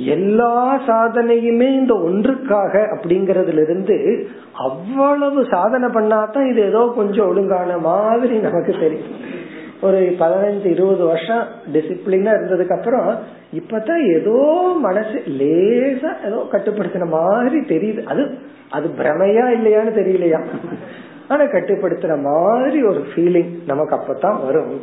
எல்லா 0.05 0.81
சாதனையுமே 0.87 1.73
இந்த 1.73 1.93
ஒன்றுக்காக 1.93 2.97
அப்படிங்கறதுல 2.97 3.61
இருந்து 3.61 4.27
அவ்வளவு 4.53 5.45
சாதனை 5.51 5.89
பண்ணாதான் 5.89 6.49
இது 6.49 6.61
ஏதோ 6.61 6.93
கொஞ்சம் 6.95 7.27
ஒழுங்கான 7.27 7.77
மாதிரி 7.77 8.37
நமக்கு 8.37 8.75
தெரியும். 8.79 9.37
ஒரு 9.81 10.15
பதினஞ்சு 10.19 10.65
இருபது 10.65 11.05
வருஷம் 11.05 11.43
டிசிப்ளினா 11.73 12.29
இருந்ததுக்கு 12.31 12.77
அப்புறம் 12.77 13.15
இப்பதான் 13.53 14.17
ஏதோ 14.17 14.75
மனசு 14.81 15.23
லேசா 15.27 16.25
ஏதோ 16.25 16.47
கட்டுப்படுத்தின 16.51 17.07
மாதிரி 17.07 17.59
தெரியுது. 17.59 18.03
அது 18.03 18.37
அது 18.69 18.87
பிரமையா 18.87 19.45
இல்லையான்னு 19.57 19.97
தெரியலையா? 19.99 20.45
ஆனா 21.27 21.43
கட்டுப்படுத்துற 21.43 22.21
மாதிரி 22.21 22.83
ஒரு 22.83 23.03
ஃபீலிங் 23.15 23.49
நமக்கு 23.67 23.95
அப்பதான் 23.95 24.45
வரும். 24.45 24.81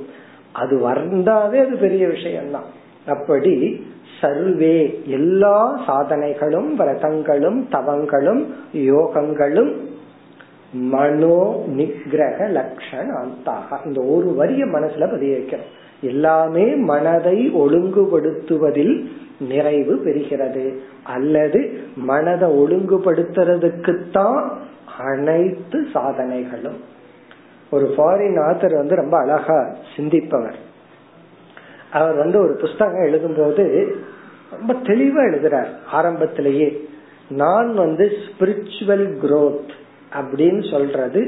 அது 0.52 0.76
வந்தாவே 0.76 1.66
அது 1.66 1.76
பெரிய 1.80 2.08
விஷயம்தான். 2.08 2.84
அப்படி 3.06 3.86
சர்வே. 4.20 5.02
எல்லா 5.06 5.80
சாதனைகளும் 5.86 6.68
விரதங்களும் 6.78 7.64
தவங்களும் 7.70 8.44
யோகங்களும் 8.72 9.74
மனோ 10.72 11.64
நிகிரக 11.66 12.38
லட்சணாந்தாக 12.48 13.86
இந்த 13.86 14.02
ஒரு 14.02 14.34
வரிய 14.34 14.64
மனசுல 14.64 15.10
பதிய 15.10 15.36
வைக்கணும் 15.36 15.74
எல்லாமே 16.00 16.74
மனதை 16.74 17.54
ஒழுங்குபடுத்துவதில் 17.54 19.06
நிறைவு 19.38 20.00
பெறுகிறது. 20.04 20.76
அல்லது 21.02 21.80
மனதை 21.96 22.50
ஒழுங்குபடுத்துறதுக்குத்தான் 22.50 24.48
அனைத்து 24.98 25.86
சாதனைகளும். 25.94 26.80
ஒரு 27.70 27.94
ஃபாரின் 27.96 28.38
ஆத்தர் 28.40 28.76
வந்து 28.76 28.94
ரொம்ப 28.94 29.18
அழகா 29.18 29.76
சிந்திப்பவர். 29.96 30.64
அவர் 31.96 32.16
வந்து 32.22 32.38
ஒரு 32.40 32.54
புஸ்தகம் 32.62 33.06
எழுதும்போது 33.06 33.64
ரொம்ப 34.50 34.72
தெளிவா 34.88 35.22
எழுதுறார். 35.30 35.70
ஆரம்பத்திலேயே 35.92 36.68
நான் 37.40 37.70
வந்து 37.74 38.04
ஸ்பிரிச்சுவல் 38.24 39.06
குரோத் 39.22 39.72
அப்படின்னு 40.12 40.62
சொல்றது 40.70 41.20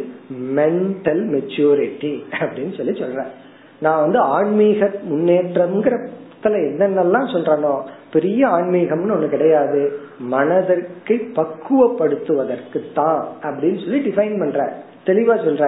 மென்டல் 0.59 1.23
மெச்சூரிட்டி 1.35 2.12
அப்படின்னு 2.41 2.75
சொல்லி 2.77 2.95
சொல்றேன் 3.01 3.33
நான் 3.81 4.03
வந்து 4.05 4.19
ஆன்மீக 4.37 4.91
முன்னேற்றம்ங்கிறத்துல 5.11 6.59
என்னென்னலாம் 6.69 7.33
சொல்றனோ 7.35 7.75
பெரிய 8.12 8.41
ஆன்மீகம்னு 8.49 9.14
ஒண்ணு 9.16 9.29
கிடையாது. 9.29 9.81
மனதிற்கு 10.35 11.14
பக்குவப்படுத்துவதற்கு 11.39 12.81
தான் 12.95 13.23
அப்படின்னு 13.43 13.81
சொல்லி 13.85 14.01
டிஃபைன் 14.09 14.39
பண்ற 14.39 14.61
தெளிவா 15.07 15.37
சொல்ற 15.47 15.66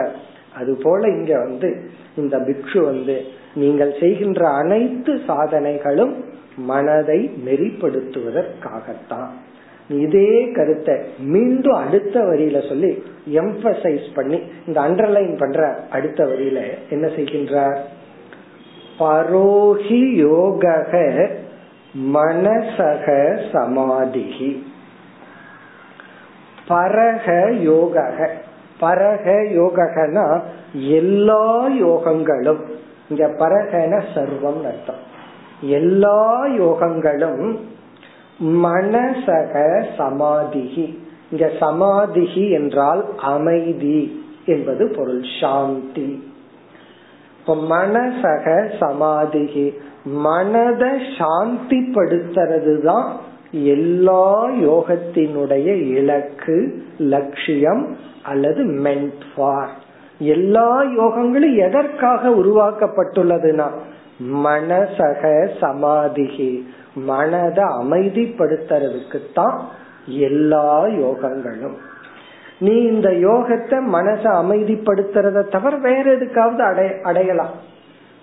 அது 0.55 0.81
போல 0.83 1.09
இங்க 1.09 1.39
வந்து 1.39 1.91
இந்த 2.17 2.39
பிக்ஷு 2.39 2.85
வந்து 2.85 3.25
நீங்கள் 3.55 3.95
செய்கின்ற 4.01 4.49
அனைத்து 4.49 5.21
சாதனைகளும் 5.29 6.15
மனதை 6.57 7.31
நெறிப்படுத்துவதற்காகத்தான். 7.45 9.31
இதே 9.89 10.51
கருத்தை 10.51 10.97
மீண்டும் 11.19 11.73
அடுத்த 11.73 12.21
வரியில 12.21 12.69
சொல்லி 12.69 13.03
எம்பசைஸ் 13.33 14.07
பண்ணி 14.15 14.41
இந்த 14.67 14.81
அண்டர்லைன் 14.81 15.39
பண்ற 15.39 15.87
அடுத்த 15.91 16.25
வரியில 16.25 16.61
என்ன 16.91 17.07
செய்கின்றார்? 17.07 17.79
பரோஹி 18.99 20.11
யோக 20.11 20.83
மனசக 22.15 23.07
சமாதிகி. 23.53 24.63
பரக 26.69 27.53
யோக 27.53 28.31
பரக 28.81 29.31
யோகனா 29.33 30.41
எல்லா 30.72 31.68
யோகங்களும். 31.68 32.61
இங்க 33.09 33.26
பரகன 33.26 34.03
சர்வம் 34.14 34.62
அர்த்தம். 34.64 35.03
எல்லா 35.61 36.47
யோகங்களும் 36.47 37.59
மனசக 38.45 39.85
சமாதிகி 39.99 40.99
இங்க 41.31 41.51
சமாதிகி 41.61 42.51
என்றால் 42.51 43.05
அமைதி 43.16 44.24
என்பது 44.47 44.93
பொருள். 44.97 45.22
சாந்தி. 45.41 46.28
மனசக 47.47 48.70
சமாதிகி 48.81 49.74
மனத 50.24 50.99
சாந்தி 51.18 51.78
படுத்துறது 51.95 52.81
தான் 52.81 53.16
எல்லா 53.51 54.49
யோகத்தினுடைய 54.49 55.66
இலக்கு 55.89 56.85
லட்சியம் 56.99 57.97
அல்லது 58.23 58.64
மென்ட் 58.64 59.25
ஃபார் 59.35 59.71
எல்லா 60.18 60.83
யோகங்களும் 60.83 61.57
எதற்காக 61.57 62.31
உருவாக்கப்பட்டுள்ளதுன்னா 62.31 63.68
மனசக 64.45 65.49
சமாதிகி 65.61 66.64
மனதை 66.95 67.64
அமைதிப்படுத்துறதுக்கு 67.64 69.21
தான் 69.35 69.59
எல்லா 70.07 70.87
யோகங்களும். 70.87 71.77
நீ 72.59 72.83
இந்த 72.83 73.09
யோகத்தை 73.09 73.77
மனசை 73.93 74.31
அமைதிப்படுத்துறத 74.43 75.49
தவிர 75.49 75.77
வேற 75.77 76.16
எதுக்காவது 76.16 76.62
அடை 76.62 76.95
அடையலாம். 77.03 77.55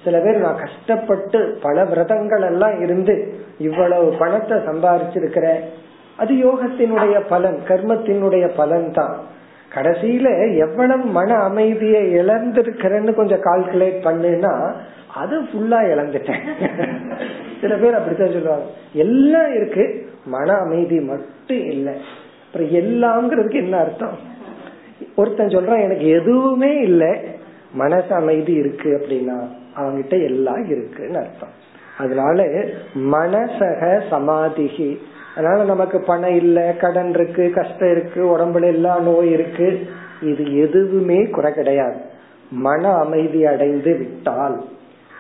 சில 0.04 0.20
பேர் 0.20 0.38
நான் 0.38 0.60
கஷ்டப்பட்டு 0.60 1.58
பல 1.62 1.86
விரதங்கள் 1.86 2.42
எல்லாம் 2.42 2.82
இருந்து 2.82 3.16
இவ்வளவு 3.58 4.14
பணத்தை 4.20 4.58
சம்பாரிச்சிருக்கிறேன். 4.58 5.62
அது 6.18 6.34
யோகத்தினுடைய 6.34 7.22
பலன் 7.28 7.60
கர்மத்தினுடைய 7.68 8.56
பலன் 8.56 8.92
தான் 8.92 9.16
கடைசியில 9.78 10.58
எவ்வளவு 10.58 11.04
மன 11.04 11.36
அமைதியை 11.36 12.16
இழந்திருக்கிறேன்னு 12.16 13.14
கொஞ்சம் 13.14 13.42
கால்குலேட் 13.42 14.00
பண்ணுனா 14.04 14.74
அது 15.16 15.42
ஃபுல்லா 15.42 15.80
இழந்துட்டேன். 15.94 16.44
சில 17.62 17.76
பேர் 17.76 17.94
அப்படித்தான் 17.94 18.32
சொல்லுவாங்க. 18.32 18.66
எல்லாம் 18.94 19.56
இருக்கு 19.56 20.10
மன 20.26 20.54
அமைதி 20.54 21.00
மட்டும் 21.00 21.66
இல்லை. 21.66 21.94
அப்புறம் 22.46 22.68
எல்லாம்ங்கிறதுக்கு 22.68 23.54
என்ன 23.54 23.78
அர்த்தம்? 23.78 24.18
ஒருத்தன் 25.16 25.48
சொல்றான் 25.48 25.84
எனக்கு 25.84 26.08
எதுவுமே 26.08 26.78
இல்லை 26.78 27.20
மனசு 27.74 28.14
அமைதி 28.14 28.54
இருக்கு 28.54 29.04
அப்படின்னா 29.04 29.48
அவங்கிட்ட 29.78 30.24
எல்லாம் 30.24 30.66
இருக்குன்னு 30.66 31.18
அர்த்தம். 31.18 31.66
அதனால 31.98 32.44
மனசக 32.96 34.02
சமாதிகி 34.12 34.98
அதனால 35.38 35.64
நமக்கு 35.64 36.04
பணம் 36.04 36.36
இல்ல 36.36 36.76
கடன் 36.80 37.10
இருக்கு 37.10 37.52
கஷ்டம் 37.56 37.92
இருக்கு 37.92 38.38
உடம்புல 38.38 38.66
எல்லா 38.66 39.00
நோய் 39.00 39.32
இருக்கு. 39.32 39.88
இது 40.22 40.58
எதுவுமே 40.58 41.24
குறை 41.24 41.54
கிடையாது. 41.54 41.98
மன 42.52 42.94
அமைதி 42.94 43.46
அடைந்து 43.46 43.98
விட்டால் 43.98 44.64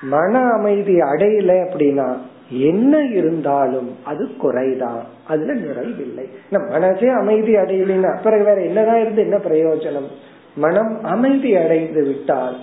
மன 0.01 0.39
அமைதி 0.39 0.93
அடையல 0.93 1.51
அப்படின்னா 1.65 2.17
என்ன 2.49 2.99
இருந்தாலும் 2.99 3.95
அது 4.03 4.29
குறைதான். 4.43 5.01
அதுல 5.27 5.53
நிறைவில்லை. 5.53 6.25
மனசே 6.69 7.07
அமைதி 7.07 7.55
அடையலைன்னா 7.55 8.21
பிறகு 8.23 8.43
வேற 8.43 8.61
என்னதான் 8.61 9.01
இருந்து 9.01 9.21
என்ன 9.21 9.37
பிரயோஜனம்? 9.37 10.09
மனம் 10.55 11.03
அமைதி 11.03 11.55
அடைந்து 11.55 12.03
விட்டால் 12.03 12.55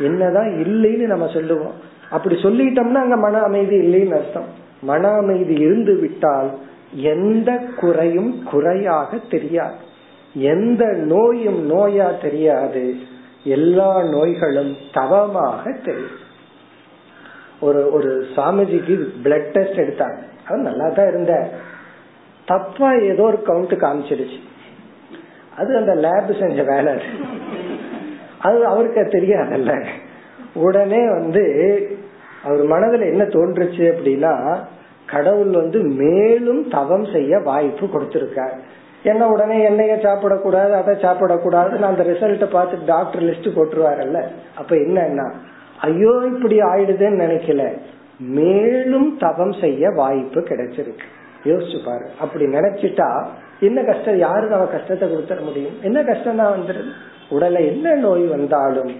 என்னதான் 0.00 0.48
இல்லைன்னு 0.48 1.06
நம்ம 1.06 1.26
சொல்லுவோம். 1.26 1.72
அப்படி 2.10 2.34
சொல்லிட்டோம்னா 2.34 3.02
அங்க 3.04 3.16
மன 3.16 3.38
அமைதி 3.38 3.76
இல்லைன்னு 3.76 4.14
அர்த்தம். 4.14 4.48
மன 4.82 5.08
அமைதி 5.08 5.54
இருந்து 5.54 5.96
விட்டால் 5.96 6.50
எந்த 6.92 7.58
குறையும் 7.76 8.42
குறையாக 8.42 9.16
தெரியாது. 9.16 9.74
எந்த 10.34 10.92
நோயும் 10.92 11.70
நோயா 11.70 12.20
தெரியாது. 12.20 12.96
எல்லா 13.44 14.02
நோய்களும் 14.02 14.76
தவமாக 14.92 15.72
தெரியும். 15.72 16.28
ஒரு 17.60 17.92
ஒரு 17.92 18.26
சாமிஜிக்கு 18.36 19.06
பிளட் 19.22 19.50
டெஸ்ட் 19.50 19.80
எடுத்தாங்க. 19.80 20.18
அவர் 20.46 20.60
நல்லா 20.60 20.88
தான் 20.88 21.08
இருந்த. 21.08 21.50
தப்பா 22.46 22.92
ஏதோ 22.92 23.22
ஒரு 23.22 23.42
கவுண்ட் 23.46 23.74
காமிச்சிருச்சு 23.74 24.40
அது 25.56 25.76
அந்த 25.76 25.94
லேப் 25.94 26.38
செஞ்ச 26.38 26.62
வேலை 26.62 27.02
அது. 28.40 28.66
அவருக்கு 28.66 29.00
தெரியாதல்ல. 29.00 29.86
உடனே 30.54 31.10
வந்து 31.10 31.42
அவர் 32.44 32.66
மனதுல 32.66 33.10
என்ன 33.10 33.24
தோன்றுச்சு 33.24 33.94
அப்படின்னா 33.94 34.64
கடவுள் 35.12 35.52
வந்து 35.60 35.78
மேலும் 36.02 36.62
தவம் 36.68 37.06
செய்ய 37.14 37.38
வாய்ப்பு 37.48 37.86
கொடுத்திருக்கார். 37.86 38.56
என்ன 39.02 39.28
உடனே 39.28 39.58
எண்ணெய 39.68 39.92
சாப்பிடக்கூடாது 40.06 40.72
அதை 40.80 40.94
சாப்பிடக்கூடாது 41.04 41.74
அந்த 41.90 42.02
ரிசல்ட்ட 42.02 42.46
பார்த்து 42.50 42.84
டாக்டர் 42.86 43.22
லிஸ்ட் 43.22 43.54
போட்டுருவாருல்ல. 43.56 44.20
அப்ப 44.54 44.76
என்னன்னா 44.76 45.26
ஐயோ 45.80 46.12
இப்படி 46.32 46.58
ஆயிடுதுன்னு 46.58 47.22
நினைக்கல. 47.26 47.64
மேலும் 48.38 49.08
தவம் 49.18 49.54
செய்ய 49.60 49.90
வாய்ப்பு 49.90 50.40
கிடைச்சிருக்கு. 50.40 51.06
யோசிச்சு 51.44 51.78
பாரு. 51.84 52.06
அப்படி 52.20 52.44
நினைச்சிட்டா 52.56 53.08
என்ன 53.60 53.82
கஷ்டம்? 53.82 54.18
யாரு 54.18 54.44
நம்ம 54.46 54.66
கஷ்டத்தை 54.74 55.06
கொடுத்துட 55.08 55.40
முடியும்? 55.44 55.76
என்ன 55.82 55.98
கஷ்டம் 56.02 56.36
தான் 56.36 56.54
வந்துருது 56.56 56.92
உடல 57.30 57.58
என்ன 57.72 57.94
நோய் 57.94 58.24
வந்தாலும் 58.26 58.92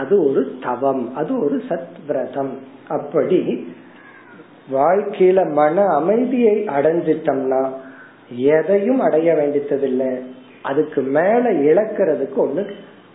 அது 0.00 0.14
ஒரு 0.28 0.42
தவம் 0.62 1.02
அது 1.14 1.32
ஒரு 1.44 1.56
சத் 1.68 1.98
விரதம் 2.06 2.54
அப்படி 2.88 3.40
வாழ்க்கையில 4.72 5.52
மன 5.52 5.84
அமைதியை 5.84 6.64
அடைஞ்சிட்டோம்னா 6.66 7.68
எதையும் 8.36 9.00
அடைய 9.00 9.34
வேண்டியதில்லை 9.34 10.18
அதுக்கு 10.62 11.02
மேல 11.02 11.52
இழக்கிறதுக்கு 11.52 12.36
ஒண்ணு 12.36 12.70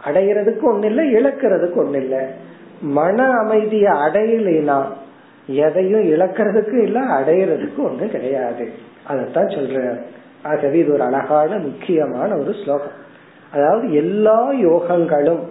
அடையிறதுக்கு 0.05 0.65
ஒண்ணு 0.73 0.85
இல்லை 0.85 1.13
இழக்கிறதுக்கு 1.13 1.77
ஒண்ணு 1.83 1.95
இல்லை. 1.95 2.19
மன 2.81 3.37
அமைதியை 3.37 3.91
அடையலைனா 3.91 4.85
எதையும் 5.47 6.03
இழக்கிறதுக்கு 6.03 6.81
இல்ல 6.81 6.99
அடையிறதுக்கு 6.99 7.77
ஒண்ணு 7.77 8.09
கிடையாது. 8.09 8.69
அதத்தான் 9.09 9.53
சொல்ற 9.55 9.99
ஆகவே 10.43 10.79
இது 10.79 10.93
ஒரு 10.93 11.03
அழகான 11.03 11.57
முக்கியமான 11.57 12.35
ஒரு 12.35 12.53
ஸ்லோகம். 12.53 12.97
அதாவது 13.53 13.93
எல்லா 13.93 14.51
யோகங்களும் 14.51 15.41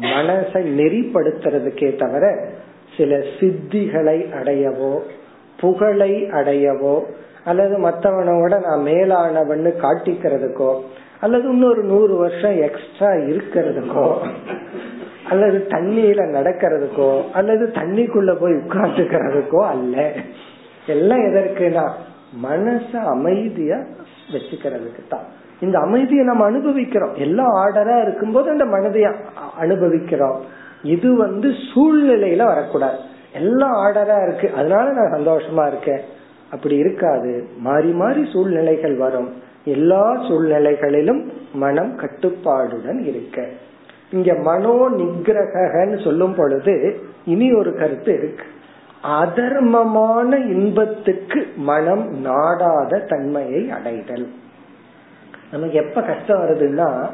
மனசை 0.00 0.62
நெறிப்படுத்துறதுக்கே 0.78 1.96
தவிர 1.96 2.48
சில 2.96 3.16
சித்திகளை 3.16 4.18
அடையவோ 4.40 5.00
புகழை 5.60 6.12
அடையவோ 6.30 6.96
அல்லது 7.44 7.76
மற்றவனோட 7.78 8.52
நான் 8.66 8.82
மேலானவன்னு 8.82 9.72
காட்டிக்கிறதுக்கோ 9.84 10.70
அல்லது 11.20 11.48
இன்னொரு 11.48 11.82
நூறு 11.82 12.14
வருஷம் 12.16 12.56
எக்ஸ்ட்ரா 12.58 13.10
இருக்கிறதுக்கோ 13.12 14.18
அல்லது 15.30 15.66
தண்ணியில 15.68 16.24
நடக்கிறதுக்கோ 16.36 17.22
அல்லது 17.32 17.64
தண்ணிக்குள்ள 17.66 18.32
போய் 18.40 18.52
உட்காந்துக்கிறதுக்கோ 18.52 19.62
அல்ல. 19.66 20.12
எல்லாம் 20.86 21.18
எதற்குனா 21.18 21.86
மனச 22.42 23.00
அமைதியா 23.00 23.76
வச்சுக்கிறதுக்கு 24.32 25.02
தான் 25.08 25.26
இந்த 25.60 25.78
அமைதியை 25.78 26.24
நம்ம 26.24 26.44
அனுபவிக்கிறோம். 26.44 27.14
எல்லாம் 27.14 27.52
ஆர்டரா 27.54 28.02
இருக்கும்போது 28.02 28.50
அந்த 28.50 28.64
மனதைய 28.64 29.14
அனுபவிக்கிறோம். 29.58 30.40
இது 30.82 31.16
வந்து 31.16 31.48
சூழ்நிலையில 31.48 32.44
வரக்கூடாது. 32.44 32.98
எல்லாம் 33.36 33.74
ஆர்டரா 33.74 34.28
இருக்கு. 34.28 34.50
அதனால 34.56 34.92
நான் 34.92 35.12
சந்தோஷமா 35.12 35.66
இருக்கேன். 35.66 36.00
அப்படி 36.50 36.76
இருக்காது. 36.76 37.48
மாறி 37.58 37.90
மாறி 37.90 38.28
சூழ்நிலைகள் 38.32 38.96
வரும். 38.96 39.42
எல்லா 39.64 40.16
சூழ்நிலைகளிலும் 40.16 41.32
மனம் 41.52 41.98
கட்டுப்பாடுடன் 41.98 43.06
இருக்க. 43.06 43.48
இங்க 44.10 44.34
மனோ 44.34 44.88
நிகிரகன்னு 44.90 46.04
சொல்லும் 46.04 46.34
பொழுது 46.34 47.00
இனி 47.24 47.52
ஒரு 47.52 47.74
கருத்து 47.74 48.12
இருக்கு. 48.12 48.44
அதர்மமான 49.22 50.36
இன்பத்துக்கு 50.36 51.46
மனம் 51.56 52.20
நாடாத 52.20 52.98
தன்மையை 52.98 53.70
அடைதல். 53.70 54.28
நமக்கு 55.50 55.74
எப்ப 55.74 56.02
கஷ்டம் 56.02 56.40
வருதுன்னா 56.40 57.08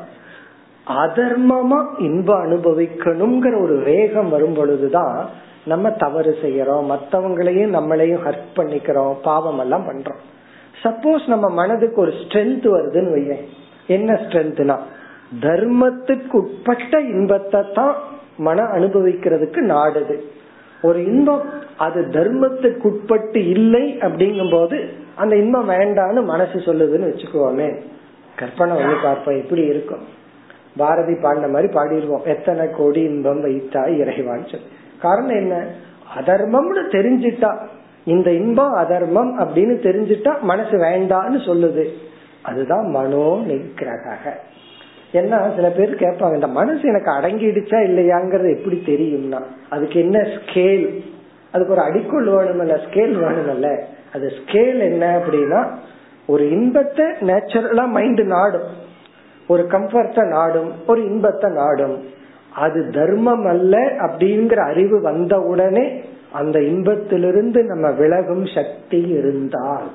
அதர்மமா 0.88 1.84
இன்பம் 1.98 2.44
அனுபவிக்கணுங்கிற 2.44 3.62
ஒரு 3.62 3.82
வேகம் 3.84 4.28
வரும் 4.28 4.54
பொழுதுதான் 4.54 5.28
நம்ம 5.64 5.90
தவறு 5.90 6.38
செய்யறோம் 6.42 6.86
மத்தவங்களையும் 6.92 7.74
நம்மளையும் 7.74 8.24
ஹர்ட் 8.24 8.50
பண்ணிக்கிறோம் 8.56 9.14
பாவம் 9.22 9.58
எல்லாம் 9.58 9.84
பண்றோம். 9.88 10.20
சப்போஸ் 10.82 11.28
நம்ம 11.28 11.48
மனதுக்கு 11.48 12.00
ஒரு 12.00 12.10
ஸ்ட்ரென்த் 12.10 12.66
வருதுன்னு 12.74 13.10
வைய 13.10 13.36
என்ன 13.86 14.12
ஸ்ட்ரென்த்னா 14.12 14.78
தர்மத்துக்கு 15.40 16.32
உட்பட்ட 16.32 17.00
இன்பத்தை 17.00 17.60
தான் 17.74 17.96
மன 18.36 18.62
அனுபவிக்கிறதுக்கு 18.62 19.60
நாடுது. 19.74 20.16
ஒரு 20.82 21.04
இன்பம் 21.04 21.42
அது 21.76 22.00
தர்மத்துக்கு 22.00 22.82
உட்பட்டு 22.82 23.48
இல்லை 23.48 23.98
அப்படிங்கும் 24.00 24.50
போது 24.50 24.88
அந்த 25.14 25.36
இன்பம் 25.36 25.68
வேண்டான்னு 25.68 26.24
மனசு 26.24 26.58
சொல்லுதுன்னு 26.58 27.10
வச்சுக்கோமே. 27.12 27.80
கற்பனை 28.36 28.76
வந்து 28.76 28.96
பார்ப்போம் 29.02 29.40
எப்படி 29.40 29.62
இருக்கும். 29.62 30.04
பாரதி 30.76 31.14
பாடின 31.22 31.48
மாதிரி 31.48 31.72
பாடிடுவோம். 31.72 32.24
எத்தனை 32.24 32.70
கோடி 32.70 33.00
இன்பம் 33.00 33.44
வைத்தா 33.44 33.82
இறைவான்னு 34.00 34.50
சொல்லி. 34.50 34.68
காரணம் 35.02 35.36
என்ன? 35.36 35.66
அதர்மம்னு 36.18 36.82
தெரிஞ்சிட்டா. 36.90 37.58
இந்த 38.04 38.30
இன்பம் 38.30 38.72
அதர்மம் 38.72 39.38
அப்படின்னு 39.38 39.76
தெரிஞ்சிட்டா 39.82 40.40
மனசு 40.40 40.76
வேண்டான்னு 40.78 41.38
சொல்லுது. 41.48 41.84
அதுதான் 42.42 42.86
மனோ 42.86 43.42
நிகிரக 43.48 44.16
ஏன்னா 45.12 45.54
சில 45.54 45.68
பேர் 45.68 45.94
கேட்பாங்க 45.94 46.34
இந்த 46.34 46.46
மனசு 46.46 46.80
எனக்கு 46.82 47.10
அடங்கிடுச்சா 47.10 47.78
இல்லையாங்கிறது 47.90 48.56
எப்படி 48.56 48.82
தெரியும்னா 48.86 49.40
அதுக்கு 49.70 50.00
என்ன 50.00 50.18
ஸ்கேல் 50.18 51.04
அதுக்கு 51.52 51.72
ஒரு 51.72 51.82
அடிக்கொள் 51.82 52.28
வேணுமல்ல 52.32 52.78
ஸ்கேல் 52.86 53.14
வேணுமல்ல 53.24 53.82
அது 54.12 54.32
ஸ்கேல் 54.38 54.78
என்ன 54.78 55.18
அப்படின்னா 55.18 55.68
ஒரு 56.26 56.50
இன்பத்தை 56.50 57.04
நேச்சுரலா 57.04 57.86
மைண்ட் 57.88 58.20
நாடும். 58.20 58.68
ஒரு 59.48 59.62
கம்ஃபர்ட்ட 59.70 60.26
நாடும். 60.26 60.72
ஒரு 60.86 61.04
இன்பத்தை 61.04 61.50
நாடும். 61.50 62.02
அது 62.54 62.90
தர்மம் 62.90 63.46
அல்ல 63.46 63.78
அப்படிங்கிற 63.78 64.56
அறிவு 64.56 65.00
வந்த 65.00 65.40
உடனே 65.40 66.02
அந்த 66.32 66.62
இன்பத்திலிருந்து 66.62 67.62
நம்ம 67.64 67.90
விலகும் 67.90 68.46
சக்தி 68.46 69.00
இருந்தால் 69.00 69.90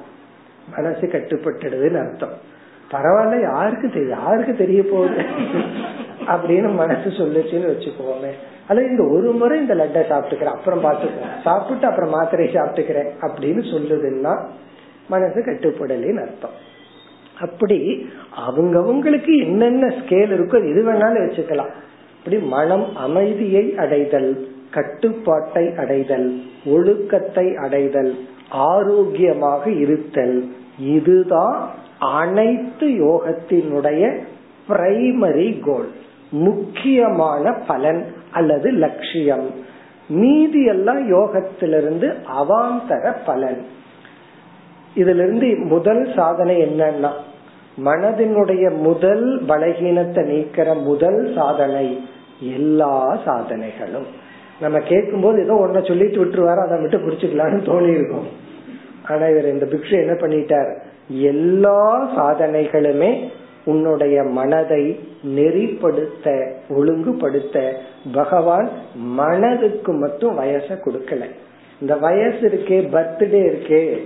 மனசு 0.76 1.00
கட்டுப்பட்டுடுதுன்னு 1.00 2.10
அர்த்தம். 2.10 2.56
பரவாயில்ல 2.92 3.42
யாருக்கு 3.42 3.90
தெரியும் 3.90 4.20
யாருக்கு 4.20 4.56
தெரிய 4.56 4.84
போகுது? 4.84 5.22
அப்படின்னு 6.28 6.74
மனசு 6.74 7.10
சொல்லுச்சுன்னு 7.10 7.74
வச்சுக்கோமே. 7.74 8.30
அல்லது 8.68 8.90
இந்த 8.90 9.04
ஒரு 9.04 9.32
முறை 9.32 9.60
இந்த 9.60 9.76
லட்டை 9.76 10.12
சாப்பிட்டுக்கிறேன் 10.12 10.56
அப்புறம் 10.56 10.84
பாத்துக்கிறேன் 10.84 11.42
சாப்பிட்டு 11.44 11.88
அப்புறம் 11.88 12.10
மாத்திரை 12.10 12.48
சாப்பிட்டுக்கிறேன் 12.48 13.10
அப்படின்னு 13.22 13.62
சொல்லுதுன்னா 13.76 14.46
மனசு 15.10 15.40
கட்டுப்படலின்னு 15.40 16.22
அர்த்தம். 16.22 16.76
அப்படி 17.42 18.10
அவங்கவுங்களுக்கு 18.48 19.38
என்னென்ன 19.38 19.88
ஸ்கேல் 19.88 20.34
இருக்கோ 20.34 20.70
எது 20.70 20.94
வேணாலும் 20.94 21.28
வச்சுக்கலாம். 21.28 21.72
அப்படி 22.28 22.46
மனம் 22.46 22.96
அமைதியை 22.96 23.76
அடைதல் 23.78 24.32
கட்டுப்பாட்டை 24.72 25.64
அடைதல் 25.78 26.26
ஒழுக்கத்தை 26.66 27.56
அடைதல் 27.56 28.10
ஆரோக்கியமாக 28.50 29.70
இருத்தல் 29.70 30.36
இதுதான் 30.80 31.60
அனைத்து 32.00 32.88
யோகத்தினுடைய 33.06 34.02
பிரைமரி 34.70 35.48
கோல் 35.64 35.88
முக்கியமான 36.32 37.54
பலன் 37.68 38.04
அல்லது 38.32 38.72
லட்சியம். 38.72 39.48
மீதி 40.10 40.64
எல்லாம் 40.66 41.02
யோகத்திலிருந்து 41.14 42.10
அவாந்தர 42.42 43.16
பலன். 43.26 43.62
இதுல 44.96 45.24
இருந்து 45.24 45.50
முதல் 45.70 46.04
சாதனை 46.16 46.58
என்னன்னா 46.58 47.14
மனதினுடைய 47.86 48.66
முதல் 48.82 49.26
பலகீனத்தை 49.48 50.22
நீக்கிற 50.30 50.68
முதல் 50.84 51.20
சாதனை 51.36 51.88
எல்லா 52.40 53.20
சாதனைகளும். 53.26 54.08
நம்ம 54.60 54.80
கேட்கும் 54.80 55.22
போது 55.22 55.44
ஏதோ 55.44 55.54
ஒன்ன 55.54 55.88
சொல்லிட்டு 55.88 56.26
விட்டுருவாரு 56.26 56.58
அதை 56.58 56.80
விட்டு 56.80 56.98
புடிச்சுக்கலாம்னு 56.98 57.60
தோணி 57.70 57.94
இருக்கும் 57.94 58.28
ஆனா 59.10 59.28
இவர் 59.28 59.46
இந்த 59.46 59.66
பிக்ஷு 59.66 59.92
என்ன 59.92 60.14
பண்ணிட்டார்? 60.14 60.78
எல்லா 61.08 62.10
சாதனைகளுமே 62.16 63.30
உன்னுடைய 63.66 64.24
மனதை 64.24 65.00
நெறிப்படுத்த 65.36 66.54
ஒழுங்குபடுத்த 66.70 67.74
பகவான் 68.14 68.70
மனதுக்கு 68.96 69.94
மட்டும் 69.94 70.40
வயசை 70.40 70.76
கொடுக்கல. 70.86 71.24
இந்த 71.82 71.96
வயசு 71.96 72.50
இருக்கே 72.50 72.78
பர்த்டே 72.94 73.42
இருக்கே 73.50 73.98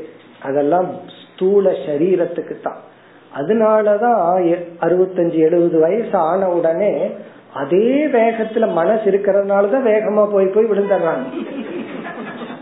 அதெல்லாம் 0.44 0.88
ஸ்தூல 1.24 1.70
சரீரத்துக்கு 1.70 2.56
தான் 2.62 2.80
அதனாலதான் 3.40 4.20
அறுபத்தஞ்சு 4.80 5.38
எழுபது 5.48 5.80
வயசு 5.80 6.18
ஆன 6.18 6.50
உடனே 6.50 7.12
அதே 7.54 8.08
வேகத்துல 8.08 8.74
மனசு 8.74 9.12
இருக்கிறதுனாலதான் 9.12 9.88
வேகமா 9.88 10.32
போய் 10.32 10.46
போய் 10.46 10.66
விழுந்துடுறாங்க. 10.66 11.26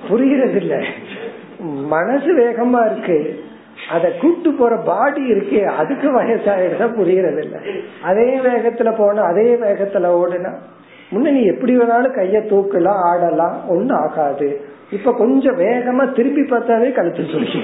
புரிகிறது 0.10 0.56
இல்ல 0.56 0.76
மனசு 1.88 2.34
வேகமா 2.34 2.92
இருக்கு. 2.92 3.18
அத 3.90 4.12
கூட்டு 4.12 4.54
போற 4.54 4.76
பாடி 4.76 5.32
இருக்கே 5.32 5.66
அதுக்கு 5.66 6.08
வயசாயிடுதா 6.12 6.88
புரியறது 6.98 7.42
இல்ல 7.44 7.58
அதே 8.04 8.40
வேகத்துல 8.40 8.98
போன 8.98 9.22
அதே 9.22 9.56
வேகத்துல 9.56 10.10
ஓடுனா 10.22 10.52
முன்ன 11.12 11.32
நீ 11.32 11.42
எப்படி 11.44 11.78
வேணாலும் 11.78 12.16
கைய 12.16 12.40
தூக்கலாம் 12.50 13.00
ஆடலாம் 13.12 13.56
ஒண்ணு 13.70 13.94
ஆகாது. 13.94 14.50
இப்ப 14.92 15.14
கொஞ்சம் 15.14 15.58
வேகமா 15.58 16.14
திருப்பி 16.14 16.42
பார்த்தாவே 16.42 16.92
கழுத்து 16.92 17.26
சொல்லி 17.32 17.62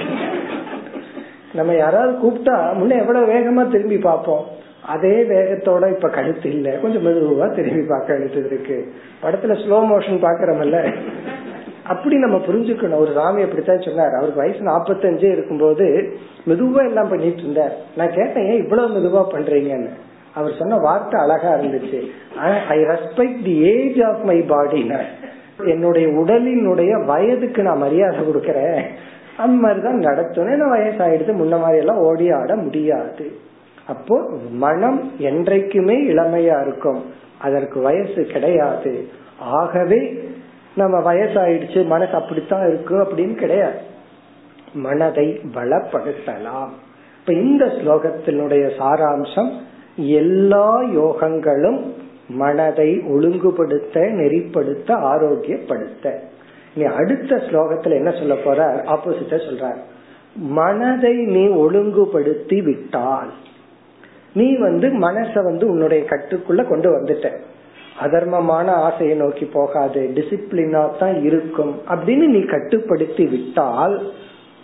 நம்ம 1.54 1.74
யாராவது 1.74 2.14
கூப்பிட்டா 2.24 2.56
முன்ன 2.80 2.98
எவ்வளவு 2.98 3.34
வேகமா 3.34 3.72
திரும்பி 3.72 3.98
பார்ப்போம்? 3.98 4.46
அதே 4.88 5.24
வேகத்தோட 5.24 5.96
இப்ப 5.96 6.10
கழுத்து 6.10 6.50
இல்ல. 6.50 6.72
கொஞ்சம் 6.72 7.06
மெதுவா 7.06 7.56
திரும்பி 7.56 7.86
பார்க்க 7.90 8.14
வேண்டியது 8.14 8.46
இருக்கு. 8.46 8.94
படத்துல 9.24 9.56
ஸ்லோ 9.56 9.78
மோஷன் 9.92 10.24
பாக்குறோம்ல 10.26 10.96
அப்படி 11.84 12.16
நம்ம 12.16 12.38
புரிஞ்சுக்கணும். 12.38 12.98
ஒரு 12.98 13.12
சாமி 13.14 13.42
அப்படித்தான் 13.42 13.82
சொன்னார். 13.82 14.14
அவருக்கு 14.14 14.42
வயசு 14.42 14.60
நாற்பத்தஞ்சே 14.60 15.32
இருக்கும்போது 15.32 16.18
மெதுவா 16.48 16.88
எல்லாம் 16.88 17.10
பண்ணிட்டு 17.10 17.42
இருந்தார். 17.42 17.76
நான் 17.98 18.14
கேட்டேன் 18.14 18.46
ஏன் 18.46 18.64
இவ்வளவு 18.64 18.94
மெதுவா 18.94 19.34
பண்றீங்கன்னு? 19.36 19.90
அவர் 20.34 20.58
சொன்ன 20.60 20.78
வார்த்தை 20.78 21.22
அழகா 21.22 21.56
இருந்துச்சு. 21.56 22.00
I 22.70 22.80
respect 22.80 23.44
the 23.44 23.56
age 23.60 24.02
of 24.02 24.24
my 24.24 24.42
body 24.42 24.92
என்னுடைய 25.66 26.08
உடலினுடைய 26.08 27.06
வயதுக்கு 27.06 27.64
நான் 27.64 27.78
மரியாதை 27.78 28.20
கொடுக்கறேன். 28.20 28.82
அந்த 29.38 29.58
மாதிரிதான் 29.58 30.00
நடத்தணும் 30.00 30.54
ஏன்னா 30.54 30.68
வயசாயிடுது. 30.76 31.32
முன்ன 31.34 31.60
மாதிரி 31.60 31.78
எல்லாம் 31.78 31.98
ஓடி 31.98 32.32
ஆட 32.32 32.56
முடியாது. 32.56 33.32
அப்போ 33.88 34.30
மனம் 34.52 35.12
என்றைக்குமே 35.18 36.04
இளமையா 36.04 36.62
இருக்கும். 36.62 37.06
அதற்கு 37.40 37.82
வயசு 37.82 38.24
கிடையாது. 38.24 39.08
ஆகவே 39.40 40.30
நம்ம 40.76 41.14
வயசாயிடுச்சு 41.14 41.86
மனசு 41.86 42.14
அப்படித்தான் 42.14 42.68
இருக்கு 42.68 42.96
அப்படின்னு 42.98 43.36
கிடையாது. 43.36 43.78
மனதை 44.74 45.40
பலப்படுத்தலாம். 45.54 46.70
இப்ப 47.20 47.34
இந்த 47.34 47.66
ஸ்லோகத்தினுடைய 47.66 48.72
சாராம்சம் 48.80 49.52
எல்லா 49.96 50.82
யோகங்களும் 50.84 51.84
மனதை 52.30 53.00
ஒழுங்குபடுத்த 53.00 54.00
நெறிப்படுத்த 54.00 54.88
ஆரோக்கியப்படுத்த. 54.88 56.20
நீ 56.76 56.84
அடுத்த 56.84 57.36
ஸ்லோகத்துல 57.36 57.92
என்ன 57.92 58.12
சொல்ல 58.12 58.36
போற 58.36 58.84
ஆப்போசிட்ட 58.84 59.36
சொல்ற 59.36 59.76
மனதை 60.36 61.14
நீ 61.14 61.48
ஒழுங்குபடுத்தி 61.48 62.62
விட்டால். 62.62 63.32
நீ 64.36 64.58
வந்து 64.58 64.88
மனச 64.88 65.44
வந்து 65.44 65.68
உன்னுடைய 65.68 66.04
கட்டுக்குள்ள 66.10 66.68
கொண்டு 66.68 66.90
வந்துட்ட. 66.90 67.32
அதர்மமான 68.02 68.66
ஆசையை 68.66 69.18
நோக்கி 69.18 69.46
போகாது. 69.46 70.12
டிசிப்ளினா 70.16 70.98
தான் 71.00 71.24
இருக்கும். 71.24 71.82
அப்படின்னு 71.90 72.26
நீ 72.26 72.42
கட்டுப்படுத்தி 72.42 73.26
விட்டால் 73.26 74.12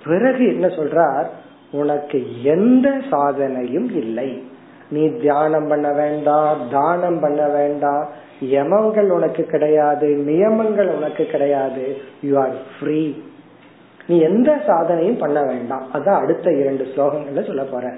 பிறகு 0.06 0.46
என்ன 0.48 0.68
சொல்றார்? 0.68 1.26
உனக்கு 1.72 2.44
எந்த 2.44 2.90
சாதனையும் 3.12 3.96
இல்லை. 3.96 4.44
நீ 4.90 5.10
தியானம் 5.10 5.68
பண்ண 5.68 5.94
வேண்டாம் 5.94 6.58
தானம் 6.72 7.20
பண்ண 7.20 7.48
வேண்டாம் 7.48 8.08
யமங்கள் 8.42 9.10
உனக்கு 9.10 9.44
கிடையாது 9.44 10.08
நியமங்கள் 10.08 10.88
உனக்கு 10.88 11.26
கிடையாது. 11.26 11.98
யூ 12.22 12.40
ஆர் 12.40 12.56
ஃப்ரீ 12.80 13.22
நீ 14.08 14.20
எந்த 14.20 14.56
சாதனையும் 14.68 15.20
பண்ண 15.20 15.44
வேண்டாம். 15.44 15.84
அதான் 15.94 16.20
அடுத்த 16.20 16.52
இரண்டு 16.52 16.84
ஸ்லோகங்கள்ல 16.84 17.46
சொல்ல 17.46 17.64
போற. 17.64 17.94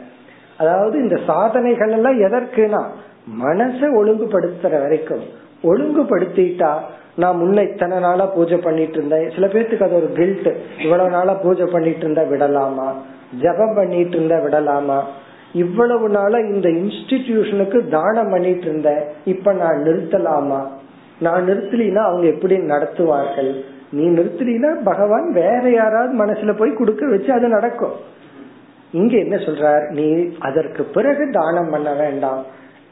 அதாவது 0.63 0.95
இந்த 1.01 1.17
சாதனைகள் 1.27 1.93
எல்லாம் 1.97 2.19
எதற்குனா 2.19 2.81
மனசை 3.43 3.87
ஒழுங்குபடுத்துற 3.99 4.73
வரைக்கும். 4.81 5.23
ஒழுங்குபடுத்திட்டா 5.63 6.71
நான் 7.15 7.39
முன்ன 7.41 7.71
இத்தனை 7.71 7.97
நாளா 7.99 8.25
பூஜை 8.25 8.57
பண்ணிட்டு 8.57 8.93
இருந்தேன். 8.93 9.27
சில 9.33 9.47
பேர்த்துக்கு 9.47 9.83
அது 9.83 9.95
ஒரு 9.95 10.09
கில்ட் 10.13 10.49
இவ்வளவு 10.79 11.09
நாளா 11.09 11.33
பூஜை 11.33 11.65
பண்ணிட்டு 11.65 11.97
இருந்தா 11.97 12.23
விடலாமா? 12.23 12.87
ஜபம் 13.41 13.75
பண்ணிட்டு 13.75 14.15
இருந்தா 14.17 14.37
விடலாமா? 14.39 14.99
இவ்வளவு 15.53 16.09
நாளா 16.09 16.37
இந்த 16.53 16.67
இன்ஸ்டிடியூஷனுக்கு 16.69 17.79
தானம் 17.89 18.29
பண்ணிட்டு 18.29 18.65
இருந்தேன். 18.65 19.03
இப்ப 19.25 19.53
நான் 19.53 19.79
நிறுத்தலாமா? 19.83 20.61
நான் 21.19 21.45
நிறுத்தலினா 21.47 22.01
அவங்க 22.09 22.27
எப்படி 22.27 22.55
நடத்துவார்கள்? 22.57 23.51
நீ 23.91 24.05
நிறுத்தலினா 24.09 24.71
பகவான் 24.83 25.27
வேற 25.31 25.63
யாராவது 25.69 26.13
மனசுல 26.25 26.57
போய் 26.57 26.73
கொடுக்க 26.73 27.03
வச்சு 27.07 27.31
அது 27.33 27.47
நடக்கும். 27.47 27.95
இங்க 28.93 29.17
என்ன 29.17 29.35
சொல்றார்? 29.35 29.89
நீ 29.89 30.35
அதற்கு 30.39 30.83
பிறகு 30.83 31.29
தானம் 31.31 31.69
பண்ண 31.69 31.93
வேண்டாம். 31.93 32.45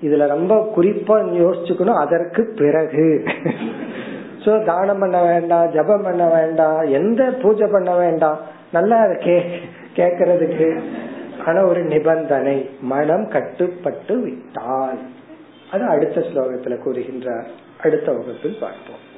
இதுல 0.03 0.27
ரொம்ப 0.27 0.73
குறிப்பா 0.75 1.15
யோசிச்சுக்கணும். 1.33 1.99
அதற்கு 1.99 2.53
பிறகு. 2.57 3.23
சோ 4.39 4.65
தானம் 4.65 4.99
பண்ண 4.99 5.23
வேண்டாம் 5.23 5.71
ஜபம் 5.71 6.03
பண்ண 6.03 6.27
வேண்டாம் 6.27 6.81
எந்த 6.81 7.23
பூஜை 7.23 7.67
பண்ண 7.71 7.95
வேண்டாம். 7.95 8.39
நல்லா 8.71 9.05
இருக்கே 9.05 9.49
கேக்குறதுக்கு. 9.95 10.81
ஆனா 11.45 11.65
ஒரு 11.65 11.83
நிபந்தனை. 11.83 12.69
மனம் 12.81 13.27
கட்டுப்பட்டு 13.27 14.19
விட்டால். 14.19 14.99
அது 15.71 15.85
அடுத்த 15.85 16.21
ஸ்லோகத்துல 16.21 16.77
கூறுகின்றார். 16.85 17.47
அடுத்த 17.83 18.11
வகுப்பில் 18.11 18.57
பார்ப்போம். 18.59 19.09